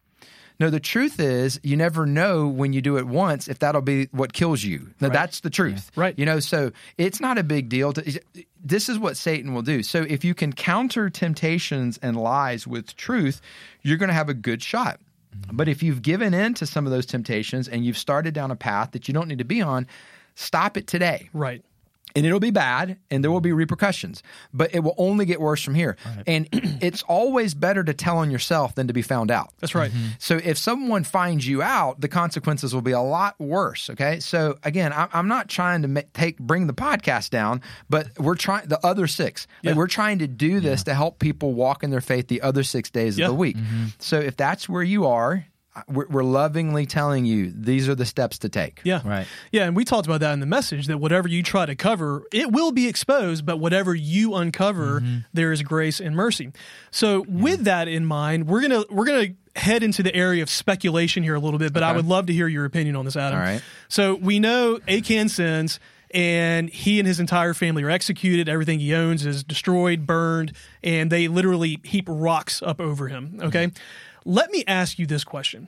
No, 0.59 0.69
the 0.69 0.79
truth 0.79 1.19
is 1.19 1.59
you 1.63 1.75
never 1.75 2.05
know 2.05 2.47
when 2.47 2.73
you 2.73 2.81
do 2.81 2.97
it 2.97 3.07
once 3.07 3.47
if 3.47 3.59
that'll 3.59 3.81
be 3.81 4.05
what 4.11 4.33
kills 4.33 4.63
you. 4.63 4.91
Now, 5.01 5.09
That's 5.09 5.39
the 5.39 5.49
truth. 5.49 5.91
Right. 5.95 6.17
You 6.17 6.25
know, 6.25 6.39
so 6.39 6.71
it's 6.97 7.19
not 7.19 7.37
a 7.37 7.43
big 7.43 7.69
deal 7.69 7.91
to 7.93 8.21
this 8.63 8.87
is 8.87 8.99
what 8.99 9.17
Satan 9.17 9.53
will 9.53 9.61
do. 9.61 9.83
So 9.83 10.05
if 10.07 10.23
you 10.23 10.33
can 10.33 10.53
counter 10.53 11.09
temptations 11.09 11.99
and 12.01 12.15
lies 12.15 12.67
with 12.67 12.95
truth, 12.95 13.41
you're 13.81 13.97
going 13.97 14.09
to 14.09 14.13
have 14.13 14.29
a 14.29 14.33
good 14.33 14.61
shot. 14.61 14.99
Mm-hmm. 15.35 15.57
But 15.57 15.67
if 15.67 15.81
you've 15.81 16.01
given 16.01 16.33
in 16.33 16.53
to 16.55 16.65
some 16.65 16.85
of 16.85 16.91
those 16.91 17.05
temptations 17.05 17.67
and 17.67 17.83
you've 17.83 17.97
started 17.97 18.33
down 18.33 18.51
a 18.51 18.55
path 18.55 18.91
that 18.91 19.07
you 19.07 19.13
don't 19.13 19.27
need 19.27 19.39
to 19.39 19.45
be 19.45 19.61
on, 19.61 19.87
stop 20.35 20.77
it 20.77 20.87
today 20.87 21.29
Right. 21.33 21.63
And 22.15 22.25
it'll 22.25 22.39
be 22.39 22.51
bad 22.51 22.97
and 23.09 23.23
there 23.23 23.31
will 23.31 23.41
be 23.41 23.51
repercussions 23.51 24.21
but 24.53 24.73
it 24.75 24.79
will 24.79 24.95
only 24.97 25.25
get 25.25 25.39
worse 25.41 25.61
from 25.63 25.75
here. 25.75 25.97
And 26.27 26.47
it's 26.51 27.03
always 27.03 27.53
better 27.53 27.83
to 27.83 27.93
tell 27.93 28.17
on 28.19 28.29
yourself 28.31 28.75
than 28.75 28.87
to 28.87 28.93
be 28.93 29.01
found 29.01 29.31
out. 29.31 29.51
That's 29.59 29.75
right. 29.75 29.91
Mm-hmm. 29.91 30.07
so 30.19 30.39
if 30.43 30.57
someone 30.57 31.03
finds 31.03 31.47
you 31.47 31.61
out 31.61 31.99
the 32.01 32.07
consequences 32.07 32.73
will 32.73 32.81
be 32.81 32.91
a 32.91 33.01
lot 33.01 33.39
worse 33.39 33.89
okay? 33.89 34.19
So 34.19 34.57
again 34.63 34.93
I- 34.93 35.09
i'm 35.13 35.27
not 35.27 35.47
trying 35.49 35.81
to 35.83 35.87
ma- 35.87 36.01
take 36.13 36.37
bring 36.39 36.67
the 36.67 36.73
podcast 36.73 37.29
down 37.29 37.61
but 37.89 38.07
we're 38.19 38.35
trying 38.35 38.67
the 38.67 38.83
other 38.85 39.07
six. 39.07 39.47
Like 39.63 39.75
we're 39.75 39.87
trying 39.87 40.19
to 40.19 40.27
do 40.27 40.59
this 40.59 40.83
to 40.83 40.93
help 40.93 41.19
people 41.19 41.53
walk 41.53 41.83
in 41.83 41.89
their 41.89 42.01
faith 42.01 42.27
the 42.27 42.41
other 42.41 42.63
six 42.63 42.89
days 42.89 43.17
Yeah. 43.17 43.25
of 43.25 43.31
the 43.31 43.35
week. 43.35 43.57
Mm-hmm. 43.57 43.85
So 43.99 44.19
if 44.19 44.35
that's 44.37 44.67
where 44.69 44.83
you 44.83 45.05
are 45.07 45.45
we're, 45.87 46.07
we're 46.07 46.23
lovingly 46.23 46.85
telling 46.85 47.25
you 47.25 47.51
these 47.51 47.89
are 47.89 47.95
the 47.95 48.05
steps 48.05 48.39
to 48.39 48.49
take 48.49 48.81
Yeah. 48.83 49.01
Right. 49.03 49.27
Yeah, 49.51 49.65
and 49.65 49.75
we 49.75 49.85
talked 49.85 50.05
about 50.05 50.19
that 50.21 50.33
in 50.33 50.39
the 50.39 50.45
message 50.45 50.87
that 50.87 50.99
whatever 50.99 51.27
you 51.27 51.43
try 51.43 51.65
to 51.65 51.75
cover, 51.75 52.23
it 52.31 52.51
will 52.51 52.71
be 52.71 52.87
exposed, 52.87 53.45
but 53.45 53.57
whatever 53.57 53.95
you 53.95 54.35
uncover, 54.35 55.01
mm-hmm. 55.01 55.19
there 55.33 55.51
is 55.51 55.61
grace 55.63 55.99
and 55.99 56.15
mercy. 56.15 56.51
So 56.91 57.25
with 57.27 57.63
that 57.63 57.87
in 57.87 58.05
mind, 58.05 58.47
we're 58.47 58.61
going 58.61 58.83
to 58.83 58.85
we're 58.93 59.05
going 59.05 59.27
to 59.27 59.59
head 59.59 59.83
into 59.83 60.01
the 60.01 60.13
area 60.15 60.41
of 60.41 60.49
speculation 60.49 61.23
here 61.23 61.35
a 61.35 61.39
little 61.39 61.59
bit, 61.59 61.73
but 61.73 61.83
I 61.83 61.91
would 61.93 62.05
love 62.05 62.25
to 62.27 62.33
hear 62.33 62.47
your 62.47 62.65
opinion 62.65 62.95
on 62.95 63.05
this 63.05 63.15
Adam. 63.15 63.39
All 63.39 63.45
right. 63.45 63.61
So 63.87 64.15
we 64.15 64.39
know 64.39 64.79
Achan 64.87 65.29
sins 65.29 65.79
and 66.13 66.69
he 66.69 66.99
and 66.99 67.07
his 67.07 67.19
entire 67.19 67.53
family 67.53 67.83
are 67.83 67.89
executed. 67.89 68.47
Everything 68.47 68.79
he 68.79 68.93
owns 68.93 69.25
is 69.25 69.43
destroyed, 69.43 70.05
burned, 70.05 70.53
and 70.83 71.11
they 71.11 71.27
literally 71.27 71.79
heap 71.83 72.05
rocks 72.07 72.61
up 72.61 72.79
over 72.79 73.07
him. 73.07 73.39
Okay. 73.41 73.67
Mm-hmm. 73.67 73.77
Let 74.25 74.51
me 74.51 74.63
ask 74.67 74.99
you 74.99 75.05
this 75.05 75.23
question. 75.23 75.67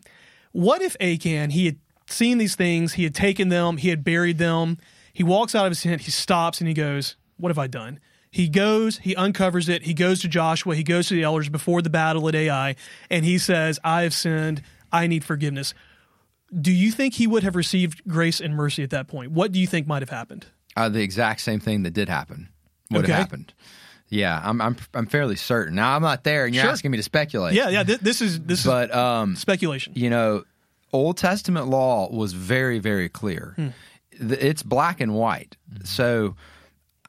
What 0.52 0.82
if 0.82 0.96
Achan, 1.02 1.50
he 1.52 1.65
had 1.65 1.78
seen 2.08 2.38
these 2.38 2.56
things, 2.56 2.94
he 2.94 3.04
had 3.04 3.15
taken 3.15 3.50
them, 3.50 3.78
he 3.78 3.89
had 3.89 4.04
buried 4.04 4.38
them, 4.38 4.78
he 5.12 5.24
walks 5.24 5.54
out 5.56 5.65
of 5.65 5.72
his 5.72 5.82
tent, 5.82 6.02
he 6.02 6.12
stops 6.12 6.60
and 6.62 6.68
he 6.68 6.74
goes, 6.74 7.15
What 7.38 7.50
have 7.50 7.58
I 7.60 7.68
done? 7.68 8.00
He 8.32 8.50
goes, 8.50 8.98
he 9.00 9.15
uncovers 9.15 9.70
it, 9.70 9.84
he 9.84 9.94
goes 9.94 10.20
to 10.22 10.28
Joshua, 10.28 10.76
he 10.76 10.84
goes 10.84 11.08
to 11.08 11.13
the 11.13 11.24
elders 11.24 11.48
before 11.50 11.82
the 11.82 11.89
battle 11.89 12.28
at 12.28 12.36
Ai, 12.36 12.76
and 13.10 13.24
he 13.24 13.38
says, 13.38 13.80
I 13.84 14.02
have 14.04 14.13
sinned, 14.13 14.62
I 14.91 15.08
need 15.08 15.24
forgiveness. 15.24 15.74
Do 16.54 16.72
you 16.72 16.91
think 16.91 17.13
he 17.15 17.28
would 17.28 17.44
have 17.44 17.56
received 17.56 18.04
grace 18.08 18.39
and 18.41 18.54
mercy 18.56 18.84
at 18.84 18.89
that 18.89 19.08
point? 19.08 19.32
What 19.32 19.52
do 19.54 19.60
you 19.60 19.68
think 19.68 19.88
might 19.88 20.02
have 20.02 20.10
happened? 20.10 20.48
uh, 20.78 20.89
the 20.89 21.02
exact 21.02 21.39
same 21.39 21.62
thing 21.62 21.84
that 21.84 21.91
did 21.94 22.10
happen 22.10 22.50
would 22.91 23.06
Okay. 23.06 23.13
have 23.13 23.22
happened. 23.22 23.54
Yeah, 24.10 24.39
I'm 24.44 24.62
I'm 24.62 24.78
I'm 24.94 25.08
fairly 25.08 25.36
certain. 25.36 25.76
Now 25.76 25.96
I'm 25.96 26.02
not 26.02 26.24
there, 26.24 26.46
and 26.46 26.54
you're 26.54 26.63
Sure. 26.63 26.72
asking 26.72 26.91
me 26.91 26.98
to 26.98 27.04
speculate. 27.04 27.54
Yeah, 27.56 27.70
yeah. 27.70 27.84
Th- 27.84 28.00
this 28.00 28.22
is 28.22 28.39
this 28.39 28.63
but 28.65 28.94
um, 28.94 29.36
speculation. 29.36 29.94
you 29.96 30.10
know, 30.10 30.44
Old 30.94 31.18
Testament 31.18 31.68
law 31.68 32.10
was 32.12 32.34
very 32.34 32.80
very 32.80 33.10
clear. 33.10 33.56
Th- 33.58 33.74
It's 34.39 34.62
black 34.63 35.02
and 35.02 35.15
white. 35.15 35.58
So 35.84 36.36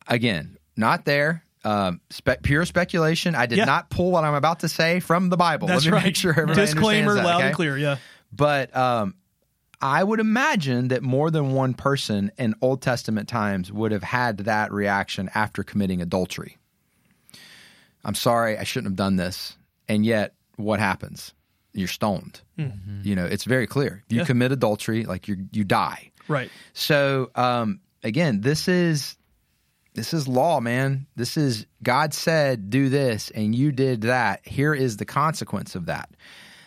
again, 0.09 0.57
not 0.77 1.05
there. 1.05 1.43
Um, 1.65 2.01
spe- 2.11 2.43
pure 2.43 2.65
speculation. 2.65 3.35
I 3.35 3.47
did 3.47 3.59
Yeah. 3.59 3.65
not 3.65 3.91
pull 3.91 4.11
what 4.13 4.23
I'm 4.25 4.35
about 4.35 4.61
to 4.61 4.69
say 4.69 5.01
from 5.01 5.29
the 5.31 5.37
Bible. 5.37 5.67
That's 5.67 5.85
Let 5.85 5.91
me 5.91 5.97
right. 5.97 6.05
make 6.05 6.17
sure 6.17 6.31
everybody 6.31 6.61
Disclaimer, 6.61 7.15
that, 7.15 7.25
loud 7.25 7.37
okay? 7.39 7.47
and 7.49 7.57
clear. 7.57 7.77
Yeah. 7.77 7.97
But 8.33 8.75
um, 8.77 9.15
I 9.81 10.03
would 10.05 10.21
imagine 10.21 10.89
that 10.89 11.03
more 11.03 11.31
than 11.31 11.53
one 11.53 11.75
person 11.75 12.31
in 12.39 12.55
Old 12.61 12.83
Testament 12.83 13.29
times 13.29 13.73
would 13.73 13.91
have 13.93 14.05
had 14.05 14.39
that 14.39 14.73
reaction 14.73 15.29
after 15.35 15.65
committing 15.65 16.01
adultery. 16.01 16.57
I'm 18.07 18.15
sorry, 18.15 18.57
I 18.57 18.65
shouldn't 18.65 18.93
have 18.93 18.97
done 18.97 19.17
this. 19.17 19.57
And 19.89 20.07
yet, 20.07 20.33
what 20.57 20.81
happens? 20.81 21.35
You're 21.75 21.89
stoned. 21.89 22.41
You 22.57 23.15
know, 23.17 23.27
it's 23.27 23.45
very 23.45 23.67
clear. 23.67 24.03
If 24.07 24.13
you 24.15 24.21
Yeah. 24.21 24.25
commit 24.27 24.51
adultery, 24.53 25.05
like 25.05 25.29
you 25.29 25.47
you 25.53 25.63
die. 25.65 26.13
Right. 26.29 26.51
So 26.73 27.31
um, 27.35 27.81
again, 28.03 28.41
this 28.41 28.67
is 28.69 29.19
this 29.93 30.15
is 30.15 30.27
law, 30.27 30.61
man. 30.61 31.07
This 31.17 31.37
is 31.37 31.67
God 31.83 32.15
said 32.15 32.71
do 32.71 32.89
this, 32.89 33.31
and 33.33 33.55
you 33.55 33.73
did 33.73 34.03
that. 34.03 34.47
Here 34.47 34.73
is 34.75 34.97
the 34.97 35.05
consequence 35.05 35.75
of 35.75 35.85
that. 35.87 36.09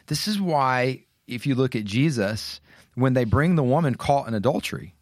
This 0.08 0.28
is 0.28 0.40
why, 0.40 1.06
if 1.28 1.48
you 1.48 1.56
look 1.56 1.76
at 1.76 1.86
Jesus, 1.86 2.62
when 2.96 3.14
they 3.14 3.24
bring 3.26 3.56
the 3.56 3.64
woman 3.64 3.96
caught 3.96 4.28
in 4.28 4.34
adultery, 4.36 4.94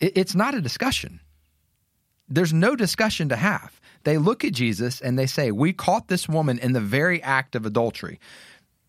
it, 0.00 0.12
it's 0.16 0.34
not 0.34 0.54
a 0.54 0.60
discussion. 0.62 1.20
There's 2.28 2.52
no 2.52 2.74
discussion 2.76 3.28
to 3.28 3.36
have. 3.36 3.80
They 4.06 4.16
look 4.18 4.44
at 4.44 4.52
Jesus 4.54 5.00
and 5.02 5.18
they 5.18 5.26
say, 5.26 5.50
"We 5.50 5.72
caught 5.74 6.06
this 6.08 6.28
woman 6.28 6.58
in 6.60 6.72
the 6.72 6.80
very 6.80 7.20
act 7.22 7.56
of 7.56 7.66
adultery." 7.66 8.20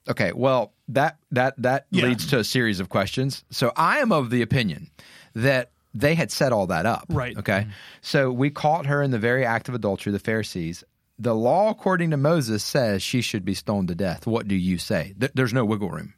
Okay, 0.07 0.31
well, 0.31 0.71
that 0.89 1.17
that 1.31 1.55
that 1.61 1.87
Yeah. 1.89 2.05
leads 2.05 2.27
to 2.27 2.37
a 2.39 2.43
series 2.43 2.79
of 2.79 2.87
questions. 2.87 3.43
So 3.49 3.73
I 3.75 3.97
am 3.97 4.11
of 4.11 4.29
the 4.29 4.41
opinion 4.43 4.91
that 5.33 5.71
they 5.93 6.13
had 6.13 6.31
set 6.31 6.53
all 6.53 6.67
that 6.67 6.85
up. 6.85 7.05
Right. 7.09 7.35
Okay. 7.35 7.65
So 8.01 8.31
we 8.31 8.51
caught 8.51 8.85
her 8.85 9.01
in 9.01 9.09
the 9.11 9.17
very 9.19 9.43
act 9.43 9.67
of 9.67 9.73
adultery, 9.75 10.13
the 10.13 10.19
Pharisees. 10.19 10.83
The 11.19 11.33
law, 11.33 11.71
according 11.71 12.11
to 12.11 12.17
Moses, 12.17 12.63
says 12.63 13.01
she 13.01 13.21
should 13.21 13.43
be 13.43 13.55
stoned 13.55 13.87
to 13.87 13.95
death. 13.95 14.27
What 14.27 14.47
do 14.47 14.53
you 14.55 14.77
say? 14.77 15.15
Th- 15.19 15.31
There's 15.33 15.53
no 15.53 15.65
wiggle 15.65 15.89
room. 15.89 16.13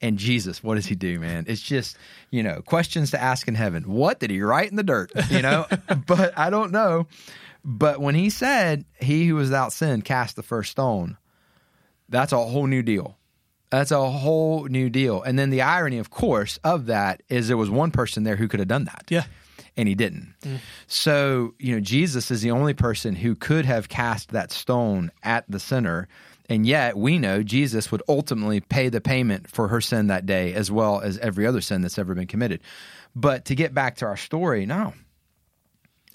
And 0.00 0.16
Jesus, 0.16 0.62
what 0.62 0.76
does 0.76 0.86
he 0.86 0.94
do, 0.94 1.18
man? 1.18 1.44
It's 1.48 1.60
just, 1.60 1.96
you 2.30 2.42
know, 2.42 2.62
questions 2.62 3.10
to 3.10 3.20
ask 3.20 3.48
in 3.48 3.54
heaven. 3.56 3.82
What 3.82 4.20
did 4.20 4.30
he 4.30 4.40
write 4.40 4.70
in 4.70 4.76
the 4.76 4.82
dirt? 4.84 5.10
You 5.28 5.42
know, 5.42 5.66
but 6.06 6.38
I 6.38 6.50
don't 6.50 6.70
know. 6.72 7.06
But 7.70 8.00
when 8.00 8.14
he 8.14 8.30
said, 8.30 8.86
He 8.98 9.26
who 9.26 9.34
was 9.34 9.48
without 9.48 9.74
sin 9.74 10.00
cast 10.00 10.36
the 10.36 10.42
first 10.42 10.70
stone, 10.70 11.18
that's 12.08 12.32
a 12.32 12.38
whole 12.38 12.66
new 12.66 12.82
deal. 12.82 13.18
That's 13.68 13.90
a 13.90 14.08
whole 14.08 14.64
new 14.64 14.88
deal. 14.88 15.20
And 15.22 15.38
then 15.38 15.50
the 15.50 15.60
irony, 15.60 15.98
of 15.98 16.08
course, 16.08 16.58
of 16.64 16.86
that 16.86 17.22
is 17.28 17.46
there 17.46 17.58
was 17.58 17.68
one 17.68 17.90
person 17.90 18.24
there 18.24 18.36
who 18.36 18.48
could 18.48 18.60
have 18.60 18.70
done 18.70 18.86
that. 18.86 19.04
Yeah. 19.10 19.24
And 19.76 19.86
he 19.86 19.94
didn't. 19.94 20.34
Mm. 20.40 20.60
So, 20.86 21.52
you 21.58 21.74
know, 21.74 21.80
Jesus 21.80 22.30
is 22.30 22.40
the 22.40 22.52
only 22.52 22.72
person 22.72 23.14
who 23.14 23.34
could 23.34 23.66
have 23.66 23.90
cast 23.90 24.30
that 24.30 24.50
stone 24.50 25.12
at 25.22 25.44
the 25.46 25.60
sinner. 25.60 26.08
And 26.48 26.66
yet 26.66 26.96
we 26.96 27.18
know 27.18 27.42
Jesus 27.42 27.92
would 27.92 28.02
ultimately 28.08 28.60
pay 28.60 28.88
the 28.88 29.02
payment 29.02 29.50
for 29.50 29.68
her 29.68 29.82
sin 29.82 30.06
that 30.06 30.24
day, 30.24 30.54
as 30.54 30.70
well 30.70 31.02
as 31.02 31.18
every 31.18 31.46
other 31.46 31.60
sin 31.60 31.82
that's 31.82 31.98
ever 31.98 32.14
been 32.14 32.26
committed. 32.26 32.62
But 33.14 33.44
to 33.44 33.54
get 33.54 33.74
back 33.74 33.96
to 33.96 34.06
our 34.06 34.16
story, 34.16 34.64
no. 34.64 34.94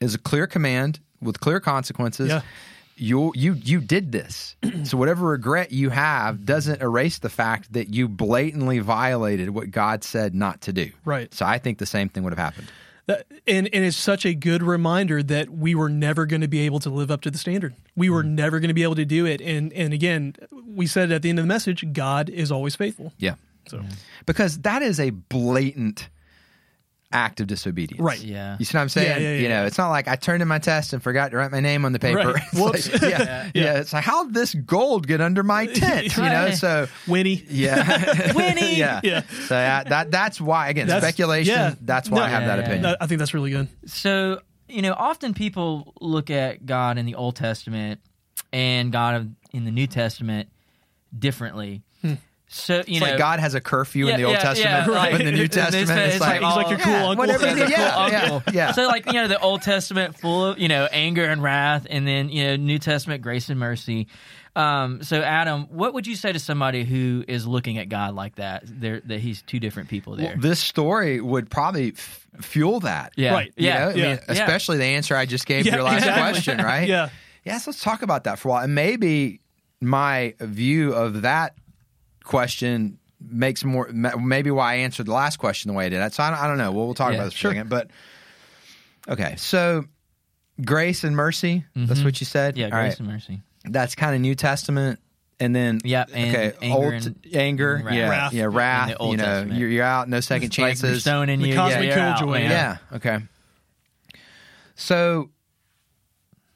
Is 0.02 0.16
a 0.16 0.20
clear 0.20 0.48
command 0.48 1.00
with 1.24 1.40
clear 1.40 1.60
consequences. 1.60 2.30
Yeah. 2.30 2.42
You 2.96 3.32
you 3.36 3.54
you 3.54 3.82
did 3.82 4.12
this. 4.12 4.56
so 4.84 4.98
whatever 4.98 5.28
regret 5.28 5.72
you 5.72 5.90
have 5.90 6.46
doesn't 6.46 6.82
erase 6.82 7.18
the 7.20 7.30
fact 7.30 7.74
that 7.74 7.90
you 7.90 8.08
blatantly 8.08 8.80
violated 8.80 9.50
what 9.50 9.72
God 9.72 10.04
said 10.04 10.36
not 10.36 10.62
to 10.62 10.74
do. 10.74 10.92
Right. 11.04 11.34
So 11.34 11.44
I 11.46 11.58
think 11.58 11.80
the 11.80 11.88
same 11.88 12.10
thing 12.10 12.24
would 12.24 12.34
have 12.34 12.40
happened. 12.40 12.68
That, 13.08 13.26
and 13.48 13.68
and 13.74 13.84
it's 13.84 13.98
such 13.98 14.26
a 14.26 14.34
good 14.34 14.64
reminder 14.64 15.22
that 15.24 15.50
we 15.50 15.76
were 15.76 15.90
never 15.90 16.26
going 16.26 16.42
to 16.42 16.48
be 16.48 16.60
able 16.62 16.80
to 16.80 16.90
live 16.90 17.12
up 17.12 17.22
to 17.22 17.32
the 17.32 17.38
standard. 17.38 17.74
We 17.96 18.10
were 18.10 18.24
mm-hmm. 18.24 18.36
never 18.36 18.60
going 18.60 18.70
to 18.70 18.74
be 18.74 18.84
able 18.84 18.96
to 18.96 19.06
do 19.06 19.26
it. 19.26 19.42
And 19.42 19.74
and 19.74 19.94
again, 19.94 20.36
we 20.66 20.88
said 20.88 21.12
at 21.12 21.22
the 21.22 21.30
end 21.30 21.40
of 21.40 21.44
the 21.44 21.48
message, 21.48 21.92
God 21.92 22.30
is 22.30 22.52
always 22.52 22.76
faithful. 22.76 23.12
Yeah. 23.18 23.36
So 23.68 23.82
because 24.26 24.60
that 24.60 24.82
is 24.82 25.00
a 25.00 25.10
blatant 25.10 26.10
act 27.14 27.40
of 27.40 27.48
disobedience. 27.48 28.02
Right. 28.02 28.20
Yeah. 28.20 28.58
You 28.60 28.66
see 28.66 28.76
what 28.78 28.82
I'm 28.82 28.90
saying? 28.90 29.08
Yeah, 29.10 29.18
yeah, 29.18 29.30
yeah, 29.36 29.42
you 29.42 29.50
know, 29.50 29.62
yeah. 29.62 29.68
it's 29.68 29.78
not 29.78 29.90
like 29.90 30.08
I 30.08 30.16
turned 30.16 30.42
in 30.42 30.48
my 30.48 30.60
test 30.60 30.92
and 30.94 31.02
forgot 31.02 31.32
to 31.32 31.38
write 31.38 31.52
my 31.52 31.60
name 31.60 31.86
on 31.86 31.94
the 31.94 32.00
paper. 32.00 32.34
Right. 32.34 32.44
It's 32.52 32.60
Whoops. 32.60 32.92
like- 32.92 33.02
yeah, 33.04 33.20
yeah, 33.24 33.52
Yeah. 33.54 33.80
It's 33.80 33.94
like 33.94 34.04
how 34.04 34.26
did 34.26 34.34
this 34.34 34.54
gold 34.54 35.08
get 35.08 35.22
under 35.22 35.44
my 35.44 35.66
tent? 35.82 36.18
You 36.18 36.24
know, 36.24 36.52
so 36.52 36.88
Winnie. 37.08 37.44
yeah, 37.50 38.34
Winnie! 38.34 38.76
yeah, 38.76 39.00
Yeah. 39.04 39.22
So 39.48 39.56
yeah, 39.56 39.84
that 39.84 40.12
that's 40.12 40.42
why 40.42 40.70
again 40.70 40.88
That's- 40.88 41.04
speculation. 41.04 41.54
yeah. 41.54 41.76
That's 41.82 42.10
why 42.10 42.18
No, 42.20 42.24
I 42.26 42.30
have 42.30 42.42
yeah, 42.42 42.48
that 42.48 42.58
yeah, 42.58 42.64
opinion. 42.64 42.82
That- 42.84 42.98
I 43.02 43.08
think 43.08 43.20
that's 43.20 43.34
really 43.34 43.52
good. 43.52 43.68
So, 43.86 44.42
you 44.68 44.82
know, 44.82 44.94
often 44.94 45.34
people 45.34 45.94
look 46.02 46.30
at 46.30 46.66
God 46.66 46.98
in 46.98 47.06
the 47.06 47.16
Old 47.16 47.36
Testament 47.36 48.00
and 48.52 48.92
God 48.92 49.36
in 49.52 49.66
the 49.66 49.72
New 49.72 49.88
Testament 49.88 50.50
differently. 51.18 51.84
So, 52.54 52.76
you 52.76 52.80
It's 52.82 53.00
know, 53.00 53.08
like 53.08 53.18
God 53.18 53.40
has 53.40 53.56
a 53.56 53.62
curfew 53.62 54.06
Yeah, 54.08 54.14
in 54.14 54.18
the 54.20 54.26
Old 54.26 54.36
yeah, 54.36 54.42
Testament, 54.44 54.86
yeah, 54.88 54.92
like- 54.94 55.20
in 55.20 55.26
the 55.26 55.32
New 55.32 55.48
Testament, 55.50 55.90
it's 55.90 56.14
it's, 56.16 56.20
like, 56.22 56.42
like 56.42 56.50
He's 56.54 56.56
like 56.64 56.70
your 56.70 56.80
cool 56.80 56.92
yeah, 56.94 57.06
uncle. 57.08 57.16
whatever. 57.18 57.48
Yeah, 57.48 57.56
cool 57.56 57.70
yeah, 58.12 58.22
uncle. 58.34 58.54
yeah. 58.54 58.72
So, 58.74 58.88
like, 58.88 59.08
you 59.08 59.14
know, 59.14 59.28
the 59.28 59.40
Old 59.40 59.64
Testament 59.64 60.20
full 60.20 60.46
of, 60.46 60.60
you 60.60 60.68
know, 60.68 60.88
anger 60.92 61.26
and 61.26 61.42
wrath, 61.42 61.88
and 61.90 62.08
then, 62.08 62.30
you 62.30 62.44
know, 62.44 62.56
New 62.58 62.78
Testament 62.80 63.24
grace 63.24 63.50
and 63.50 63.60
mercy. 63.60 64.08
Um, 64.56 65.02
so, 65.02 65.20
Adam, 65.20 65.64
what 65.72 65.96
would 65.96 66.06
you 66.06 66.16
say 66.16 66.32
to 66.32 66.38
somebody 66.38 66.84
who 66.84 67.26
is 67.28 67.48
looking 67.48 67.80
at 67.80 67.90
God 67.90 68.14
like 68.14 68.36
that? 68.36 68.62
There, 68.68 69.00
that 69.06 69.20
he's 69.20 69.42
two 69.42 69.60
different 69.60 69.90
people 69.90 70.16
there. 70.16 70.34
Well, 70.34 70.42
this 70.42 70.60
story 70.60 71.20
would 71.20 71.50
probably 71.50 71.94
f- 71.98 72.28
fuel 72.42 72.82
that. 72.82 73.14
yeah, 73.16 73.34
Right. 73.34 73.52
You 73.58 73.66
yeah. 73.68 73.88
I 73.88 73.94
mean, 73.94 74.04
yeah. 74.04 74.20
especially 74.28 74.78
the 74.78 74.84
answer 74.86 75.16
I 75.16 75.26
just 75.26 75.48
gave 75.48 75.66
Yeah, 75.66 75.72
to 75.72 75.78
your 75.78 75.86
last 75.86 75.98
exactly. 76.06 76.32
question, 76.34 76.58
right? 76.64 76.88
Yeah. 76.88 77.10
Yes, 77.44 77.66
let's 77.66 77.82
talk 77.82 78.04
about 78.04 78.26
that 78.26 78.38
for 78.38 78.50
a 78.50 78.52
while. 78.52 78.64
And 78.64 78.76
maybe 78.76 79.42
my 79.82 80.36
view 80.40 80.94
of 80.94 81.24
that 81.24 81.56
question 82.24 83.00
makes 83.26 83.64
more, 83.64 83.88
maybe 83.92 84.52
why 84.52 84.74
I 84.74 84.76
answered 84.78 85.06
the 85.06 85.14
last 85.14 85.38
question 85.38 85.70
the 85.70 85.74
way 85.78 85.86
I 85.86 85.90
did. 85.90 86.14
So 86.14 86.24
I 86.24 86.30
don't, 86.30 86.40
I 86.40 86.48
don't 86.48 86.58
know. 86.58 86.72
We'll, 86.72 86.86
we'll 86.86 86.94
talk 86.94 87.12
Yeah, 87.12 87.16
about 87.20 87.24
this 87.26 87.34
for 87.34 87.40
sure. 87.40 87.52
a 87.52 87.56
second. 87.56 87.70
But 87.70 87.90
okay, 89.08 89.36
so 89.38 89.86
grace 90.64 91.04
and 91.04 91.16
mercy, 91.16 91.64
that's 91.76 92.04
what 92.04 92.20
you 92.20 92.26
said? 92.26 92.56
Mm-hmm. 92.56 92.60
Yeah, 92.60 92.66
All 92.66 92.72
grace 92.72 92.92
right. 92.94 93.00
and 93.00 93.08
mercy. 93.08 93.42
That's 93.66 93.96
kind 93.96 94.14
of 94.16 94.22
New 94.22 94.36
Testament. 94.36 95.00
And 95.40 95.54
then, 95.56 95.80
Yeah, 95.84 96.06
and 96.14 96.36
okay, 96.36 96.54
anger 96.62 96.76
old 96.78 96.94
and- 96.94 97.28
anger, 97.34 97.76
and 97.76 97.86
wrath. 97.86 97.96
yeah, 97.96 98.10
Wrath. 98.10 98.34
yeah, 98.34 98.46
wrath. 98.50 98.90
You 99.02 99.18
know, 99.18 99.24
Testament. 99.24 99.60
you're, 99.60 99.70
you're 99.70 99.84
out, 99.86 100.08
no 100.08 100.20
second 100.20 100.46
Like, 100.46 100.52
chances. 100.52 100.90
you're 100.92 101.00
stoning 101.00 101.40
The 101.42 101.48
you. 101.50 101.56
cosmic 101.56 101.86
yeah, 101.90 101.96
you're 101.96 102.00
out, 102.04 102.18
killjoy, 102.20 102.34
man. 102.40 102.52
Yeah. 102.52 102.78
Okay. 102.98 103.20
So, 104.76 105.30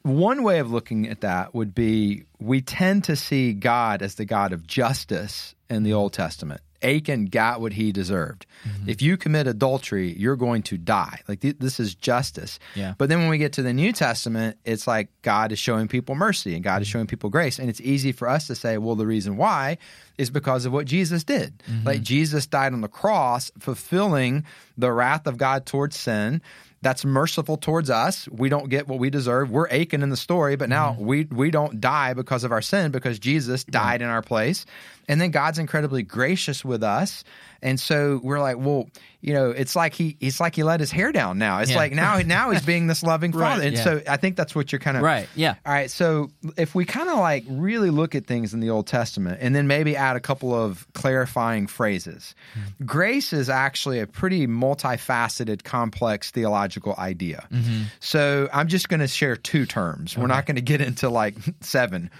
one 0.08 0.42
way 0.42 0.58
of 0.58 0.70
looking 0.70 1.08
at 1.08 1.20
that 1.20 1.54
would 1.54 1.74
be 1.74 2.24
we 2.38 2.60
tend 2.60 3.04
to 3.04 3.16
see 3.16 3.52
God 3.52 4.02
as 4.02 4.16
the 4.16 4.24
God 4.24 4.52
of 4.52 4.66
justice 4.66 5.54
in 5.68 5.82
the 5.82 5.92
Old 5.92 6.12
Testament. 6.12 6.60
Achan 6.82 7.26
got 7.26 7.60
what 7.60 7.72
he 7.72 7.90
deserved. 7.90 8.46
Mm-hmm. 8.64 8.88
If 8.88 9.02
you 9.02 9.16
commit 9.16 9.46
adultery, 9.46 10.12
you're 10.12 10.36
going 10.36 10.62
to 10.64 10.78
die. 10.78 11.20
Like 11.26 11.40
th- 11.40 11.58
this 11.58 11.80
is 11.80 11.94
justice. 11.94 12.58
Yeah. 12.74 12.94
But 12.96 13.08
then 13.08 13.18
when 13.18 13.28
we 13.30 13.38
get 13.38 13.54
to 13.54 13.62
the 13.62 13.72
New 13.72 13.92
Testament, 13.92 14.58
it's 14.64 14.86
like 14.86 15.08
God 15.22 15.50
is 15.50 15.58
showing 15.58 15.88
people 15.88 16.14
mercy 16.14 16.54
and 16.54 16.62
God 16.62 16.82
is 16.82 16.88
mm-hmm. 16.88 16.92
showing 16.92 17.06
people 17.08 17.30
grace. 17.30 17.58
And 17.58 17.68
it's 17.68 17.80
easy 17.80 18.12
for 18.12 18.28
us 18.28 18.46
to 18.46 18.54
say, 18.54 18.78
well, 18.78 18.94
the 18.94 19.06
reason 19.06 19.36
why 19.36 19.78
is 20.18 20.30
because 20.30 20.66
of 20.66 20.72
what 20.72 20.86
Jesus 20.86 21.24
did. 21.24 21.62
Like 21.84 21.96
mm-hmm. 21.96 22.04
Jesus 22.04 22.46
died 22.46 22.72
on 22.72 22.80
the 22.80 22.88
cross, 22.88 23.50
fulfilling 23.58 24.44
the 24.76 24.92
wrath 24.92 25.26
of 25.26 25.36
God 25.36 25.66
towards 25.66 25.96
sin. 25.96 26.42
That's 26.80 27.04
merciful 27.04 27.56
towards 27.56 27.90
us. 27.90 28.28
We 28.28 28.48
don't 28.48 28.68
get 28.68 28.86
what 28.86 28.98
we 28.98 29.10
deserve. 29.10 29.50
We're 29.50 29.68
Achan 29.68 30.02
in 30.02 30.10
the 30.10 30.16
story, 30.16 30.54
but 30.56 30.68
now 30.68 30.92
mm-hmm. 30.92 31.04
we 31.04 31.24
we 31.24 31.50
don't 31.50 31.80
die 31.80 32.14
because 32.14 32.44
of 32.44 32.52
our 32.52 32.62
sin 32.62 32.92
because 32.92 33.18
Jesus 33.18 33.64
died 33.64 34.00
in 34.00 34.08
our 34.08 34.22
place. 34.22 34.64
And 35.08 35.20
then 35.20 35.30
God's 35.30 35.58
incredibly 35.58 36.02
gracious 36.02 36.64
with 36.64 36.82
us. 36.82 37.24
And 37.62 37.78
so 37.80 38.20
we're 38.22 38.40
like, 38.40 38.56
well, 38.58 38.88
you 39.20 39.34
know, 39.34 39.50
it's 39.50 39.74
like 39.74 39.94
he 39.94 40.16
it's 40.20 40.38
like 40.38 40.54
he 40.54 40.62
let 40.62 40.78
his 40.78 40.92
hair 40.92 41.10
down 41.10 41.38
now. 41.38 41.58
It's 41.58 41.72
Yeah. 41.72 41.76
like 41.78 41.92
now 41.92 42.18
now 42.20 42.50
he's 42.50 42.64
being 42.64 42.86
this 42.86 43.02
loving 43.02 43.30
Right. 43.32 43.50
father. 43.54 43.62
And 43.66 43.76
Yeah. 43.76 43.82
so 43.84 44.02
I 44.08 44.16
think 44.16 44.36
that's 44.36 44.54
what 44.54 44.70
you're 44.70 44.78
kind 44.78 44.96
of 44.96 45.02
Right, 45.02 45.28
yeah. 45.34 45.56
All 45.66 45.72
right, 45.72 45.90
so 45.90 46.30
if 46.56 46.74
we 46.76 46.84
kind 46.84 47.08
of 47.08 47.18
like 47.18 47.44
really 47.48 47.90
look 47.90 48.14
at 48.14 48.26
things 48.26 48.54
in 48.54 48.60
the 48.60 48.70
Old 48.70 48.86
Testament 48.86 49.38
and 49.40 49.56
then 49.56 49.66
maybe 49.66 49.96
add 49.96 50.14
a 50.14 50.20
couple 50.20 50.54
of 50.54 50.86
clarifying 50.94 51.66
phrases. 51.66 52.36
Hmm. 52.54 52.84
Grace 52.86 53.32
is 53.32 53.50
actually 53.50 53.98
a 53.98 54.06
pretty 54.06 54.46
multifaceted, 54.46 55.64
complex 55.64 56.30
theological 56.30 56.94
idea. 56.98 57.46
Mm-hmm. 57.52 57.82
So 58.00 58.48
I'm 58.52 58.68
just 58.68 58.88
going 58.88 59.00
to 59.00 59.08
share 59.08 59.34
two 59.36 59.66
terms. 59.66 60.16
We're 60.16 60.26
not 60.28 60.46
going 60.46 60.56
to 60.56 60.62
get 60.62 60.80
into 60.80 61.08
like 61.08 61.34
seven. 61.60 62.10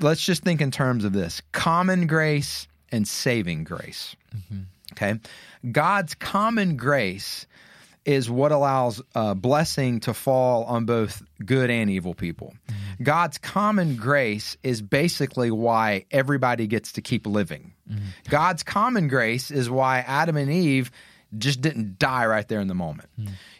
Let's 0.00 0.24
just 0.24 0.42
think 0.42 0.60
in 0.60 0.70
terms 0.70 1.04
of 1.04 1.12
this 1.12 1.42
common 1.52 2.06
grace 2.06 2.66
and 2.94 3.06
saving 3.06 3.64
grace. 3.64 4.16
Mm-hmm. 4.34 4.60
Okay. 4.92 5.20
God's 5.70 6.14
common 6.14 6.76
grace 6.76 7.46
is 8.04 8.30
what 8.30 8.52
allows 8.52 9.00
uh, 9.14 9.34
blessing 9.34 10.00
to 10.00 10.12
fall 10.12 10.64
on 10.64 10.84
both 10.84 11.22
good 11.44 11.70
and 11.70 11.90
evil 11.90 12.14
people. 12.14 12.54
Mm-hmm. 12.68 13.04
God's 13.04 13.38
common 13.38 13.96
grace 13.96 14.56
is 14.62 14.82
basically 14.82 15.50
why 15.50 16.04
everybody 16.10 16.66
gets 16.66 16.92
to 16.92 17.02
keep 17.02 17.26
living. 17.26 17.72
Mm-hmm. 17.90 18.04
God's 18.28 18.62
common 18.62 19.08
grace 19.08 19.50
is 19.50 19.70
why 19.70 20.00
Adam 20.00 20.36
and 20.36 20.50
Eve 20.50 20.90
just 21.36 21.60
didn't 21.60 21.98
die 21.98 22.26
right 22.26 22.46
there 22.46 22.60
in 22.60 22.68
the 22.68 22.74
moment. 22.74 23.08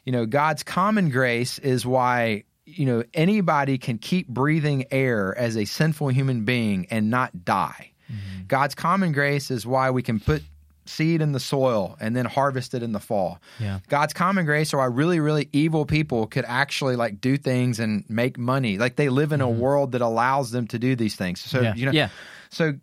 You 0.04 0.12
know, 0.12 0.26
God's 0.26 0.62
common 0.62 1.10
grace 1.10 1.58
is 1.58 1.84
why 1.84 2.44
you 2.66 2.86
know 2.86 3.02
anybody 3.12 3.78
can 3.78 3.98
keep 3.98 4.28
breathing 4.28 4.86
air 4.90 5.36
as 5.36 5.56
a 5.56 5.64
sinful 5.64 6.08
human 6.08 6.44
being 6.44 6.86
and 6.90 7.10
not 7.10 7.44
die. 7.44 7.90
Mm-hmm. 8.10 8.46
God's 8.48 8.74
common 8.74 9.12
grace 9.12 9.50
is 9.50 9.66
why 9.66 9.90
we 9.90 10.02
can 10.02 10.20
put 10.20 10.42
seed 10.86 11.22
in 11.22 11.32
the 11.32 11.40
soil 11.40 11.96
and 12.00 12.14
then 12.14 12.26
harvest 12.26 12.74
it 12.74 12.82
in 12.82 12.92
the 12.92 13.00
fall. 13.00 13.40
Yeah. 13.58 13.80
God's 13.88 14.12
common 14.12 14.44
grace 14.44 14.74
are 14.74 14.78
why 14.78 14.86
really, 14.86 15.20
really 15.20 15.48
evil 15.52 15.86
people 15.86 16.26
could 16.26 16.44
actually 16.46 16.96
like 16.96 17.20
do 17.20 17.36
things 17.36 17.80
and 17.80 18.04
make 18.08 18.38
money. 18.38 18.78
Like 18.78 18.96
they 18.96 19.08
live 19.08 19.32
in 19.32 19.40
a 19.40 19.46
mm-hmm. 19.46 19.60
world 19.60 19.92
that 19.92 20.02
allows 20.02 20.50
them 20.50 20.66
to 20.68 20.78
do 20.78 20.94
these 20.94 21.16
things. 21.16 21.40
So 21.40 21.60
Yeah. 21.60 21.74
you 21.74 21.86
know 21.86 21.92
Yeah. 21.92 22.08
so 22.50 22.74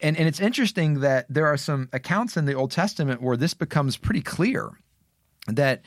and, 0.00 0.16
and 0.18 0.28
it's 0.28 0.40
interesting 0.40 1.00
that 1.00 1.24
there 1.30 1.46
are 1.46 1.56
some 1.56 1.88
accounts 1.92 2.36
in 2.36 2.44
the 2.44 2.52
Old 2.52 2.70
Testament 2.70 3.22
where 3.22 3.36
this 3.36 3.54
becomes 3.54 3.96
pretty 3.96 4.20
clear 4.20 4.70
that 5.48 5.82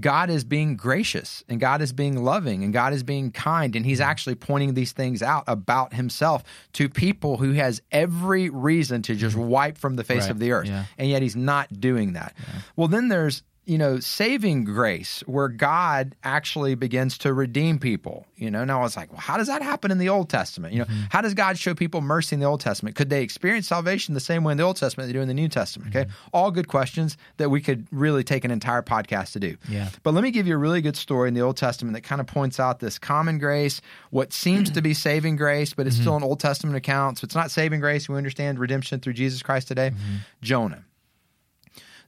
God 0.00 0.30
is 0.30 0.44
being 0.44 0.76
gracious 0.76 1.44
and 1.48 1.60
God 1.60 1.82
is 1.82 1.92
being 1.92 2.22
loving 2.24 2.64
and 2.64 2.72
God 2.72 2.92
is 2.92 3.02
being 3.02 3.30
kind 3.30 3.76
and 3.76 3.84
he's 3.84 4.00
mm-hmm. 4.00 4.10
actually 4.10 4.34
pointing 4.36 4.74
these 4.74 4.92
things 4.92 5.22
out 5.22 5.44
about 5.46 5.92
himself 5.92 6.42
to 6.74 6.88
people 6.88 7.36
who 7.36 7.52
has 7.52 7.82
every 7.90 8.48
reason 8.48 9.02
to 9.02 9.14
just 9.14 9.36
mm-hmm. 9.36 9.48
wipe 9.48 9.78
from 9.78 9.96
the 9.96 10.04
face 10.04 10.22
Right. 10.22 10.30
of 10.30 10.38
the 10.38 10.52
earth 10.52 10.68
Yeah. 10.68 10.84
and 10.98 11.08
yet 11.08 11.22
he's 11.22 11.36
not 11.36 11.80
doing 11.80 12.14
that. 12.14 12.34
Well 12.76 12.88
then 12.88 13.08
there's 13.08 13.42
you 13.64 13.78
know 13.78 14.00
saving 14.00 14.64
grace 14.64 15.22
where 15.26 15.48
God 15.48 16.16
actually 16.24 16.74
begins 16.74 17.18
to 17.18 17.32
redeem 17.32 17.78
people. 17.78 18.26
You 18.36 18.50
know, 18.50 18.64
now 18.64 18.84
it's 18.84 18.96
like, 18.96 19.12
well, 19.12 19.20
how 19.20 19.36
does 19.36 19.46
that 19.46 19.62
happen 19.62 19.90
in 19.90 19.98
the 19.98 20.08
Old 20.08 20.28
Testament? 20.28 20.72
You 20.72 20.80
know, 20.80 20.84
mm-hmm. 20.86 21.02
how 21.10 21.20
does 21.20 21.34
God 21.34 21.56
show 21.56 21.74
people 21.74 22.00
mercy 22.00 22.34
in 22.34 22.40
the 22.40 22.46
Old 22.46 22.60
Testament? 22.60 22.96
Could 22.96 23.08
they 23.08 23.22
experience 23.22 23.68
salvation 23.68 24.14
the 24.14 24.20
same 24.20 24.42
way 24.42 24.52
in 24.52 24.58
the 24.58 24.64
Old 24.64 24.76
Testament 24.76 25.08
they 25.08 25.12
do 25.12 25.20
in 25.20 25.28
the 25.28 25.34
New 25.34 25.48
Testament? 25.48 25.94
Okay, 25.94 26.06
mm-hmm. 26.06 26.28
all 26.32 26.50
good 26.50 26.66
questions 26.66 27.16
that 27.36 27.50
we 27.50 27.60
could 27.60 27.86
really 27.92 28.24
take 28.24 28.44
an 28.44 28.50
entire 28.50 28.82
podcast 28.82 29.32
to 29.32 29.40
do. 29.40 29.56
Yeah. 29.68 29.90
But 30.02 30.14
let 30.14 30.24
me 30.24 30.32
give 30.32 30.46
you 30.48 30.54
a 30.54 30.58
really 30.58 30.82
good 30.82 30.96
story 30.96 31.28
in 31.28 31.34
the 31.34 31.42
Old 31.42 31.56
Testament 31.56 31.94
that 31.94 32.02
kind 32.02 32.20
of 32.20 32.26
points 32.26 32.58
out 32.58 32.80
this 32.80 32.98
common 32.98 33.38
grace, 33.38 33.80
what 34.10 34.32
seems 34.32 34.70
to 34.72 34.82
be 34.82 34.94
saving 34.94 35.36
grace, 35.36 35.72
but 35.72 35.86
it's 35.86 35.96
mm-hmm. 35.96 36.02
still 36.02 36.16
an 36.16 36.24
Old 36.24 36.40
Testament 36.40 36.76
account. 36.76 37.18
So 37.18 37.24
it's 37.24 37.36
not 37.36 37.52
saving 37.52 37.78
grace. 37.78 38.08
We 38.08 38.16
understand 38.16 38.58
redemption 38.58 38.98
through 38.98 39.14
Jesus 39.14 39.42
Christ 39.42 39.68
today. 39.68 39.92
Jonah. 40.42 40.84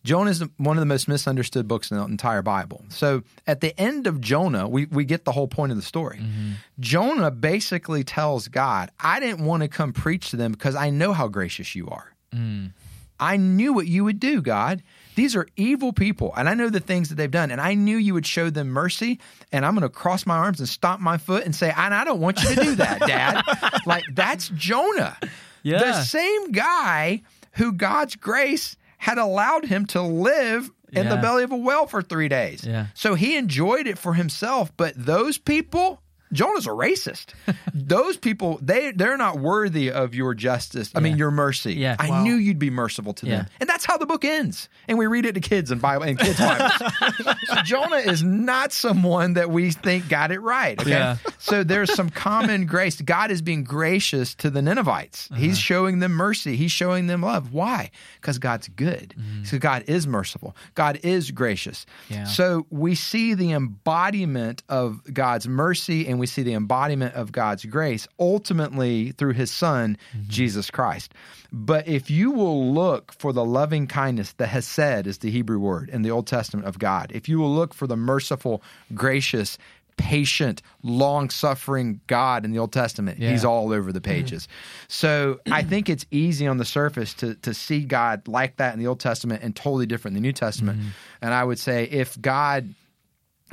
Jonah 0.04 0.30
is 0.30 0.44
one 0.58 0.76
of 0.76 0.80
the 0.82 0.86
most 0.86 1.08
misunderstood 1.08 1.66
books 1.66 1.90
in 1.90 1.96
the 1.96 2.04
entire 2.04 2.42
Bible. 2.42 2.84
So 2.90 3.22
at 3.46 3.60
the 3.62 3.78
end 3.80 4.06
of 4.06 4.20
Jonah, 4.20 4.68
we, 4.68 4.84
we 4.86 5.04
get 5.04 5.24
the 5.24 5.32
whole 5.32 5.48
point 5.48 5.72
of 5.72 5.76
the 5.76 5.82
story. 5.82 6.18
Mm-hmm. 6.18 6.52
Jonah 6.78 7.30
basically 7.30 8.04
tells 8.04 8.48
God, 8.48 8.90
I 9.00 9.18
didn't 9.18 9.44
want 9.46 9.62
to 9.62 9.68
come 9.68 9.92
preach 9.94 10.30
to 10.30 10.36
them 10.36 10.52
because 10.52 10.74
I 10.76 10.90
know 10.90 11.12
how 11.14 11.26
gracious 11.28 11.74
you 11.74 11.88
are. 11.88 12.12
Mm. 12.34 12.72
I 13.18 13.36
knew 13.38 13.72
what 13.72 13.86
you 13.86 14.04
would 14.04 14.20
do, 14.20 14.42
God. 14.42 14.82
These 15.14 15.36
are 15.36 15.46
evil 15.56 15.92
people, 15.92 16.34
and 16.36 16.48
I 16.48 16.54
know 16.54 16.68
the 16.68 16.80
things 16.80 17.08
that 17.08 17.14
they've 17.14 17.30
done, 17.30 17.52
and 17.52 17.60
I 17.60 17.74
knew 17.74 17.96
you 17.96 18.12
would 18.14 18.26
show 18.26 18.50
them 18.50 18.68
mercy. 18.68 19.20
And 19.52 19.64
I'm 19.64 19.74
going 19.74 19.82
to 19.82 19.88
cross 19.88 20.26
my 20.26 20.36
arms 20.36 20.58
and 20.58 20.68
stomp 20.68 21.00
my 21.00 21.16
foot 21.16 21.44
and 21.44 21.54
say, 21.54 21.72
and 21.74 21.94
I 21.94 22.02
don't 22.04 22.20
want 22.20 22.42
you 22.42 22.54
to 22.56 22.60
do 22.60 22.74
that, 22.74 23.00
Dad. 23.06 23.42
like 23.86 24.02
that's 24.12 24.48
Jonah, 24.50 25.16
Yeah. 25.62 25.78
the 25.78 26.02
same 26.02 26.50
guy 26.50 27.22
who 27.52 27.72
God's 27.72 28.16
grace 28.16 28.76
had 29.04 29.18
allowed 29.18 29.66
him 29.66 29.84
to 29.84 30.00
live 30.00 30.70
in 30.90 31.10
the 31.10 31.16
belly 31.16 31.44
of 31.44 31.52
a 31.52 31.56
whale 31.56 31.86
for 31.86 32.00
three 32.00 32.28
days. 32.28 32.64
Yeah. 32.64 32.86
So 32.94 33.14
he 33.14 33.36
enjoyed 33.36 33.86
it 33.86 33.98
for 33.98 34.14
himself, 34.14 34.74
but 34.78 34.94
those 34.96 35.36
people 35.36 36.00
Jonah's 36.34 36.66
a 36.66 36.70
racist. 36.70 37.28
Those 37.74 38.18
people, 38.18 38.58
they 38.60 38.92
they're 38.92 39.16
not 39.16 39.38
worthy 39.38 39.90
of 39.90 40.14
your 40.14 40.34
justice. 40.34 40.90
I 40.94 41.00
mean, 41.00 41.16
your 41.16 41.30
mercy. 41.30 41.72
Yeah. 41.74 41.96
I 41.98 42.10
Wow. 42.10 42.22
knew 42.24 42.34
you'd 42.34 42.58
be 42.58 42.68
merciful 42.70 43.14
to 43.14 43.24
them, 43.26 43.32
Yeah. 43.32 43.56
and 43.60 43.68
that's 43.68 43.84
how 43.86 43.96
the 43.96 44.04
book 44.06 44.24
ends. 44.24 44.68
And 44.88 44.98
we 44.98 45.06
read 45.06 45.24
it 45.24 45.32
to 45.34 45.40
kids 45.40 45.70
in 45.70 45.78
Bible 45.78 46.04
and 46.04 46.18
kids 46.18 46.38
Bibles. 46.38 46.72
so 47.44 47.54
Jonah 47.64 47.96
is 47.96 48.22
not 48.22 48.72
someone 48.72 49.34
that 49.34 49.48
we 49.50 49.70
think 49.70 50.08
got 50.08 50.30
it 50.30 50.40
right. 50.40 50.78
Okay, 50.80 50.90
Yeah. 50.90 51.16
so 51.38 51.64
there's 51.64 51.92
some 51.94 52.10
common 52.10 52.66
grace. 52.66 53.00
God 53.00 53.30
is 53.30 53.40
being 53.40 53.64
gracious 53.64 54.34
to 54.36 54.50
the 54.50 54.60
Ninevites. 54.60 55.28
Uh-huh. 55.30 55.40
He's 55.40 55.58
showing 55.58 56.00
them 56.00 56.12
mercy. 56.12 56.56
He's 56.56 56.72
showing 56.72 57.06
them 57.06 57.22
love. 57.22 57.52
Why? 57.52 57.90
Because 58.20 58.38
God's 58.38 58.68
good. 58.68 59.14
Mm-hmm. 59.16 59.44
So 59.44 59.58
God 59.58 59.84
is 59.86 60.06
merciful. 60.06 60.56
God 60.74 60.98
is 61.02 61.30
gracious. 61.30 61.86
Yeah. 62.08 62.24
So 62.24 62.66
we 62.70 62.94
see 62.94 63.34
the 63.34 63.52
embodiment 63.52 64.62
of 64.68 65.00
God's 65.12 65.46
mercy 65.46 66.08
and 66.08 66.18
we 66.18 66.23
see 66.26 66.42
the 66.42 66.54
embodiment 66.54 67.14
of 67.14 67.32
God's 67.32 67.64
grace 67.64 68.06
ultimately 68.18 69.12
through 69.12 69.32
his 69.34 69.50
son, 69.50 69.96
Mm-hmm. 70.16 70.28
Jesus 70.28 70.70
Christ. 70.70 71.12
But 71.52 71.86
if 71.88 72.10
you 72.10 72.30
will 72.30 72.72
look 72.72 73.12
for 73.12 73.32
the 73.32 73.44
loving 73.44 73.86
kindness, 73.86 74.32
the 74.32 74.46
hesed 74.46 75.06
is 75.06 75.18
the 75.18 75.30
Hebrew 75.30 75.58
word 75.58 75.88
in 75.90 76.02
the 76.02 76.10
Old 76.10 76.26
Testament 76.26 76.66
of 76.66 76.78
God, 76.78 77.10
if 77.14 77.28
you 77.28 77.38
will 77.38 77.54
look 77.54 77.74
for 77.74 77.86
the 77.86 77.96
merciful, 77.96 78.62
gracious, 78.94 79.56
patient, 79.96 80.60
long 80.82 81.30
suffering 81.30 82.00
God 82.08 82.44
in 82.44 82.50
the 82.50 82.58
Old 82.58 82.72
Testament, 82.72 83.18
Yeah. 83.20 83.30
he's 83.30 83.44
all 83.44 83.72
over 83.72 83.92
the 83.92 84.00
pages. 84.00 84.48
So 84.88 85.38
I 85.50 85.62
think 85.62 85.88
it's 85.88 86.04
easy 86.10 86.48
on 86.48 86.56
the 86.58 86.64
surface 86.64 87.14
to, 87.14 87.36
to 87.36 87.54
see 87.54 87.84
God 87.84 88.26
like 88.26 88.56
that 88.56 88.74
in 88.74 88.80
the 88.80 88.88
Old 88.88 88.98
Testament 88.98 89.42
and 89.44 89.54
totally 89.54 89.86
different 89.86 90.16
in 90.16 90.22
the 90.22 90.26
New 90.26 90.32
Testament. 90.32 90.80
And 91.22 91.32
I 91.32 91.44
would 91.44 91.60
say 91.60 91.84
if 91.84 92.20
God 92.20 92.74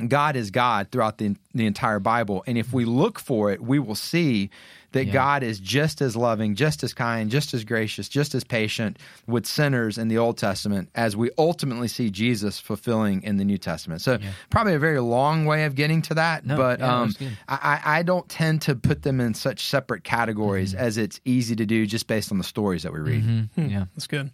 God 0.08 0.36
is 0.36 0.50
God 0.50 0.88
throughout 0.90 1.18
the, 1.18 1.36
the 1.54 1.66
entire 1.66 2.00
Bible. 2.00 2.42
And 2.46 2.56
if 2.58 2.72
we 2.72 2.84
look 2.84 3.18
for 3.20 3.52
it, 3.52 3.60
we 3.60 3.78
will 3.78 3.94
see 3.94 4.50
that 4.92 5.06
Yeah. 5.06 5.12
God 5.12 5.42
is 5.42 5.58
just 5.60 6.02
as 6.02 6.16
loving, 6.16 6.54
just 6.54 6.82
as 6.84 6.92
kind, 6.92 7.30
just 7.30 7.54
as 7.54 7.64
gracious, 7.64 8.08
just 8.10 8.34
as 8.34 8.44
patient 8.44 8.98
with 9.26 9.46
sinners 9.46 9.96
in 9.96 10.08
the 10.08 10.18
Old 10.18 10.36
Testament 10.38 10.90
as 10.94 11.16
we 11.16 11.30
ultimately 11.38 11.88
see 11.88 12.10
Jesus 12.10 12.58
fulfilling 12.58 13.22
in 13.22 13.36
the 13.38 13.44
New 13.44 13.56
Testament. 13.58 14.02
So, 14.02 14.18
probably 14.50 14.74
a 14.74 14.78
very 14.78 15.00
long 15.00 15.46
way 15.46 15.64
of 15.64 15.74
getting 15.76 16.02
to 16.02 16.14
that, 16.14 16.44
No, 16.44 16.56
but 16.58 16.80
yeah, 16.80 17.00
um. 17.00 17.14
I, 17.48 17.80
I 17.84 17.98
I 17.98 18.02
don't 18.02 18.28
tend 18.28 18.60
to 18.62 18.74
put 18.74 19.02
them 19.02 19.18
in 19.20 19.32
such 19.34 19.64
separate 19.66 20.04
categories 20.04 20.74
Mm-hmm. 20.74 20.84
as 20.84 20.98
it's 20.98 21.20
easy 21.24 21.56
to 21.56 21.64
do 21.64 21.86
just 21.86 22.06
based 22.06 22.30
on 22.32 22.38
the 22.38 22.44
stories 22.44 22.82
that 22.82 22.92
we 22.92 23.00
read. 23.00 23.48
Yeah. 23.56 23.84
That's 23.94 24.06
good. 24.06 24.30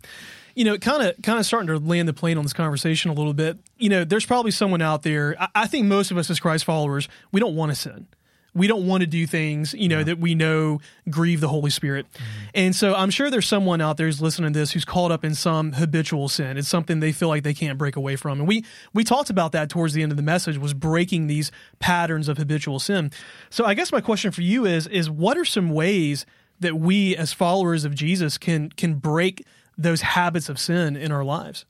You 0.59 0.65
know, 0.65 0.77
kind 0.77 1.03
of, 1.03 1.23
kind 1.23 1.39
of 1.39 1.47
starting 1.47 1.69
to 1.69 1.79
land 1.79 2.09
the 2.09 2.13
plane 2.13 2.37
on 2.37 2.43
this 2.43 2.53
conversation 2.53 3.13
a 3.13 3.15
little 3.15 3.33
bit. 3.33 3.59
You 3.79 3.91
know, 3.91 4.03
there's 4.03 4.27
probably 4.27 4.51
someone 4.51 4.83
out 4.83 5.05
there. 5.05 5.37
I, 5.39 5.49
I 5.55 5.67
think 5.69 5.87
most 5.87 6.11
of 6.11 6.19
us 6.19 6.31
as 6.31 6.41
Christ 6.41 6.65
followers, 6.65 7.09
we 7.31 7.39
don't 7.39 7.55
want 7.55 7.71
to 7.71 7.77
sin. 7.77 8.09
We 8.55 8.67
don't 8.67 8.87
want 8.89 9.03
to 9.03 9.07
do 9.07 9.25
things, 9.25 9.73
you 9.75 9.89
know, 9.89 10.03
that 10.03 10.19
we 10.19 10.35
know 10.35 10.81
grieve 11.09 11.41
the 11.41 11.49
Holy 11.49 11.71
Spirit. 11.71 12.07
Mm-hmm. 12.13 12.25
And 12.55 12.75
so 12.75 12.93
I'm 12.95 13.11
sure 13.11 13.31
there's 13.31 13.47
someone 13.47 13.81
out 13.81 13.99
there 13.99 14.07
who's 14.07 14.21
listening 14.21 14.53
to 14.53 14.59
this 14.59 14.73
who's 14.73 14.85
caught 14.85 15.13
up 15.13 15.25
in 15.25 15.37
some 15.37 15.75
habitual 15.75 16.29
sin. 16.29 16.57
It's 16.57 16.67
something 16.67 16.99
they 16.99 17.13
feel 17.13 17.29
like 17.29 17.45
they 17.45 17.55
can't 17.55 17.79
break 17.79 17.95
away 17.95 18.17
from. 18.17 18.41
And 18.41 18.49
we 18.49 18.65
we 18.93 19.05
talked 19.05 19.31
about 19.31 19.53
that 19.53 19.69
towards 19.69 19.93
the 19.95 20.03
end 20.03 20.11
of 20.11 20.17
the 20.17 20.25
message 20.25 20.59
was 20.59 20.75
breaking 20.75 21.29
these 21.29 21.53
patterns 21.79 22.27
of 22.27 22.37
habitual 22.37 22.81
sin. 22.81 23.13
So 23.49 23.65
I 23.65 23.75
guess 23.75 23.93
my 23.93 24.01
question 24.01 24.33
for 24.33 24.43
you 24.43 24.67
is 24.67 24.89
is 24.89 25.09
what 25.09 25.39
are 25.39 25.45
some 25.45 25.71
ways 25.71 26.27
that 26.59 26.75
we 26.75 27.15
as 27.17 27.33
followers 27.33 27.85
of 27.85 27.95
Jesus 27.95 28.39
can 28.39 28.71
can 28.71 28.95
break 28.95 29.47
those 29.79 30.03
habits 30.03 30.49
of 30.49 30.59
sin 30.59 30.97
in 30.97 31.13
our 31.13 31.25
lives? 31.25 31.65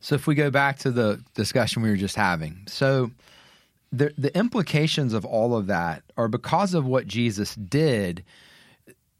So 0.00 0.14
if 0.14 0.26
we 0.26 0.34
go 0.34 0.50
back 0.50 0.78
to 0.80 0.90
the 0.90 1.22
discussion 1.34 1.82
we 1.82 1.90
were 1.90 1.96
just 1.96 2.16
having, 2.16 2.64
so 2.66 3.10
the 3.92 4.12
the 4.16 4.36
implications 4.36 5.12
of 5.12 5.24
all 5.24 5.54
of 5.54 5.66
that 5.66 6.02
are 6.16 6.28
because 6.28 6.74
of 6.74 6.86
what 6.86 7.06
Jesus 7.06 7.54
did. 7.54 8.24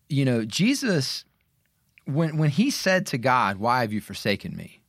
You 0.09 0.25
know, 0.25 0.45
Jesus 0.45 1.25
when 2.07 2.37
when 2.39 2.51
he 2.51 2.71
said 2.71 3.07
to 3.07 3.19
God, 3.19 3.59
"Why 3.59 3.83
have 3.83 3.93
you 3.93 4.01
forsaken 4.01 4.57
me?" 4.57 4.81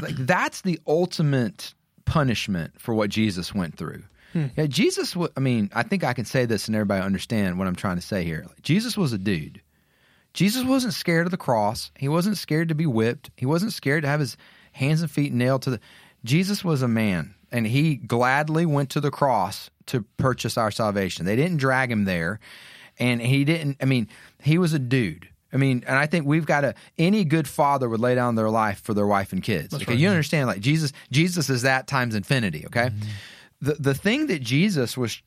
Like 0.00 0.16
that's 0.16 0.62
the 0.62 0.80
ultimate 0.86 1.74
punishment 2.04 2.80
for 2.80 2.94
what 2.94 3.10
Jesus 3.10 3.54
went 3.54 3.76
through. 3.76 4.02
Hmm. 4.32 4.46
Yeah, 4.56 4.66
Jesus. 4.66 5.16
I 5.36 5.40
mean, 5.40 5.70
I 5.74 5.82
think 5.82 6.04
I 6.04 6.12
can 6.12 6.24
say 6.24 6.46
this 6.46 6.66
and 6.66 6.74
everybody 6.74 7.04
understand 7.04 7.58
what 7.58 7.68
I'm 7.68 7.76
trying 7.76 7.96
to 7.96 8.02
say 8.02 8.24
here. 8.24 8.46
Jesus 8.62 8.96
was 8.96 9.12
a 9.12 9.18
dude. 9.18 9.60
Jesus 10.34 10.64
wasn't 10.64 10.94
scared 10.94 11.26
of 11.26 11.30
the 11.30 11.36
cross. 11.36 11.90
He 11.96 12.08
wasn't 12.08 12.36
scared 12.36 12.68
to 12.68 12.74
be 12.74 12.86
whipped. 12.86 13.30
He 13.36 13.46
wasn't 13.46 13.72
scared 13.72 14.02
to 14.02 14.08
have 14.08 14.20
his 14.20 14.36
hands 14.72 15.02
and 15.02 15.10
feet 15.10 15.32
nailed 15.32 15.62
to 15.62 15.70
the. 15.70 15.80
Jesus 16.24 16.64
was 16.64 16.82
a 16.82 16.88
man, 16.88 17.34
and 17.50 17.66
he 17.66 17.96
gladly 17.96 18.66
went 18.66 18.90
to 18.90 19.00
the 19.00 19.10
cross 19.10 19.70
to 19.86 20.02
purchase 20.16 20.56
our 20.56 20.70
salvation. 20.70 21.26
They 21.26 21.36
didn't 21.36 21.58
drag 21.58 21.90
him 21.90 22.04
there, 22.04 22.40
and 22.98 23.20
he 23.20 23.44
didn't. 23.44 23.78
I 23.80 23.84
mean, 23.84 24.08
he 24.42 24.58
was 24.58 24.72
a 24.72 24.78
dude. 24.78 25.28
I 25.52 25.56
mean, 25.56 25.82
and 25.86 25.96
I 25.96 26.06
think 26.06 26.26
we've 26.26 26.46
got 26.46 26.60
to. 26.62 26.74
Any 26.98 27.24
good 27.24 27.48
father 27.48 27.88
would 27.88 28.00
lay 28.00 28.14
down 28.14 28.34
their 28.34 28.50
life 28.50 28.80
for 28.80 28.94
their 28.94 29.06
wife 29.06 29.32
and 29.32 29.42
kids. 29.42 29.74
okay, 29.74 29.94
you 29.94 30.08
understand? 30.08 30.46
Like 30.46 30.60
Jesus, 30.60 30.92
Jesus 31.10 31.48
is 31.48 31.62
that 31.62 31.86
times 31.86 32.14
infinity. 32.14 32.66
Okay, 32.66 32.90
mm-hmm. 32.90 33.08
the 33.62 33.74
the 33.74 33.94
thing 33.94 34.26
that 34.26 34.42
Jesus 34.42 34.96
was 34.96 35.22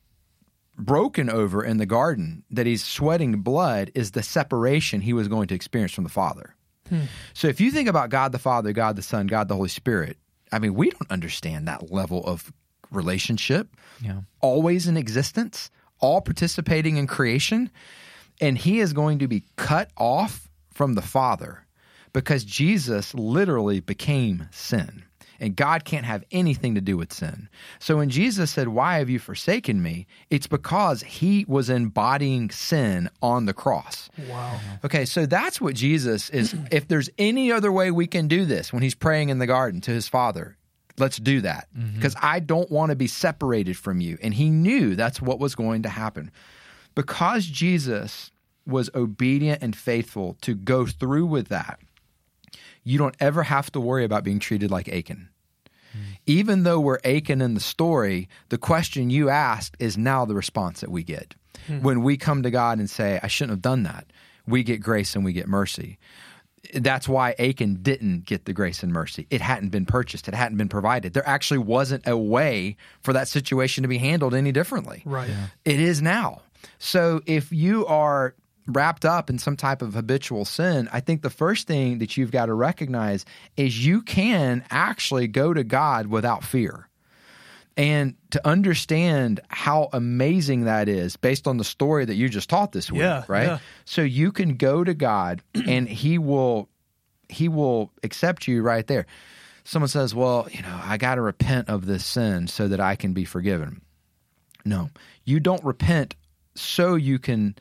broken 0.78 1.28
over 1.28 1.62
in 1.64 1.76
the 1.76 1.86
garden 1.86 2.44
that 2.50 2.66
he's 2.66 2.84
sweating 2.84 3.40
blood 3.42 3.90
is 3.94 4.12
the 4.12 4.22
separation 4.22 5.00
he 5.00 5.12
was 5.12 5.28
going 5.28 5.48
to 5.48 5.54
experience 5.54 5.92
from 5.92 6.04
the 6.04 6.10
Father. 6.10 6.54
Hmm. 6.88 7.02
So 7.34 7.48
if 7.48 7.60
you 7.60 7.70
think 7.70 7.88
about 7.88 8.10
God 8.10 8.32
the 8.32 8.38
Father, 8.38 8.72
God 8.72 8.96
the 8.96 9.02
Son, 9.02 9.26
God 9.26 9.48
the 9.48 9.54
Holy 9.56 9.68
Spirit, 9.68 10.16
I 10.50 10.58
mean, 10.58 10.74
we 10.74 10.90
don't 10.90 11.10
understand 11.10 11.68
that 11.68 11.90
level 11.90 12.24
of 12.24 12.52
relationship 12.90 13.68
Yeah. 14.00 14.20
always 14.40 14.86
in 14.86 14.96
existence, 14.96 15.70
all 15.98 16.20
participating 16.20 16.96
in 16.96 17.06
creation, 17.06 17.70
and 18.40 18.58
he 18.58 18.80
is 18.80 18.92
going 18.92 19.18
to 19.20 19.28
be 19.28 19.44
cut 19.56 19.90
off 19.96 20.48
from 20.72 20.94
the 20.94 21.02
Father 21.02 21.64
because 22.12 22.44
Jesus 22.44 23.14
literally 23.14 23.80
became 23.80 24.48
sin. 24.50 25.04
And 25.42 25.56
God 25.56 25.84
can't 25.84 26.06
have 26.06 26.22
anything 26.30 26.76
to 26.76 26.80
do 26.80 26.96
with 26.96 27.12
sin. 27.12 27.48
So 27.80 27.96
when 27.96 28.10
Jesus 28.10 28.52
said, 28.52 28.68
Why 28.68 28.98
have 28.98 29.10
you 29.10 29.18
forsaken 29.18 29.82
me? 29.82 30.06
It's 30.30 30.46
because 30.46 31.02
he 31.02 31.44
was 31.48 31.68
embodying 31.68 32.50
sin 32.50 33.10
on 33.20 33.46
the 33.46 33.52
cross. 33.52 34.08
Wow. 34.30 34.60
Okay, 34.84 35.04
so 35.04 35.26
that's 35.26 35.60
what 35.60 35.74
Jesus 35.74 36.30
is. 36.30 36.54
If 36.70 36.86
there's 36.86 37.10
any 37.18 37.50
other 37.50 37.72
way 37.72 37.90
we 37.90 38.06
can 38.06 38.28
do 38.28 38.44
this 38.44 38.72
when 38.72 38.84
he's 38.84 38.94
praying 38.94 39.30
in 39.30 39.40
the 39.40 39.46
garden 39.46 39.80
to 39.82 39.90
his 39.90 40.08
father, 40.08 40.56
let's 40.96 41.16
do 41.16 41.40
that. 41.40 41.66
Mm-hmm. 41.76 41.96
Because 41.96 42.14
I 42.22 42.38
don't 42.38 42.70
want 42.70 42.90
to 42.90 42.96
be 42.96 43.08
separated 43.08 43.76
from 43.76 44.00
you. 44.00 44.18
And 44.22 44.32
he 44.32 44.48
knew 44.48 44.94
that's 44.94 45.20
what 45.20 45.40
was 45.40 45.56
going 45.56 45.82
to 45.82 45.88
happen. 45.88 46.30
Because 46.94 47.46
Jesus 47.46 48.30
was 48.64 48.90
obedient 48.94 49.60
and 49.60 49.74
faithful 49.74 50.36
to 50.42 50.54
go 50.54 50.86
through 50.86 51.26
with 51.26 51.48
that, 51.48 51.80
you 52.84 52.96
don't 52.96 53.16
ever 53.18 53.42
have 53.42 53.72
to 53.72 53.80
worry 53.80 54.04
about 54.04 54.24
being 54.24 54.38
treated 54.38 54.70
like 54.70 54.88
Achan. 54.88 55.28
Even 56.26 56.62
though 56.62 56.80
we're 56.80 56.98
Achan 57.04 57.40
in 57.40 57.54
the 57.54 57.60
story, 57.60 58.28
the 58.48 58.58
question 58.58 59.10
you 59.10 59.28
asked 59.28 59.76
is 59.78 59.98
now 59.98 60.24
the 60.24 60.34
response 60.34 60.80
that 60.80 60.90
we 60.90 61.02
get. 61.02 61.34
Hmm. 61.66 61.80
When 61.80 62.02
we 62.02 62.16
come 62.16 62.42
to 62.42 62.50
God 62.50 62.78
and 62.78 62.88
say, 62.88 63.20
I 63.22 63.28
shouldn't 63.28 63.52
have 63.52 63.62
done 63.62 63.82
that, 63.84 64.06
we 64.46 64.62
get 64.62 64.80
grace 64.80 65.14
and 65.14 65.24
we 65.24 65.32
get 65.32 65.48
mercy. 65.48 65.98
That's 66.74 67.08
why 67.08 67.34
Achan 67.38 67.80
didn't 67.82 68.24
get 68.24 68.44
the 68.44 68.52
grace 68.52 68.82
and 68.82 68.92
mercy. 68.92 69.26
It 69.30 69.40
hadn't 69.40 69.70
been 69.70 69.86
purchased, 69.86 70.28
it 70.28 70.34
hadn't 70.34 70.58
been 70.58 70.68
provided. 70.68 71.12
There 71.12 71.28
actually 71.28 71.58
wasn't 71.58 72.06
a 72.06 72.16
way 72.16 72.76
for 73.02 73.12
that 73.12 73.28
situation 73.28 73.82
to 73.82 73.88
be 73.88 73.98
handled 73.98 74.34
any 74.34 74.52
differently. 74.52 75.02
Right. 75.04 75.30
It 75.64 75.80
is 75.80 76.00
now. 76.00 76.42
So 76.78 77.20
if 77.26 77.52
you 77.52 77.84
are 77.86 78.34
wrapped 78.66 79.04
up 79.04 79.28
in 79.30 79.38
some 79.38 79.56
type 79.56 79.82
of 79.82 79.94
habitual 79.94 80.44
sin, 80.44 80.88
I 80.92 81.00
think 81.00 81.22
the 81.22 81.30
first 81.30 81.66
thing 81.66 81.98
that 81.98 82.16
you've 82.16 82.30
got 82.30 82.46
to 82.46 82.54
recognize 82.54 83.24
is 83.56 83.84
you 83.84 84.02
can 84.02 84.64
actually 84.70 85.26
go 85.28 85.52
to 85.52 85.64
God 85.64 86.06
without 86.06 86.44
fear. 86.44 86.88
And 87.76 88.16
to 88.32 88.46
understand 88.46 89.40
how 89.48 89.88
amazing 89.94 90.64
that 90.64 90.88
is 90.90 91.16
based 91.16 91.46
on 91.48 91.56
the 91.56 91.64
story 91.64 92.04
that 92.04 92.14
you 92.14 92.28
just 92.28 92.50
taught 92.50 92.72
this 92.72 92.92
week, 92.92 93.00
Yeah, 93.00 93.24
right? 93.28 93.46
yeah. 93.46 93.58
So 93.86 94.02
you 94.02 94.30
can 94.30 94.56
go 94.56 94.84
to 94.84 94.92
God 94.92 95.42
and 95.54 95.88
he 95.88 96.18
will 96.18 96.68
he 97.30 97.48
will 97.48 97.90
accept 98.02 98.46
you 98.46 98.60
right 98.62 98.86
there. 98.86 99.06
Someone 99.64 99.88
says, 99.88 100.14
"Well, 100.14 100.48
you 100.52 100.60
know, 100.60 100.80
I 100.84 100.98
got 100.98 101.14
to 101.14 101.22
repent 101.22 101.70
of 101.70 101.86
this 101.86 102.04
sin 102.04 102.46
so 102.46 102.68
that 102.68 102.78
I 102.80 102.94
can 102.94 103.14
be 103.14 103.24
forgiven." 103.24 103.80
No, 104.66 104.90
you 105.24 105.40
don't 105.40 105.64
repent 105.64 106.14
so 106.54 106.94
you 106.94 107.18
can 107.18 107.54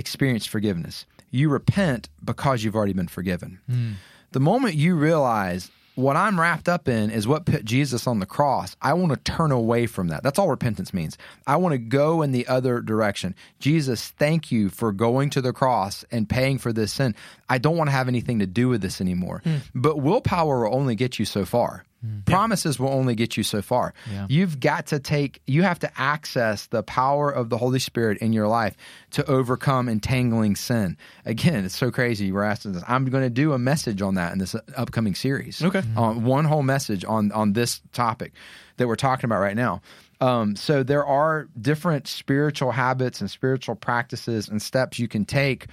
experience 0.00 0.46
forgiveness. 0.46 1.06
You 1.30 1.48
repent 1.48 2.08
because 2.24 2.64
you've 2.64 2.74
already 2.74 2.94
been 2.94 3.06
forgiven. 3.06 3.60
Hmm. 3.70 3.92
The 4.32 4.40
moment 4.40 4.74
you 4.74 4.96
realize 4.96 5.70
what 5.94 6.16
I'm 6.16 6.40
wrapped 6.40 6.68
up 6.68 6.88
in 6.88 7.10
is 7.10 7.28
what 7.28 7.44
put 7.44 7.64
Jesus 7.64 8.06
on 8.06 8.20
the 8.20 8.26
cross, 8.26 8.76
I 8.80 8.94
want 8.94 9.12
to 9.12 9.32
turn 9.32 9.52
away 9.52 9.86
from 9.86 10.08
that. 10.08 10.22
That's 10.22 10.38
all 10.38 10.48
repentance 10.48 10.94
means. 10.94 11.18
I 11.46 11.56
want 11.56 11.72
to 11.72 11.78
go 11.78 12.22
in 12.22 12.32
the 12.32 12.46
other 12.46 12.80
direction. 12.80 13.34
Jesus, 13.58 14.08
thank 14.18 14.50
you 14.50 14.70
for 14.70 14.92
going 14.92 15.30
to 15.30 15.40
the 15.40 15.52
cross 15.52 16.04
and 16.10 16.28
paying 16.28 16.58
for 16.58 16.72
this 16.72 16.92
sin. 16.92 17.14
I 17.48 17.58
don't 17.58 17.76
want 17.76 17.88
to 17.88 17.92
have 17.92 18.08
anything 18.08 18.38
to 18.38 18.46
do 18.46 18.68
with 18.68 18.80
this 18.80 19.00
anymore. 19.00 19.42
Hmm. 19.44 19.56
But 19.74 19.98
willpower 19.98 20.64
will 20.64 20.74
only 20.74 20.94
get 20.94 21.18
you 21.18 21.24
so 21.24 21.44
far. 21.44 21.84
Promises 22.24 22.78
will 22.78 22.88
only 22.88 23.14
get 23.14 23.36
you 23.36 23.42
so 23.42 23.60
far. 23.60 23.92
Yeah. 24.10 24.26
You've 24.28 24.58
got 24.60 24.86
to 24.88 24.98
take, 24.98 25.42
you 25.46 25.62
have 25.62 25.78
to 25.80 25.90
access 26.00 26.66
the 26.66 26.82
power 26.82 27.30
of 27.30 27.50
the 27.50 27.58
Holy 27.58 27.78
Spirit 27.78 28.18
in 28.18 28.32
your 28.32 28.48
life 28.48 28.76
to 29.10 29.28
overcome 29.28 29.88
entangling 29.88 30.56
sin. 30.56 30.96
Again, 31.24 31.64
it's 31.64 31.76
so 31.76 31.90
crazy. 31.90 32.26
You 32.26 32.34
were 32.34 32.44
asking 32.44 32.72
this. 32.72 32.82
I'm 32.88 33.04
going 33.06 33.24
to 33.24 33.30
do 33.30 33.52
a 33.52 33.58
message 33.58 34.00
on 34.02 34.14
that 34.14 34.32
in 34.32 34.38
this 34.38 34.56
upcoming 34.76 35.14
series. 35.14 35.62
Okay. 35.62 35.82
On 35.96 36.24
one 36.24 36.44
whole 36.44 36.62
message 36.62 37.04
on 37.04 37.32
on 37.32 37.52
this 37.52 37.80
topic 37.92 38.32
that 38.76 38.88
we're 38.88 38.96
talking 38.96 39.26
about 39.26 39.40
right 39.40 39.56
now. 39.56 39.82
Um, 40.20 40.56
so 40.56 40.82
there 40.82 41.04
are 41.04 41.48
different 41.60 42.06
spiritual 42.06 42.72
habits 42.72 43.20
and 43.20 43.30
spiritual 43.30 43.74
practices 43.74 44.48
and 44.48 44.60
steps 44.60 44.98
you 44.98 45.08
can 45.08 45.24
take 45.24 45.66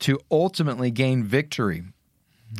to 0.00 0.20
ultimately 0.30 0.90
gain 0.90 1.24
victory 1.24 1.82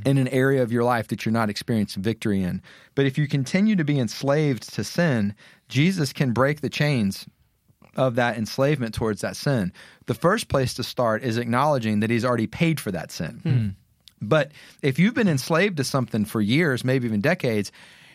in 0.04 0.18
an 0.18 0.28
area 0.28 0.62
of 0.62 0.72
your 0.72 0.84
life 0.84 1.08
that 1.08 1.24
you're 1.24 1.32
not 1.32 1.50
experiencing 1.50 2.02
victory 2.02 2.42
in. 2.42 2.62
But 2.94 3.06
if 3.06 3.16
you 3.16 3.26
continue 3.26 3.76
to 3.76 3.84
be 3.84 3.98
enslaved 3.98 4.74
to 4.74 4.84
sin, 4.84 5.34
Jesus 5.68 6.12
can 6.12 6.32
break 6.32 6.60
the 6.60 6.68
chains 6.68 7.26
of 7.96 8.14
that 8.14 8.36
enslavement 8.36 8.94
towards 8.94 9.22
that 9.22 9.36
sin. 9.36 9.72
The 10.06 10.14
first 10.14 10.48
place 10.48 10.74
to 10.74 10.84
start 10.84 11.22
is 11.22 11.36
acknowledging 11.36 12.00
that 12.00 12.10
he's 12.10 12.24
already 12.24 12.46
paid 12.46 12.80
for 12.80 12.92
that 12.92 13.10
sin. 13.10 13.40
Hmm. 13.42 13.68
But 14.20 14.52
if 14.82 14.98
you've 14.98 15.14
been 15.14 15.28
enslaved 15.28 15.76
to 15.76 15.84
something 15.84 16.24
for 16.24 16.40
years, 16.40 16.84
maybe 16.84 17.06
even 17.06 17.20
decades, 17.20 17.72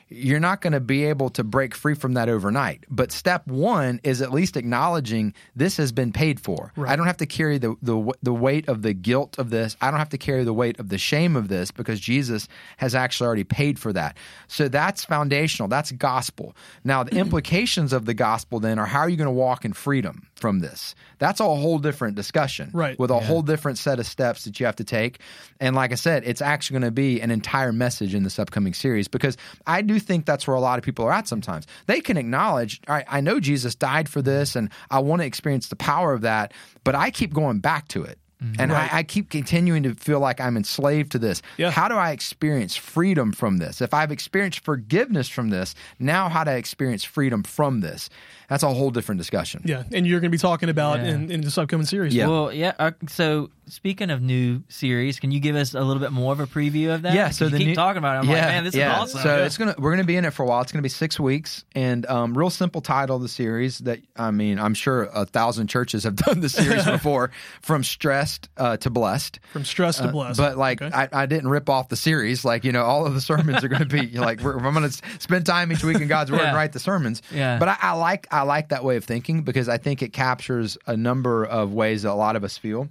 you're 0.09 0.39
not 0.39 0.61
going 0.61 0.73
to 0.73 0.79
be 0.79 1.05
able 1.05 1.29
to 1.31 1.43
break 1.43 1.73
free 1.73 1.95
from 1.95 2.13
that 2.13 2.29
overnight. 2.29 2.85
But 2.89 3.11
step 3.11 3.47
one 3.47 3.99
is 4.03 4.21
at 4.21 4.31
least 4.31 4.57
acknowledging 4.57 5.33
this 5.55 5.77
has 5.77 5.91
been 5.91 6.11
paid 6.11 6.39
for. 6.39 6.71
I 6.85 6.95
don't 6.95 7.07
have 7.07 7.17
to 7.17 7.25
carry 7.25 7.57
the, 7.57 7.75
the 7.81 8.13
the 8.21 8.33
weight 8.33 8.67
of 8.67 8.81
the 8.81 8.93
guilt 8.93 9.37
of 9.39 9.49
this. 9.49 9.75
I 9.81 9.89
don't 9.89 9.99
have 9.99 10.09
to 10.09 10.17
carry 10.17 10.43
the 10.43 10.53
weight 10.53 10.79
of 10.79 10.89
the 10.89 10.97
shame 10.97 11.35
of 11.35 11.47
this 11.47 11.71
because 11.71 11.99
Jesus 11.99 12.47
has 12.77 12.95
actually 12.95 13.27
already 13.27 13.43
paid 13.43 13.79
for 13.79 13.93
that. 13.93 14.17
So 14.47 14.67
that's 14.67 15.05
foundational. 15.05 15.67
That's 15.67 15.91
gospel. 15.91 16.55
Now 16.83 17.03
the 17.03 17.15
implications 17.23 17.93
of 17.93 18.05
the 18.05 18.13
gospel 18.13 18.59
then 18.59 18.79
are 18.79 18.85
how 18.85 18.99
are 18.99 19.09
you 19.09 19.17
going 19.17 19.25
to 19.25 19.31
walk 19.31 19.65
in 19.65 19.73
freedom 19.73 20.27
from 20.43 20.59
this? 20.59 20.93
That's 21.19 21.39
a 21.39 21.45
whole 21.45 21.79
different 21.79 22.17
discussion. 22.17 22.69
Right. 22.73 22.99
With 22.99 23.11
a 23.11 23.19
whole 23.21 23.41
different 23.41 23.77
set 23.77 23.97
of 23.97 24.05
steps 24.05 24.43
that 24.43 24.59
you 24.59 24.65
have 24.65 24.75
to 24.75 24.83
take. 24.83 25.21
And 25.61 25.73
like 25.73 25.93
I 25.93 25.95
said, 25.95 26.23
it's 26.25 26.41
actually 26.41 26.81
going 26.81 26.89
to 26.89 26.91
be 26.91 27.21
an 27.21 27.31
entire 27.31 27.71
message 27.71 28.13
in 28.13 28.23
this 28.23 28.37
upcoming 28.37 28.73
series 28.73 29.07
because 29.07 29.37
I 29.65 29.81
do 29.81 29.99
think 29.99 30.25
that's 30.25 30.45
where 30.45 30.57
a 30.57 30.59
lot 30.59 30.77
of 30.77 30.83
people 30.83 31.05
are 31.05 31.13
at 31.13 31.29
sometimes. 31.29 31.65
They 31.85 32.01
can 32.01 32.17
acknowledge, 32.17 32.81
all 32.89 32.95
right, 32.95 33.05
I 33.07 33.21
know 33.21 33.39
Jesus 33.39 33.73
died 33.73 34.09
for 34.09 34.21
this 34.21 34.57
and 34.57 34.69
I 34.91 34.99
want 34.99 35.21
to 35.21 35.25
experience 35.25 35.69
the 35.69 35.77
power 35.77 36.11
of 36.11 36.19
that, 36.23 36.51
but 36.83 36.93
I 36.93 37.09
keep 37.09 37.33
going 37.33 37.59
back 37.59 37.87
to 37.89 38.03
it. 38.03 38.19
Mm-hmm. 38.43 38.61
And 38.61 38.73
I, 38.73 38.89
I 38.91 39.03
keep 39.03 39.29
continuing 39.29 39.83
to 39.83 39.95
feel 39.95 40.19
like 40.19 40.41
I'm 40.41 40.57
enslaved 40.57 41.13
to 41.13 41.19
this. 41.19 41.41
Yeah. 41.57 41.71
How 41.71 41.87
do 41.87 41.95
I 41.95 42.11
experience 42.11 42.75
freedom 42.75 43.31
from 43.31 43.57
this? 43.57 43.81
If 43.81 43.93
I've 43.93 44.11
experienced 44.11 44.59
forgiveness 44.65 45.29
from 45.29 45.49
this, 45.49 45.75
now 45.99 46.27
how 46.27 46.43
do 46.43 46.51
I 46.51 46.55
experience 46.55 47.05
freedom 47.05 47.43
from 47.43 47.79
this? 47.79 48.09
That's 48.53 48.61
a 48.63 48.69
whole 48.71 48.91
different 48.91 49.17
discussion. 49.17 49.63
Yeah, 49.65 49.81
and 49.91 50.05
you're 50.05 50.19
going 50.19 50.29
to 50.31 50.35
be 50.35 50.39
talking 50.39 50.69
about 50.69 50.99
Yeah. 50.99 51.07
in, 51.15 51.31
in 51.31 51.41
this 51.41 51.57
upcoming 51.57 51.87
series. 51.87 52.13
Yeah. 52.13 52.27
Well, 52.27 52.53
yeah. 52.53 52.73
Uh, 52.77 52.91
so 53.07 53.49
speaking 53.65 54.11
of 54.11 54.21
new 54.21 54.61
series, 54.67 55.19
can 55.19 55.31
you 55.31 55.39
give 55.39 55.55
us 55.55 55.73
a 55.73 55.81
little 55.81 55.99
bit 56.01 56.11
more 56.11 56.31
of 56.33 56.39
a 56.39 56.45
preview 56.45 56.93
of 56.93 57.01
that? 57.01 57.15
Yeah. 57.15 57.29
so 57.31 57.45
you 57.45 57.51
the 57.51 57.57
keep 57.57 57.67
new- 57.69 57.75
talking 57.75 57.97
about 57.97 58.17
it. 58.17 58.19
I'm 58.19 58.27
like, 58.27 58.37
man, 58.37 58.63
this 58.63 58.75
yeah. 58.75 58.93
is 58.97 59.15
awesome. 59.15 59.21
So 59.21 59.43
it's 59.43 59.57
gonna 59.57 59.73
we're 59.79 59.89
gonna 59.91 60.03
be 60.03 60.17
in 60.17 60.25
it 60.25 60.33
for 60.33 60.43
a 60.43 60.45
while. 60.45 60.61
It's 60.61 60.71
gonna 60.71 60.83
be 60.83 60.89
six 60.89 61.19
weeks, 61.19 61.65
and 61.73 62.05
um, 62.05 62.37
real 62.37 62.51
simple 62.51 62.81
title 62.81 63.15
of 63.15 63.21
the 63.23 63.27
series. 63.27 63.79
That 63.79 63.99
I 64.15 64.29
mean, 64.29 64.59
I'm 64.59 64.75
sure 64.75 65.03
a 65.05 65.25
thousand 65.25 65.67
churches 65.67 66.03
have 66.03 66.15
done 66.27 66.39
the 66.41 66.49
series 66.49 66.85
before, 66.97 67.31
from 67.63 67.83
stressed 67.83 68.49
uh, 68.57 68.77
to 68.77 68.89
blessed. 68.91 69.39
From 69.51 69.65
stress 69.65 69.97
to 69.97 70.09
blessed. 70.09 70.37
But 70.37 70.57
like, 70.57 70.81
Okay. 70.81 70.93
I, 70.95 71.07
I 71.23 71.25
didn't 71.25 71.49
rip 71.49 71.69
off 71.69 71.89
the 71.89 71.95
series. 71.95 72.43
Like, 72.45 72.63
you 72.65 72.71
know, 72.71 72.83
all 72.83 73.05
of 73.07 73.13
the 73.15 73.21
sermons 73.21 73.63
are 73.63 73.67
going 73.67 73.87
to 73.87 73.87
be 73.87 74.07
like, 74.19 74.41
we're, 74.41 74.57
I'm 74.57 74.73
going 74.73 74.89
to 74.89 75.01
spend 75.19 75.45
time 75.45 75.71
each 75.71 75.83
week 75.83 76.01
in 76.01 76.07
God's 76.07 76.29
Word 76.31 76.41
Yeah. 76.41 76.47
and 76.49 76.55
write 76.55 76.73
the 76.73 76.79
sermons. 76.79 77.21
Yeah. 77.31 77.57
But 77.57 77.69
I, 77.69 77.77
I 77.81 77.91
like 77.93 78.27
I 78.31 78.42
like 78.43 78.69
that 78.69 78.83
way 78.83 78.95
of 78.95 79.03
thinking 79.03 79.41
because 79.41 79.67
I 79.69 79.77
think 79.77 80.01
it 80.01 80.13
captures 80.13 80.77
a 80.87 80.95
number 80.95 81.43
of 81.43 81.73
ways 81.73 82.03
that 82.03 82.11
a 82.11 82.13
lot 82.13 82.35
of 82.35 82.43
us 82.43 82.57
feel. 82.57 82.89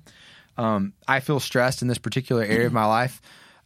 Um, 0.56 0.92
I 1.08 1.20
feel 1.20 1.40
stressed 1.40 1.82
in 1.82 1.88
this 1.88 1.98
particular 1.98 2.42
area 2.42 2.66
of 2.66 2.72
my 2.72 2.84
life. 2.84 3.20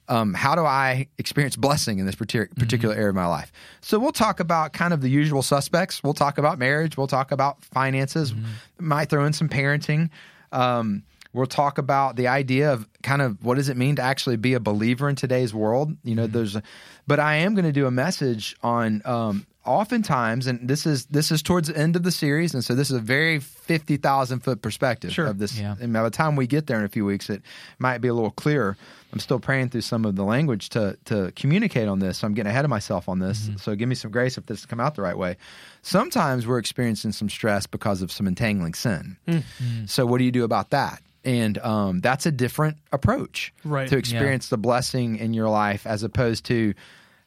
Um, 0.08 0.34
how 0.34 0.54
do 0.54 0.64
I 0.64 1.08
experience 1.18 1.56
blessing 1.56 1.98
in 1.98 2.06
this 2.06 2.14
partic- 2.14 2.56
particular 2.56 2.94
area 2.94 3.08
of 3.08 3.16
my 3.16 3.26
life? 3.26 3.50
So 3.80 3.98
we'll 3.98 4.12
talk 4.12 4.38
about 4.38 4.72
kind 4.72 4.92
of 4.92 5.00
the 5.00 5.08
usual 5.08 5.42
suspects. 5.42 6.02
We'll 6.04 6.14
talk 6.14 6.38
about 6.38 6.58
marriage. 6.58 6.96
We'll 6.96 7.08
talk 7.08 7.32
about 7.32 7.64
finances. 7.64 8.32
Might 8.78 9.10
throw 9.10 9.24
in 9.24 9.32
some 9.32 9.48
parenting. 9.48 10.10
Um, 10.52 11.02
we'll 11.32 11.46
talk 11.46 11.78
about 11.78 12.14
the 12.14 12.28
idea 12.28 12.72
of 12.72 12.88
kind 13.02 13.20
of 13.20 13.44
what 13.44 13.56
does 13.56 13.68
it 13.68 13.76
mean 13.76 13.96
to 13.96 14.02
actually 14.02 14.36
be 14.36 14.54
a 14.54 14.60
believer 14.60 15.08
in 15.08 15.16
today's 15.16 15.52
world. 15.52 15.96
You 16.04 16.14
know, 16.14 16.28
there's, 16.28 16.54
a, 16.54 16.62
but 17.08 17.18
I 17.18 17.36
am 17.36 17.54
going 17.56 17.64
to 17.64 17.72
do 17.72 17.86
a 17.86 17.90
message 17.90 18.56
on. 18.62 19.02
Um, 19.04 19.46
oftentimes, 19.66 20.46
and 20.46 20.68
this 20.68 20.86
is 20.86 21.06
this 21.06 21.30
is 21.30 21.42
towards 21.42 21.68
the 21.68 21.76
end 21.76 21.96
of 21.96 22.02
the 22.02 22.10
series, 22.10 22.54
and 22.54 22.64
so 22.64 22.74
this 22.74 22.90
is 22.90 22.96
a 22.96 23.00
very 23.00 23.38
fifty 23.40 23.96
thousand 23.96 24.40
foot 24.40 24.62
perspective 24.62 25.12
Sure. 25.12 25.26
of 25.26 25.38
this 25.38 25.58
Yeah. 25.58 25.74
and 25.80 25.92
by 25.92 26.02
the 26.02 26.10
time 26.10 26.36
we 26.36 26.46
get 26.46 26.66
there 26.66 26.78
in 26.78 26.84
a 26.84 26.88
few 26.88 27.04
weeks, 27.04 27.28
it 27.30 27.42
might 27.78 27.98
be 27.98 28.08
a 28.08 28.14
little 28.14 28.30
clearer. 28.30 28.76
I'm 29.12 29.20
still 29.20 29.38
praying 29.40 29.70
through 29.70 29.80
some 29.82 30.04
of 30.04 30.16
the 30.16 30.24
language 30.24 30.68
to 30.70 30.96
to 31.06 31.32
communicate 31.36 31.88
on 31.88 31.98
this. 32.00 32.18
So 32.18 32.26
I'm 32.26 32.34
getting 32.34 32.50
ahead 32.50 32.64
of 32.64 32.70
myself 32.70 33.08
on 33.08 33.18
this. 33.18 33.44
Mm-hmm. 33.48 33.56
So 33.58 33.74
give 33.74 33.88
me 33.88 33.94
some 33.94 34.10
grace 34.10 34.36
if 34.38 34.46
this 34.46 34.66
come 34.66 34.80
out 34.80 34.94
the 34.94 35.02
right 35.02 35.16
way. 35.16 35.36
Sometimes 35.82 36.46
we're 36.46 36.58
experiencing 36.58 37.12
some 37.12 37.28
stress 37.28 37.66
because 37.66 38.02
of 38.02 38.10
some 38.10 38.26
entangling 38.26 38.74
sin. 38.74 39.16
Mm. 39.28 39.42
Mm. 39.62 39.88
So 39.88 40.04
what 40.06 40.18
do 40.18 40.24
you 40.24 40.32
do 40.32 40.44
about 40.44 40.70
that? 40.70 41.00
And 41.24 41.58
um, 41.58 42.00
that's 42.00 42.24
a 42.26 42.30
different 42.30 42.76
approach 42.92 43.52
Right. 43.64 43.88
to 43.88 43.96
experience 43.96 44.48
the 44.48 44.58
blessing 44.58 45.16
in 45.16 45.34
your 45.34 45.48
life 45.48 45.86
as 45.86 46.02
opposed 46.04 46.44
to 46.46 46.74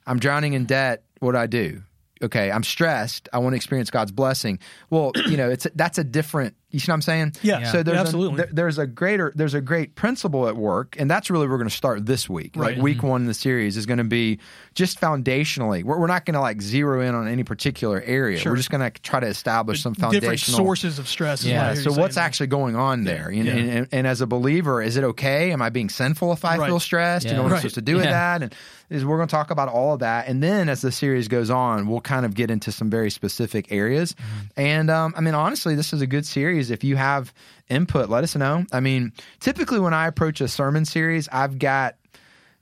I'm 0.08 0.20
drowning 0.20 0.54
in 0.54 0.66
debt. 0.66 1.04
What 1.20 1.34
do 1.34 1.38
I 1.38 1.48
do? 1.48 1.82
Okay, 2.22 2.52
I'm 2.52 2.64
stressed. 2.64 3.30
I 3.32 3.40
want 3.40 3.54
to 3.54 3.56
experience 3.56 3.90
God's 3.90 4.12
blessing. 4.12 4.60
Well, 4.90 5.12
you 5.28 5.38
know, 5.38 5.50
it's 5.50 5.68
that's 5.76 5.98
a 5.98 6.04
different. 6.04 6.56
You 6.72 6.80
see 6.80 6.92
what 6.92 6.96
I'm 6.96 7.02
saying? 7.02 7.34
Yeah, 7.42 7.60
Yeah. 7.62 7.72
So 7.72 7.84
there's 7.84 7.98
absolutely. 7.98 8.34
A, 8.34 8.38
there- 8.46 8.54
there's 8.54 8.78
a 8.78 8.86
greater 8.86 9.32
there's 9.36 9.54
a 9.56 9.62
great 9.62 9.96
principle 9.96 10.48
at 10.48 10.56
work, 10.56 10.96
and 11.00 11.10
that's 11.10 11.30
really 11.32 11.48
where 11.48 11.52
we're 11.54 11.58
going 11.64 11.70
to 11.70 11.76
start 11.76 12.06
this 12.06 12.30
week. 12.30 12.54
Right. 12.56 12.76
Like 12.76 12.84
week 12.84 13.02
one 13.02 13.22
in 13.22 13.28
the 13.28 13.34
series 13.34 13.76
is 13.78 13.86
going 13.88 13.98
to 13.98 14.04
be 14.04 14.40
just 14.76 15.00
foundationally. 15.02 15.84
We're, 15.84 16.00
we're 16.00 16.08
not 16.08 16.26
going 16.26 16.36
to 16.36 16.42
like 16.42 16.62
zero 16.62 17.02
in 17.02 17.16
on 17.16 17.28
any 17.28 17.44
particular 17.44 18.02
area. 18.02 18.38
Sure. 18.40 18.52
We're 18.52 18.58
just 18.58 18.70
going 18.70 18.90
to 18.92 19.02
try 19.02 19.20
to 19.20 19.28
establish 19.28 19.82
some 19.82 19.96
foundational 19.96 20.32
different 20.32 20.40
sources 20.42 21.00
of 21.00 21.08
stress. 21.08 21.44
Yeah, 21.44 21.58
what 21.58 21.62
I 21.64 21.68
yeah. 21.70 21.74
hear 21.76 21.84
So 21.84 22.00
what's 22.00 22.16
saying. 22.16 22.26
actually 22.26 22.48
going 22.48 22.76
on 22.76 23.04
there? 23.04 23.32
You 23.32 23.44
know, 23.44 23.54
Yeah. 23.54 23.58
and, 23.74 23.88
and 23.92 24.08
as 24.08 24.22
a 24.22 24.28
believer, 24.28 24.82
is 24.82 24.98
it 24.98 25.04
okay? 25.04 25.52
Am 25.52 25.62
I 25.62 25.70
being 25.70 25.90
sinful 25.90 26.32
if 26.34 26.46
I 26.46 26.58
Right. 26.58 26.68
feel 26.68 26.80
stressed? 26.80 27.26
You 27.26 27.32
Yeah. 27.32 27.38
know 27.38 27.44
what 27.44 27.52
I'm 27.54 27.58
supposed 27.60 27.76
to 27.76 27.82
do 27.82 27.96
with 27.96 28.04
that? 28.06 28.44
And 28.44 28.54
is 28.90 29.06
we're 29.06 29.18
going 29.18 29.28
to 29.28 29.32
talk 29.32 29.52
about 29.52 29.70
all 29.70 29.94
of 29.94 30.00
that, 30.00 30.28
and 30.28 30.42
then 30.42 30.68
as 30.68 30.82
the 30.82 30.92
series 30.92 31.28
goes 31.28 31.52
on, 31.52 31.88
we'll 31.88 32.02
kind 32.02 32.26
of 32.26 32.34
get 32.34 32.50
into 32.50 32.72
some 32.72 32.90
very 32.90 33.12
specific 33.12 33.72
areas. 33.72 34.14
Mm-hmm. 34.16 34.60
And 34.62 34.90
um, 34.90 35.14
I 35.16 35.22
mean, 35.22 35.36
honestly, 35.36 35.76
this 35.76 35.94
is 35.94 36.02
a 36.02 36.08
good 36.08 36.26
series. 36.26 36.59
If 36.70 36.84
you 36.84 36.96
have 36.98 37.34
input, 37.70 38.10
let 38.10 38.24
us 38.24 38.36
know. 38.36 38.66
I 38.72 38.80
mean, 38.82 39.14
typically 39.40 39.80
when 39.80 39.94
I 39.94 40.08
approach 40.08 40.42
a 40.42 40.48
sermon 40.48 40.84
series, 40.86 41.28
I've 41.32 41.58
got 41.60 41.96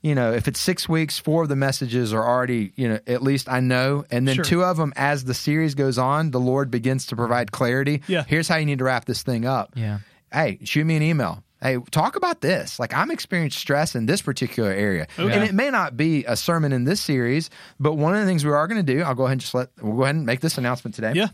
you 0.03 0.13
know, 0.13 0.31
if 0.31 0.47
it's 0.47 0.59
six 0.59 0.87
weeks, 0.87 1.17
four 1.17 1.41
of 1.43 1.49
the 1.49 1.55
messages 1.55 2.13
are 2.13 2.23
already, 2.23 2.71
you 2.75 2.87
know, 2.87 2.99
at 3.07 3.23
least 3.23 3.49
I 3.49 3.61
know. 3.61 4.05
And 4.11 4.27
then 4.27 4.35
Sure. 4.35 4.43
two 4.45 4.63
of 4.63 4.77
them, 4.77 4.93
as 4.95 5.23
the 5.23 5.33
series 5.33 5.73
goes 5.73 5.97
on, 5.97 6.29
the 6.29 6.39
Lord 6.39 6.69
begins 6.69 7.07
to 7.07 7.15
provide 7.15 7.51
clarity. 7.51 8.03
Yeah. 8.07 8.23
Here's 8.25 8.47
how 8.47 8.57
you 8.57 8.65
need 8.67 8.77
to 8.77 8.83
wrap 8.83 9.05
this 9.05 9.23
thing 9.23 9.45
up. 9.47 9.71
Yeah. 9.75 9.99
Hey, 10.31 10.59
shoot 10.63 10.85
me 10.85 10.95
an 10.97 11.01
email. 11.01 11.43
Hey, 11.63 11.79
talk 11.89 12.15
about 12.15 12.41
this. 12.41 12.77
Like 12.79 12.93
I'm 12.93 13.09
experiencing 13.09 13.57
stress 13.57 13.95
in 13.95 14.05
this 14.05 14.21
particular 14.21 14.69
area. 14.71 15.07
Okay. 15.17 15.33
And 15.33 15.43
it 15.43 15.55
may 15.55 15.71
not 15.71 15.97
be 15.97 16.23
a 16.25 16.37
sermon 16.37 16.73
in 16.73 16.83
this 16.83 17.01
series, 17.01 17.49
but 17.79 17.95
one 17.95 18.13
of 18.13 18.19
the 18.21 18.27
things 18.27 18.45
we 18.45 18.51
are 18.51 18.67
going 18.67 18.85
to 18.85 18.93
do, 18.93 19.01
I'll 19.01 19.15
go 19.15 19.23
ahead 19.23 19.33
and 19.33 19.41
just 19.41 19.55
let, 19.55 19.69
we'll 19.81 19.95
go 19.95 20.03
ahead 20.03 20.15
and 20.15 20.27
make 20.27 20.41
this 20.41 20.59
announcement 20.59 20.93
today 20.93 21.13
Yeah. 21.15 21.29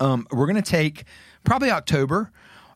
um, 0.00 0.26
we're 0.32 0.46
going 0.46 0.60
to 0.60 0.68
take 0.68 1.04
probably 1.44 1.70
October, 1.70 2.30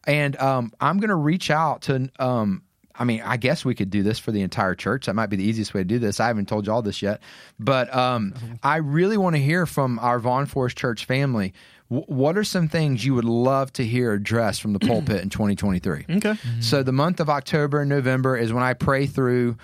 and 0.06 0.36
um, 0.36 0.72
I'm 0.80 0.98
going 0.98 1.10
to 1.10 1.14
reach 1.16 1.50
out 1.50 1.82
to. 1.82 2.10
Um, 2.18 2.62
I 2.96 3.02
mean, 3.02 3.22
I 3.22 3.36
guess 3.38 3.64
we 3.64 3.74
could 3.74 3.90
do 3.90 4.04
this 4.04 4.20
for 4.20 4.30
the 4.30 4.42
entire 4.42 4.76
church. 4.76 5.06
That 5.06 5.14
might 5.14 5.26
be 5.26 5.34
the 5.34 5.42
easiest 5.42 5.74
way 5.74 5.80
to 5.80 5.84
do 5.84 5.98
this. 5.98 6.20
I 6.20 6.28
haven't 6.28 6.48
told 6.48 6.66
you 6.66 6.72
all 6.72 6.80
this 6.82 7.02
yet, 7.02 7.20
but 7.58 7.92
um, 7.92 8.34
I 8.62 8.76
really 8.76 9.16
want 9.16 9.34
to 9.34 9.42
hear 9.42 9.66
from 9.66 9.98
our 9.98 10.20
Vaughn 10.20 10.46
Forest 10.46 10.78
Church 10.78 11.04
family. 11.04 11.54
W- 11.90 12.06
what 12.06 12.38
are 12.38 12.44
some 12.44 12.68
things 12.68 13.04
you 13.04 13.14
would 13.14 13.24
love 13.24 13.72
to 13.74 13.84
hear 13.84 14.12
addressed 14.12 14.62
from 14.62 14.74
the 14.74 14.78
pulpit 14.86 15.22
in 15.22 15.28
2023? 15.28 16.06
Okay. 16.08 16.34
So 16.60 16.84
the 16.84 16.92
month 16.92 17.18
of 17.18 17.28
October 17.28 17.80
and 17.80 17.88
November 17.88 18.36
is 18.36 18.52
when 18.52 18.62
I 18.62 18.74
pray 18.74 19.06
through 19.06 19.56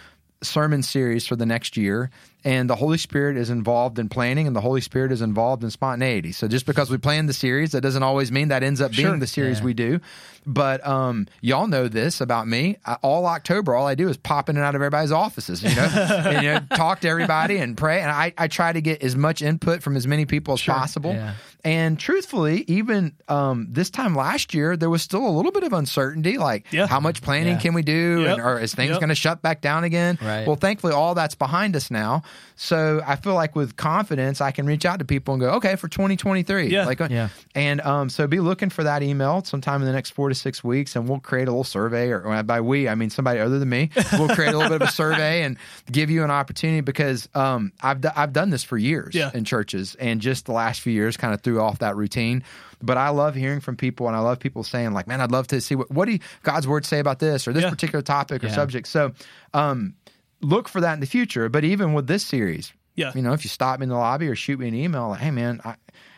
sermon 0.43 0.83
series 0.83 1.25
for 1.27 1.37
the 1.37 1.47
next 1.47 1.77
year 1.77 2.11
and 2.45 2.71
the 2.71 2.75
holy 2.77 2.97
spirit 2.99 3.37
is 3.37 3.51
involved 3.51 3.99
in 3.99 4.09
planning 4.09 4.47
and 4.47 4.57
the 4.57 4.61
holy 4.61 4.81
spirit 4.81 5.13
is 5.13 5.21
involved 5.23 5.63
in 5.63 5.71
spontaneity 5.71 6.33
so 6.33 6.49
just 6.49 6.65
because 6.67 6.91
we 6.91 6.97
plan 6.99 7.27
the 7.27 7.33
series 7.33 7.73
that 7.73 7.81
doesn't 7.83 8.03
always 8.03 8.33
mean 8.33 8.49
that 8.49 8.63
ends 8.63 8.81
up 8.81 8.91
being 8.93 9.09
Sure. 9.09 9.17
the 9.19 9.27
series 9.27 9.59
Yeah. 9.59 9.65
we 9.65 9.75
do 9.75 10.01
but 10.47 10.87
um, 10.87 11.27
y'all 11.41 11.67
know 11.67 11.89
this 11.89 12.21
about 12.21 12.47
me 12.49 12.77
I, 12.87 12.95
all 13.03 13.27
october 13.27 13.75
all 13.75 13.87
i 13.87 13.95
do 13.95 14.09
is 14.09 14.17
pop 14.17 14.49
in 14.49 14.57
and 14.57 14.65
out 14.65 14.75
of 14.75 14.81
everybody's 14.81 15.13
offices 15.13 15.63
you 15.63 15.75
know 15.75 15.83
and 15.95 16.43
you 16.43 16.53
know 16.53 16.61
talk 16.77 17.01
to 17.01 17.09
everybody 17.09 17.59
and 17.59 17.77
pray 17.77 18.01
and 18.01 18.11
I, 18.11 18.33
I 18.39 18.49
try 18.49 18.73
to 18.73 18.81
get 18.81 19.03
as 19.03 19.15
much 19.17 19.43
input 19.43 19.83
from 19.83 19.97
as 19.97 20.07
many 20.07 20.27
people 20.27 20.55
as 20.55 20.63
possible 20.63 21.13
Yeah. 21.13 21.35
And 21.63 21.99
truthfully, 22.01 22.65
even 22.69 23.13
um, 23.29 23.67
this 23.69 23.91
time 23.91 24.15
last 24.15 24.55
year, 24.55 24.79
there 24.79 24.89
was 24.89 25.03
still 25.03 25.27
a 25.27 25.29
little 25.29 25.53
bit 25.53 25.63
of 25.63 25.75
uncertainty, 25.75 26.39
like 26.39 26.65
Yeah. 26.73 26.87
how 26.87 27.01
much 27.01 27.21
planning 27.21 27.57
Yeah. 27.57 27.61
can 27.61 27.75
we 27.75 27.83
do, 27.83 28.23
Yep. 28.23 28.33
and 28.33 28.41
or 28.43 28.59
is 28.61 28.75
things 28.75 28.93
Yep. 28.93 29.01
going 29.01 29.11
to 29.11 29.15
shut 29.15 29.43
back 29.43 29.61
down 29.61 29.85
again? 29.85 30.17
Right. 30.23 30.47
Well, 30.47 30.57
thankfully, 30.57 30.95
all 30.95 31.15
that's 31.15 31.35
behind 31.35 31.77
us 31.77 31.91
now. 31.91 32.23
So 32.57 33.03
I 33.07 33.17
feel 33.17 33.35
like 33.35 33.55
with 33.57 33.77
confidence, 33.77 34.41
I 34.41 34.53
can 34.53 34.65
reach 34.65 34.87
out 34.87 35.01
to 35.01 35.05
people 35.05 35.35
and 35.35 35.41
go, 35.43 35.51
okay, 35.57 35.77
for 35.77 35.87
2023, 35.89 36.69
Yeah. 36.69 36.87
like, 36.87 37.03
uh, 37.03 37.09
Yeah. 37.11 37.29
and 37.55 37.83
um, 37.83 38.09
so 38.09 38.27
be 38.27 38.41
looking 38.41 38.71
for 38.71 38.85
that 38.85 39.03
email 39.03 39.45
sometime 39.45 39.83
in 39.83 39.87
the 39.87 39.93
next 39.93 40.13
four 40.13 40.30
to 40.31 40.35
six 40.35 40.65
weeks, 40.65 40.97
and 40.97 41.07
we'll 41.09 41.21
create 41.21 41.47
a 41.47 41.51
little 41.51 41.63
survey, 41.65 42.09
or 42.11 42.23
or 42.23 42.43
by 42.43 42.61
we, 42.63 42.89
I 42.89 42.95
mean 42.95 43.11
somebody 43.11 43.39
other 43.39 43.59
than 43.59 43.69
me. 43.69 43.91
We'll 44.15 44.29
create 44.31 44.55
a 44.55 44.57
little 44.59 44.71
bit 44.71 44.81
of 44.83 44.89
a 44.89 44.93
survey 44.93 45.43
and 45.43 45.59
give 45.93 46.09
you 46.11 46.25
an 46.25 46.31
opportunity 46.31 46.81
because 46.81 47.29
um, 47.35 47.73
I've 47.83 48.01
d- 48.01 48.09
I've 48.17 48.33
done 48.33 48.49
this 48.51 48.65
for 48.65 48.79
years 48.79 49.15
Yeah. 49.15 49.31
in 49.35 49.45
churches, 49.45 49.95
and 50.01 50.21
just 50.21 50.47
the 50.47 50.53
last 50.53 50.81
few 50.81 50.93
years 50.93 51.17
kind 51.19 51.35
of 51.35 51.43
threw 51.43 51.61
off 51.61 51.81
that 51.81 51.95
routine. 51.97 52.43
But 52.83 52.97
I 52.97 53.11
love 53.11 53.35
hearing 53.35 53.61
from 53.61 53.77
people, 53.77 54.07
and 54.07 54.17
I 54.17 54.21
love 54.21 54.39
people 54.39 54.65
saying 54.65 54.93
like, 54.93 55.07
"Man, 55.07 55.21
I'd 55.21 55.31
love 55.33 55.47
to 55.49 55.61
see 55.61 55.75
what 55.75 55.91
what 55.91 56.07
do 56.07 56.13
you, 56.13 56.19
God's 56.43 56.67
word 56.67 56.87
say 56.87 56.99
about 56.99 57.19
this 57.19 57.47
or 57.47 57.53
this 57.53 57.65
Yeah. 57.65 57.71
particular 57.71 58.01
topic 58.03 58.43
or 58.43 58.47
Yeah. 58.47 58.55
subject." 58.55 58.87
So. 58.89 59.13
Um, 59.55 59.95
Look 60.43 60.69
for 60.71 60.81
that 60.81 60.95
in 60.95 61.01
the 61.01 61.07
future, 61.07 61.51
but 61.51 61.65
even 61.65 61.93
with 61.93 62.07
this 62.07 62.25
series, 62.25 62.73
Yeah. 62.97 63.13
you 63.15 63.21
know, 63.21 63.35
if 63.35 63.45
you 63.45 63.51
stop 63.51 63.79
me 63.79 63.83
in 63.85 63.91
the 63.91 63.95
lobby 63.95 64.27
or 64.27 64.35
shoot 64.35 64.59
me 64.59 64.69
an 64.69 64.75
email, 64.75 65.11
like, 65.11 65.21
hey 65.21 65.31
man, 65.31 65.61
I, 65.67 65.75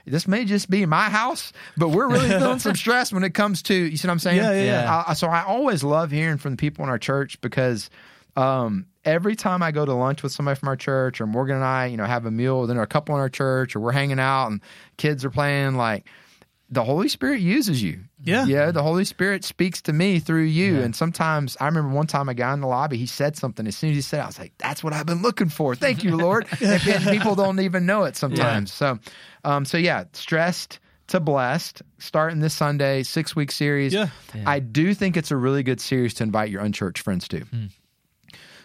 this 0.06 0.26
may 0.28 0.44
just 0.44 0.68
be 0.70 0.84
my 0.86 1.08
house, 1.10 1.52
but 1.76 1.88
we're 1.90 2.08
really 2.08 2.28
feeling 2.38 2.58
some 2.58 2.74
stress 2.74 3.12
when 3.12 3.24
it 3.24 3.34
comes 3.34 3.62
to, 3.64 3.74
you 3.74 3.96
see 3.96 4.06
what 4.08 4.12
I'm 4.12 4.18
saying? 4.18 4.38
Yeah, 4.38 4.52
yeah, 4.52 4.64
yeah. 4.64 5.04
I- 5.08 5.14
so 5.14 5.28
I 5.28 5.42
always 5.44 5.82
love 5.84 6.10
hearing 6.10 6.38
from 6.38 6.52
the 6.52 6.56
people 6.56 6.82
in 6.84 6.90
our 6.90 6.98
church 6.98 7.40
because 7.40 7.88
um, 8.36 8.86
every 9.04 9.36
time 9.36 9.62
I 9.62 9.72
go 9.72 9.84
to 9.84 9.92
lunch 9.92 10.22
with 10.22 10.32
somebody 10.32 10.58
from 10.58 10.68
our 10.68 10.76
church 10.76 11.20
or 11.20 11.26
Morgan 11.26 11.56
and 11.56 11.64
I, 11.64 11.86
you 11.86 11.96
know, 11.96 12.04
have 12.06 12.24
a 12.26 12.30
meal, 12.30 12.66
then 12.66 12.78
a 12.78 12.86
couple 12.86 13.14
in 13.14 13.20
our 13.20 13.28
church 13.28 13.76
or 13.76 13.80
we're 13.80 13.92
hanging 13.92 14.18
out 14.18 14.48
and 14.48 14.60
kids 14.96 15.24
are 15.24 15.30
playing, 15.30 15.74
like, 15.76 16.06
the 16.72 16.82
Holy 16.82 17.06
Spirit 17.08 17.40
uses 17.40 17.82
you. 17.82 18.00
Yeah. 18.24 18.46
Yeah. 18.46 18.70
The 18.70 18.82
Holy 18.82 19.04
Spirit 19.04 19.44
speaks 19.44 19.82
to 19.82 19.92
me 19.92 20.18
through 20.18 20.44
you. 20.44 20.76
Yeah. 20.78 20.84
And 20.84 20.96
sometimes 20.96 21.54
I 21.60 21.66
remember 21.66 21.90
one 21.90 22.06
time 22.06 22.30
a 22.30 22.34
guy 22.34 22.54
in 22.54 22.62
the 22.62 22.66
lobby, 22.66 22.96
he 22.96 23.04
said 23.04 23.36
something. 23.36 23.66
As 23.66 23.76
soon 23.76 23.90
as 23.90 23.96
he 23.96 24.00
said 24.00 24.20
it, 24.20 24.22
I 24.22 24.26
was 24.26 24.38
like, 24.38 24.52
that's 24.56 24.82
what 24.82 24.94
I've 24.94 25.04
been 25.04 25.20
looking 25.20 25.50
for. 25.50 25.74
Thank 25.74 26.02
you, 26.02 26.16
Lord. 26.16 26.46
and, 26.62 26.82
and 26.88 27.04
people 27.04 27.34
don't 27.34 27.60
even 27.60 27.84
know 27.84 28.04
it 28.04 28.16
sometimes. 28.16 28.72
So, 28.72 28.98
um, 29.44 29.66
so 29.66 29.76
yeah, 29.76 30.04
stressed 30.14 30.78
to 31.08 31.20
blessed, 31.20 31.82
starting 31.98 32.40
this 32.40 32.54
Sunday, 32.54 33.02
six 33.02 33.36
week 33.36 33.52
series. 33.52 33.92
Yeah. 33.92 34.08
Yeah. 34.34 34.44
I 34.46 34.58
do 34.60 34.94
think 34.94 35.18
it's 35.18 35.30
a 35.30 35.36
really 35.36 35.62
good 35.62 35.80
series 35.80 36.14
to 36.14 36.22
invite 36.22 36.48
your 36.48 36.62
unchurched 36.62 37.02
friends 37.04 37.28
to. 37.28 37.44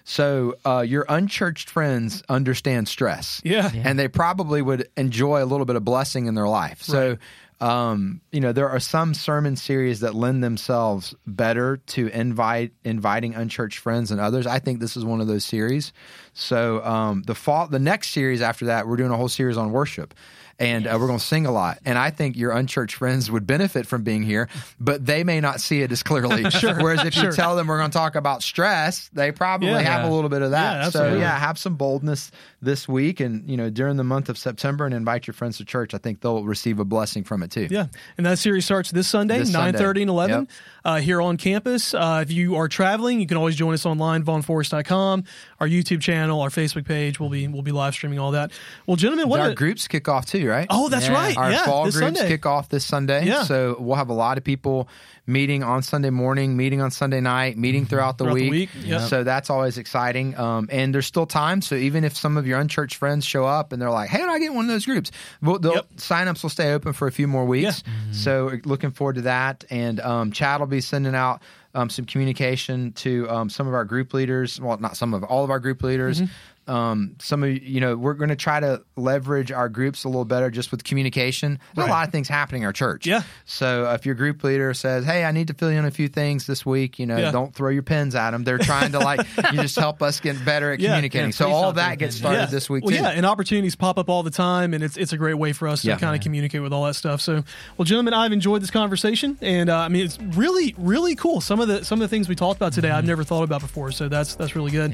So 0.05 0.55
uh, 0.64 0.86
your 0.88 1.05
unchurched 1.10 1.70
friends 1.70 2.24
understand 2.30 2.88
stress 2.88 3.41
Yeah. 3.43 3.70
and 3.74 3.99
they 3.99 4.08
probably 4.08 4.62
would 4.62 4.88
enjoy 4.95 5.43
a 5.43 5.45
little 5.45 5.66
bit 5.66 5.76
of 5.76 5.84
blessing 5.84 6.28
in 6.28 6.36
their 6.36 6.47
life. 6.47 6.82
So, 6.82 7.18
um, 7.60 8.22
you 8.32 8.39
know, 8.39 8.51
there 8.51 8.70
are 8.70 8.80
some 8.80 9.14
sermon 9.14 9.55
series 9.55 10.01
that 10.01 10.14
lend 10.14 10.43
themselves 10.43 11.16
better 11.26 11.78
to 11.78 12.08
invite 12.08 12.74
inviting 12.84 13.34
unchurched 13.34 13.80
friends 13.80 14.12
and 14.12 14.22
others. 14.22 14.45
I 14.45 14.60
think 14.60 14.80
this 14.80 14.95
is 14.95 15.03
one 15.03 15.22
of 15.22 15.28
those 15.28 15.43
series. 15.43 15.91
So, 16.34 16.84
um, 16.84 17.24
the 17.24 17.34
fall, 17.34 17.68
the 17.68 17.80
next 17.80 18.10
series 18.10 18.41
after 18.41 18.66
that, 18.66 18.88
we're 18.88 18.97
doing 18.97 19.12
a 19.12 19.18
whole 19.18 19.30
series 19.30 19.58
on 19.58 19.72
worship. 19.72 20.14
And 20.60 20.88
uh, 20.88 20.97
we're 20.99 21.05
going 21.05 21.20
to 21.20 21.24
sing 21.26 21.45
a 21.45 21.51
lot. 21.51 21.78
And 21.86 21.99
I 21.99 22.10
think 22.10 22.36
your 22.36 22.51
unchurched 22.51 22.95
friends 22.95 23.30
would 23.30 23.45
benefit 23.45 23.86
from 23.86 24.01
being 24.01 24.24
here, 24.24 24.49
but 24.80 25.05
they 25.05 25.24
may 25.24 25.39
not 25.39 25.62
see 25.62 25.84
it 25.84 25.91
as 25.91 26.01
clearly. 26.01 26.49
Sure. 26.49 26.74
Whereas 26.82 27.03
if 27.05 27.14
Sure. 27.14 27.26
you 27.26 27.32
tell 27.32 27.55
them 27.55 27.68
we're 27.68 27.78
going 27.78 27.91
to 27.91 27.97
talk 27.97 28.16
about 28.16 28.41
stress, 28.41 29.08
they 29.14 29.32
probably 29.32 29.68
Yeah. 29.70 29.82
have 29.82 30.10
a 30.10 30.14
little 30.14 30.30
bit 30.32 30.41
of 30.41 30.51
that. 30.51 30.86
Yeah, 30.86 30.89
so 30.89 31.14
yeah, 31.16 31.38
have 31.38 31.60
some 31.60 31.76
boldness 31.76 32.32
this 32.60 32.88
week 32.88 33.20
and 33.20 33.47
you 33.47 33.55
know 33.55 33.70
during 33.70 33.97
the 33.97 34.03
month 34.03 34.30
of 34.30 34.38
September 34.39 34.86
and 34.86 34.95
invite 34.95 35.28
your 35.28 35.36
friends 35.36 35.58
to 35.58 35.66
church. 35.66 35.93
I 35.93 35.99
think 35.99 36.22
they'll 36.22 36.43
receive 36.43 36.80
a 36.80 36.86
blessing 36.86 37.24
from 37.24 37.43
it 37.43 37.51
too. 37.51 37.68
Yeah, 37.70 37.86
and 38.18 38.26
that 38.26 38.39
series 38.39 38.66
starts 38.66 38.89
this 38.91 39.08
Sunday, 39.08 39.43
nine 39.43 39.76
thirty 39.76 40.01
and 40.01 40.10
eleven, 40.10 40.39
Yep. 40.41 40.49
uh, 40.86 40.95
here 41.01 41.22
on 41.22 41.38
campus. 41.38 41.93
Uh, 41.93 42.22
if 42.24 42.32
you 42.32 42.55
are 42.55 42.68
traveling, 42.68 43.20
you 43.20 43.28
can 43.28 43.38
always 43.38 43.55
join 43.55 43.76
us 43.76 43.86
online, 43.86 44.24
vaughnforest.com, 44.24 45.24
our 45.60 45.68
YouTube 45.68 46.01
channel, 46.01 46.41
our 46.41 46.49
Facebook 46.49 46.86
page. 46.86 47.20
We'll 47.20 47.30
be 47.30 47.47
we'll 47.47 47.62
be 47.62 47.72
live 47.72 47.93
streaming 47.93 48.18
all 48.18 48.32
that. 48.32 48.51
Well, 48.88 48.97
gentlemen, 48.97 49.30
what 49.30 49.39
Our 49.39 49.49
a- 49.49 49.55
groups 49.55 49.88
kick 49.88 50.08
off 50.08 50.26
too, 50.26 50.47
right? 50.48 50.68
Oh, 50.70 50.89
that's 50.89 51.08
Yeah. 51.08 51.14
right. 51.14 51.38
Our 51.38 51.52
yeah, 51.52 51.66
fall 51.66 51.86
this 51.86 51.95
groups 51.98 52.18
Sunday. 52.18 52.28
kick 52.34 52.45
off 52.45 52.70
this 52.70 52.86
Sunday. 52.86 53.26
Yeah. 53.26 53.43
So 53.43 53.76
we'll 53.80 53.95
have 53.98 54.10
a 54.10 54.14
lot 54.14 54.38
of 54.38 54.43
people 54.43 54.88
meeting 55.30 55.62
on 55.62 55.82
Sunday 55.82 56.10
morning, 56.10 56.56
meeting 56.56 56.80
on 56.82 56.89
Sunday 56.89 57.20
night, 57.20 57.58
meeting 57.58 57.86
throughout 57.86 58.18
the 58.18 58.24
Throughout 58.24 58.36
the 58.36 58.50
week. 58.50 58.70
week, 58.76 58.86
yeah. 58.86 59.00
So 59.00 59.24
that's 59.26 59.50
always 59.50 59.78
exciting. 59.78 60.38
Um, 60.38 60.70
and 60.72 60.95
there's 60.95 61.06
still 61.06 61.26
time. 61.26 61.62
So 61.62 61.76
even 61.76 62.04
if 62.06 62.16
some 62.16 62.38
of 62.38 62.48
your 62.48 62.60
unchurched 62.60 62.95
friends 62.95 63.26
show 63.26 63.45
up 63.45 63.74
and 63.74 63.82
they're 63.82 63.91
like, 63.91 64.10
hey, 64.10 64.22
I 64.24 64.39
get 64.39 64.54
one 64.54 64.66
of 64.66 64.70
those 64.72 64.86
groups, 64.86 65.12
well, 65.41 65.60
the 65.60 65.74
Yep. 65.74 65.88
signups 65.98 66.43
will 66.43 66.50
stay 66.50 66.72
open 66.74 66.93
for 66.93 67.08
a 67.08 67.12
few 67.12 67.28
more 67.28 67.45
weeks. 67.45 67.84
So 68.14 68.45
we're 68.45 68.62
looking 68.64 68.91
forward 68.91 69.16
to 69.16 69.22
that. 69.24 69.66
And 69.70 70.00
um, 70.00 70.32
Chad 70.32 70.60
will 70.62 70.68
be 70.68 70.80
sending 70.82 71.14
out 71.16 71.41
um, 71.76 71.89
some 71.89 72.06
communication 72.06 72.93
to 72.93 73.30
um, 73.30 73.50
some 73.50 73.68
of 73.68 73.74
our 73.74 73.84
group 73.86 74.14
leaders. 74.14 74.60
Well, 74.62 74.78
not 74.78 74.95
some 74.98 75.14
of 75.14 75.24
all 75.26 75.43
of 75.43 75.50
our 75.50 75.60
group 75.60 75.84
leaders. 75.84 76.22
Mm-hmm. 76.22 76.32
Um, 76.68 77.15
some 77.20 77.43
of 77.43 77.49
you 77.51 77.80
know 77.80 77.95
we're 77.95 78.13
going 78.13 78.30
to 78.30 78.36
try 78.36 78.59
to 78.59 78.84
leverage 78.95 79.51
our 79.51 79.70
groups 79.70 80.03
a 80.03 80.07
little 80.09 80.26
better 80.26 80.49
just 80.51 80.72
with 80.72 80.84
communication. 80.84 81.59
There's 81.76 81.84
Right. 81.88 81.89
a 81.91 81.93
lot 81.93 82.07
of 82.07 82.11
things 82.11 82.28
happening 82.28 82.63
in 82.63 82.65
our 82.65 82.74
church. 82.74 83.05
Yeah. 83.07 83.22
So 83.45 83.89
if 83.93 84.05
your 84.05 84.15
group 84.15 84.43
leader 84.43 84.74
says, 84.74 85.05
"Hey, 85.05 85.24
I 85.24 85.32
need 85.32 85.47
to 85.47 85.53
fill 85.53 85.72
you 85.72 85.80
in 85.80 85.86
a 85.86 85.91
few 85.91 86.07
things 86.07 86.45
this 86.47 86.65
week," 86.65 86.99
you 86.99 87.05
know, 87.05 87.18
Yeah. 87.18 87.32
don't 87.32 87.53
throw 87.55 87.70
your 87.70 87.84
pens 87.84 88.15
at 88.15 88.32
them. 88.32 88.43
They're 88.43 88.57
trying 88.57 88.91
to 88.91 88.99
like 88.99 89.22
you 89.51 89.61
just 89.61 89.78
help 89.78 90.01
us 90.01 90.20
get 90.20 90.43
better 90.43 90.72
at 90.74 90.80
Yeah. 90.80 90.89
communicating. 90.89 91.32
So 91.32 91.47
all 91.49 91.61
don't 91.61 91.70
of 91.70 91.76
throw 91.76 91.84
that 91.84 91.97
gets 91.99 92.15
started 92.18 92.38
yeah. 92.39 92.45
this 92.47 92.70
week 92.70 92.84
well, 92.84 92.95
too. 92.95 93.01
Yeah, 93.01 93.09
and 93.09 93.26
opportunities 93.26 93.76
pop 93.76 93.97
up 93.97 94.09
all 94.09 94.24
the 94.24 94.32
time, 94.32 94.74
and 94.74 94.84
it's 94.84 94.97
it's 94.97 95.13
a 95.13 95.18
great 95.18 95.36
way 95.36 95.53
for 95.53 95.68
us 95.68 95.82
to 95.84 95.95
kind 95.97 96.15
of 96.15 96.22
communicate 96.22 96.61
with 96.61 96.74
all 96.74 96.86
that 96.86 96.95
stuff. 96.95 97.22
So, 97.22 97.43
well, 97.78 97.86
gentlemen, 97.86 98.13
I've 98.13 98.32
enjoyed 98.34 98.61
this 98.61 98.72
conversation, 98.72 99.38
and 99.41 99.70
uh, 99.70 99.78
I 99.78 99.88
mean, 99.88 100.05
it's 100.05 100.20
really 100.20 100.76
really 100.78 101.15
cool. 101.15 101.39
Some 101.41 101.59
of 101.59 101.68
the 101.68 101.86
some 101.86 102.01
of 102.01 102.09
the 102.09 102.13
things 102.13 102.28
we 102.28 102.36
talked 102.36 102.57
about 102.57 102.74
today, 102.74 102.89
I've 102.91 103.05
never 103.05 103.24
thought 103.24 103.43
about 103.43 103.61
before. 103.61 103.91
So 103.91 104.09
that's 104.09 104.36
that's 104.36 104.55
really 104.55 104.72
good. 104.72 104.93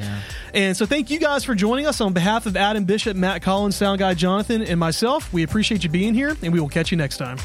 And 0.54 0.78
so, 0.78 0.86
thank 0.86 1.10
you 1.10 1.20
guys 1.20 1.44
for 1.44 1.56
joining 1.64 1.88
us 1.88 2.02
on 2.02 2.12
behalf 2.12 2.46
of 2.46 2.58
Adam 2.58 2.84
Bishop, 2.84 3.16
Matt 3.16 3.42
Collins, 3.42 3.78
Sound 3.78 3.98
Guy 3.98 4.16
Jonathan, 4.16 4.64
and 4.64 4.78
myself. 4.78 5.32
We 5.32 5.44
appreciate 5.44 5.82
you 5.82 5.90
being 5.90 6.14
here, 6.14 6.36
and 6.44 6.52
we 6.52 6.60
will 6.60 6.68
catch 6.68 6.92
you 6.92 6.98
next 6.98 7.16
time. 7.20 7.38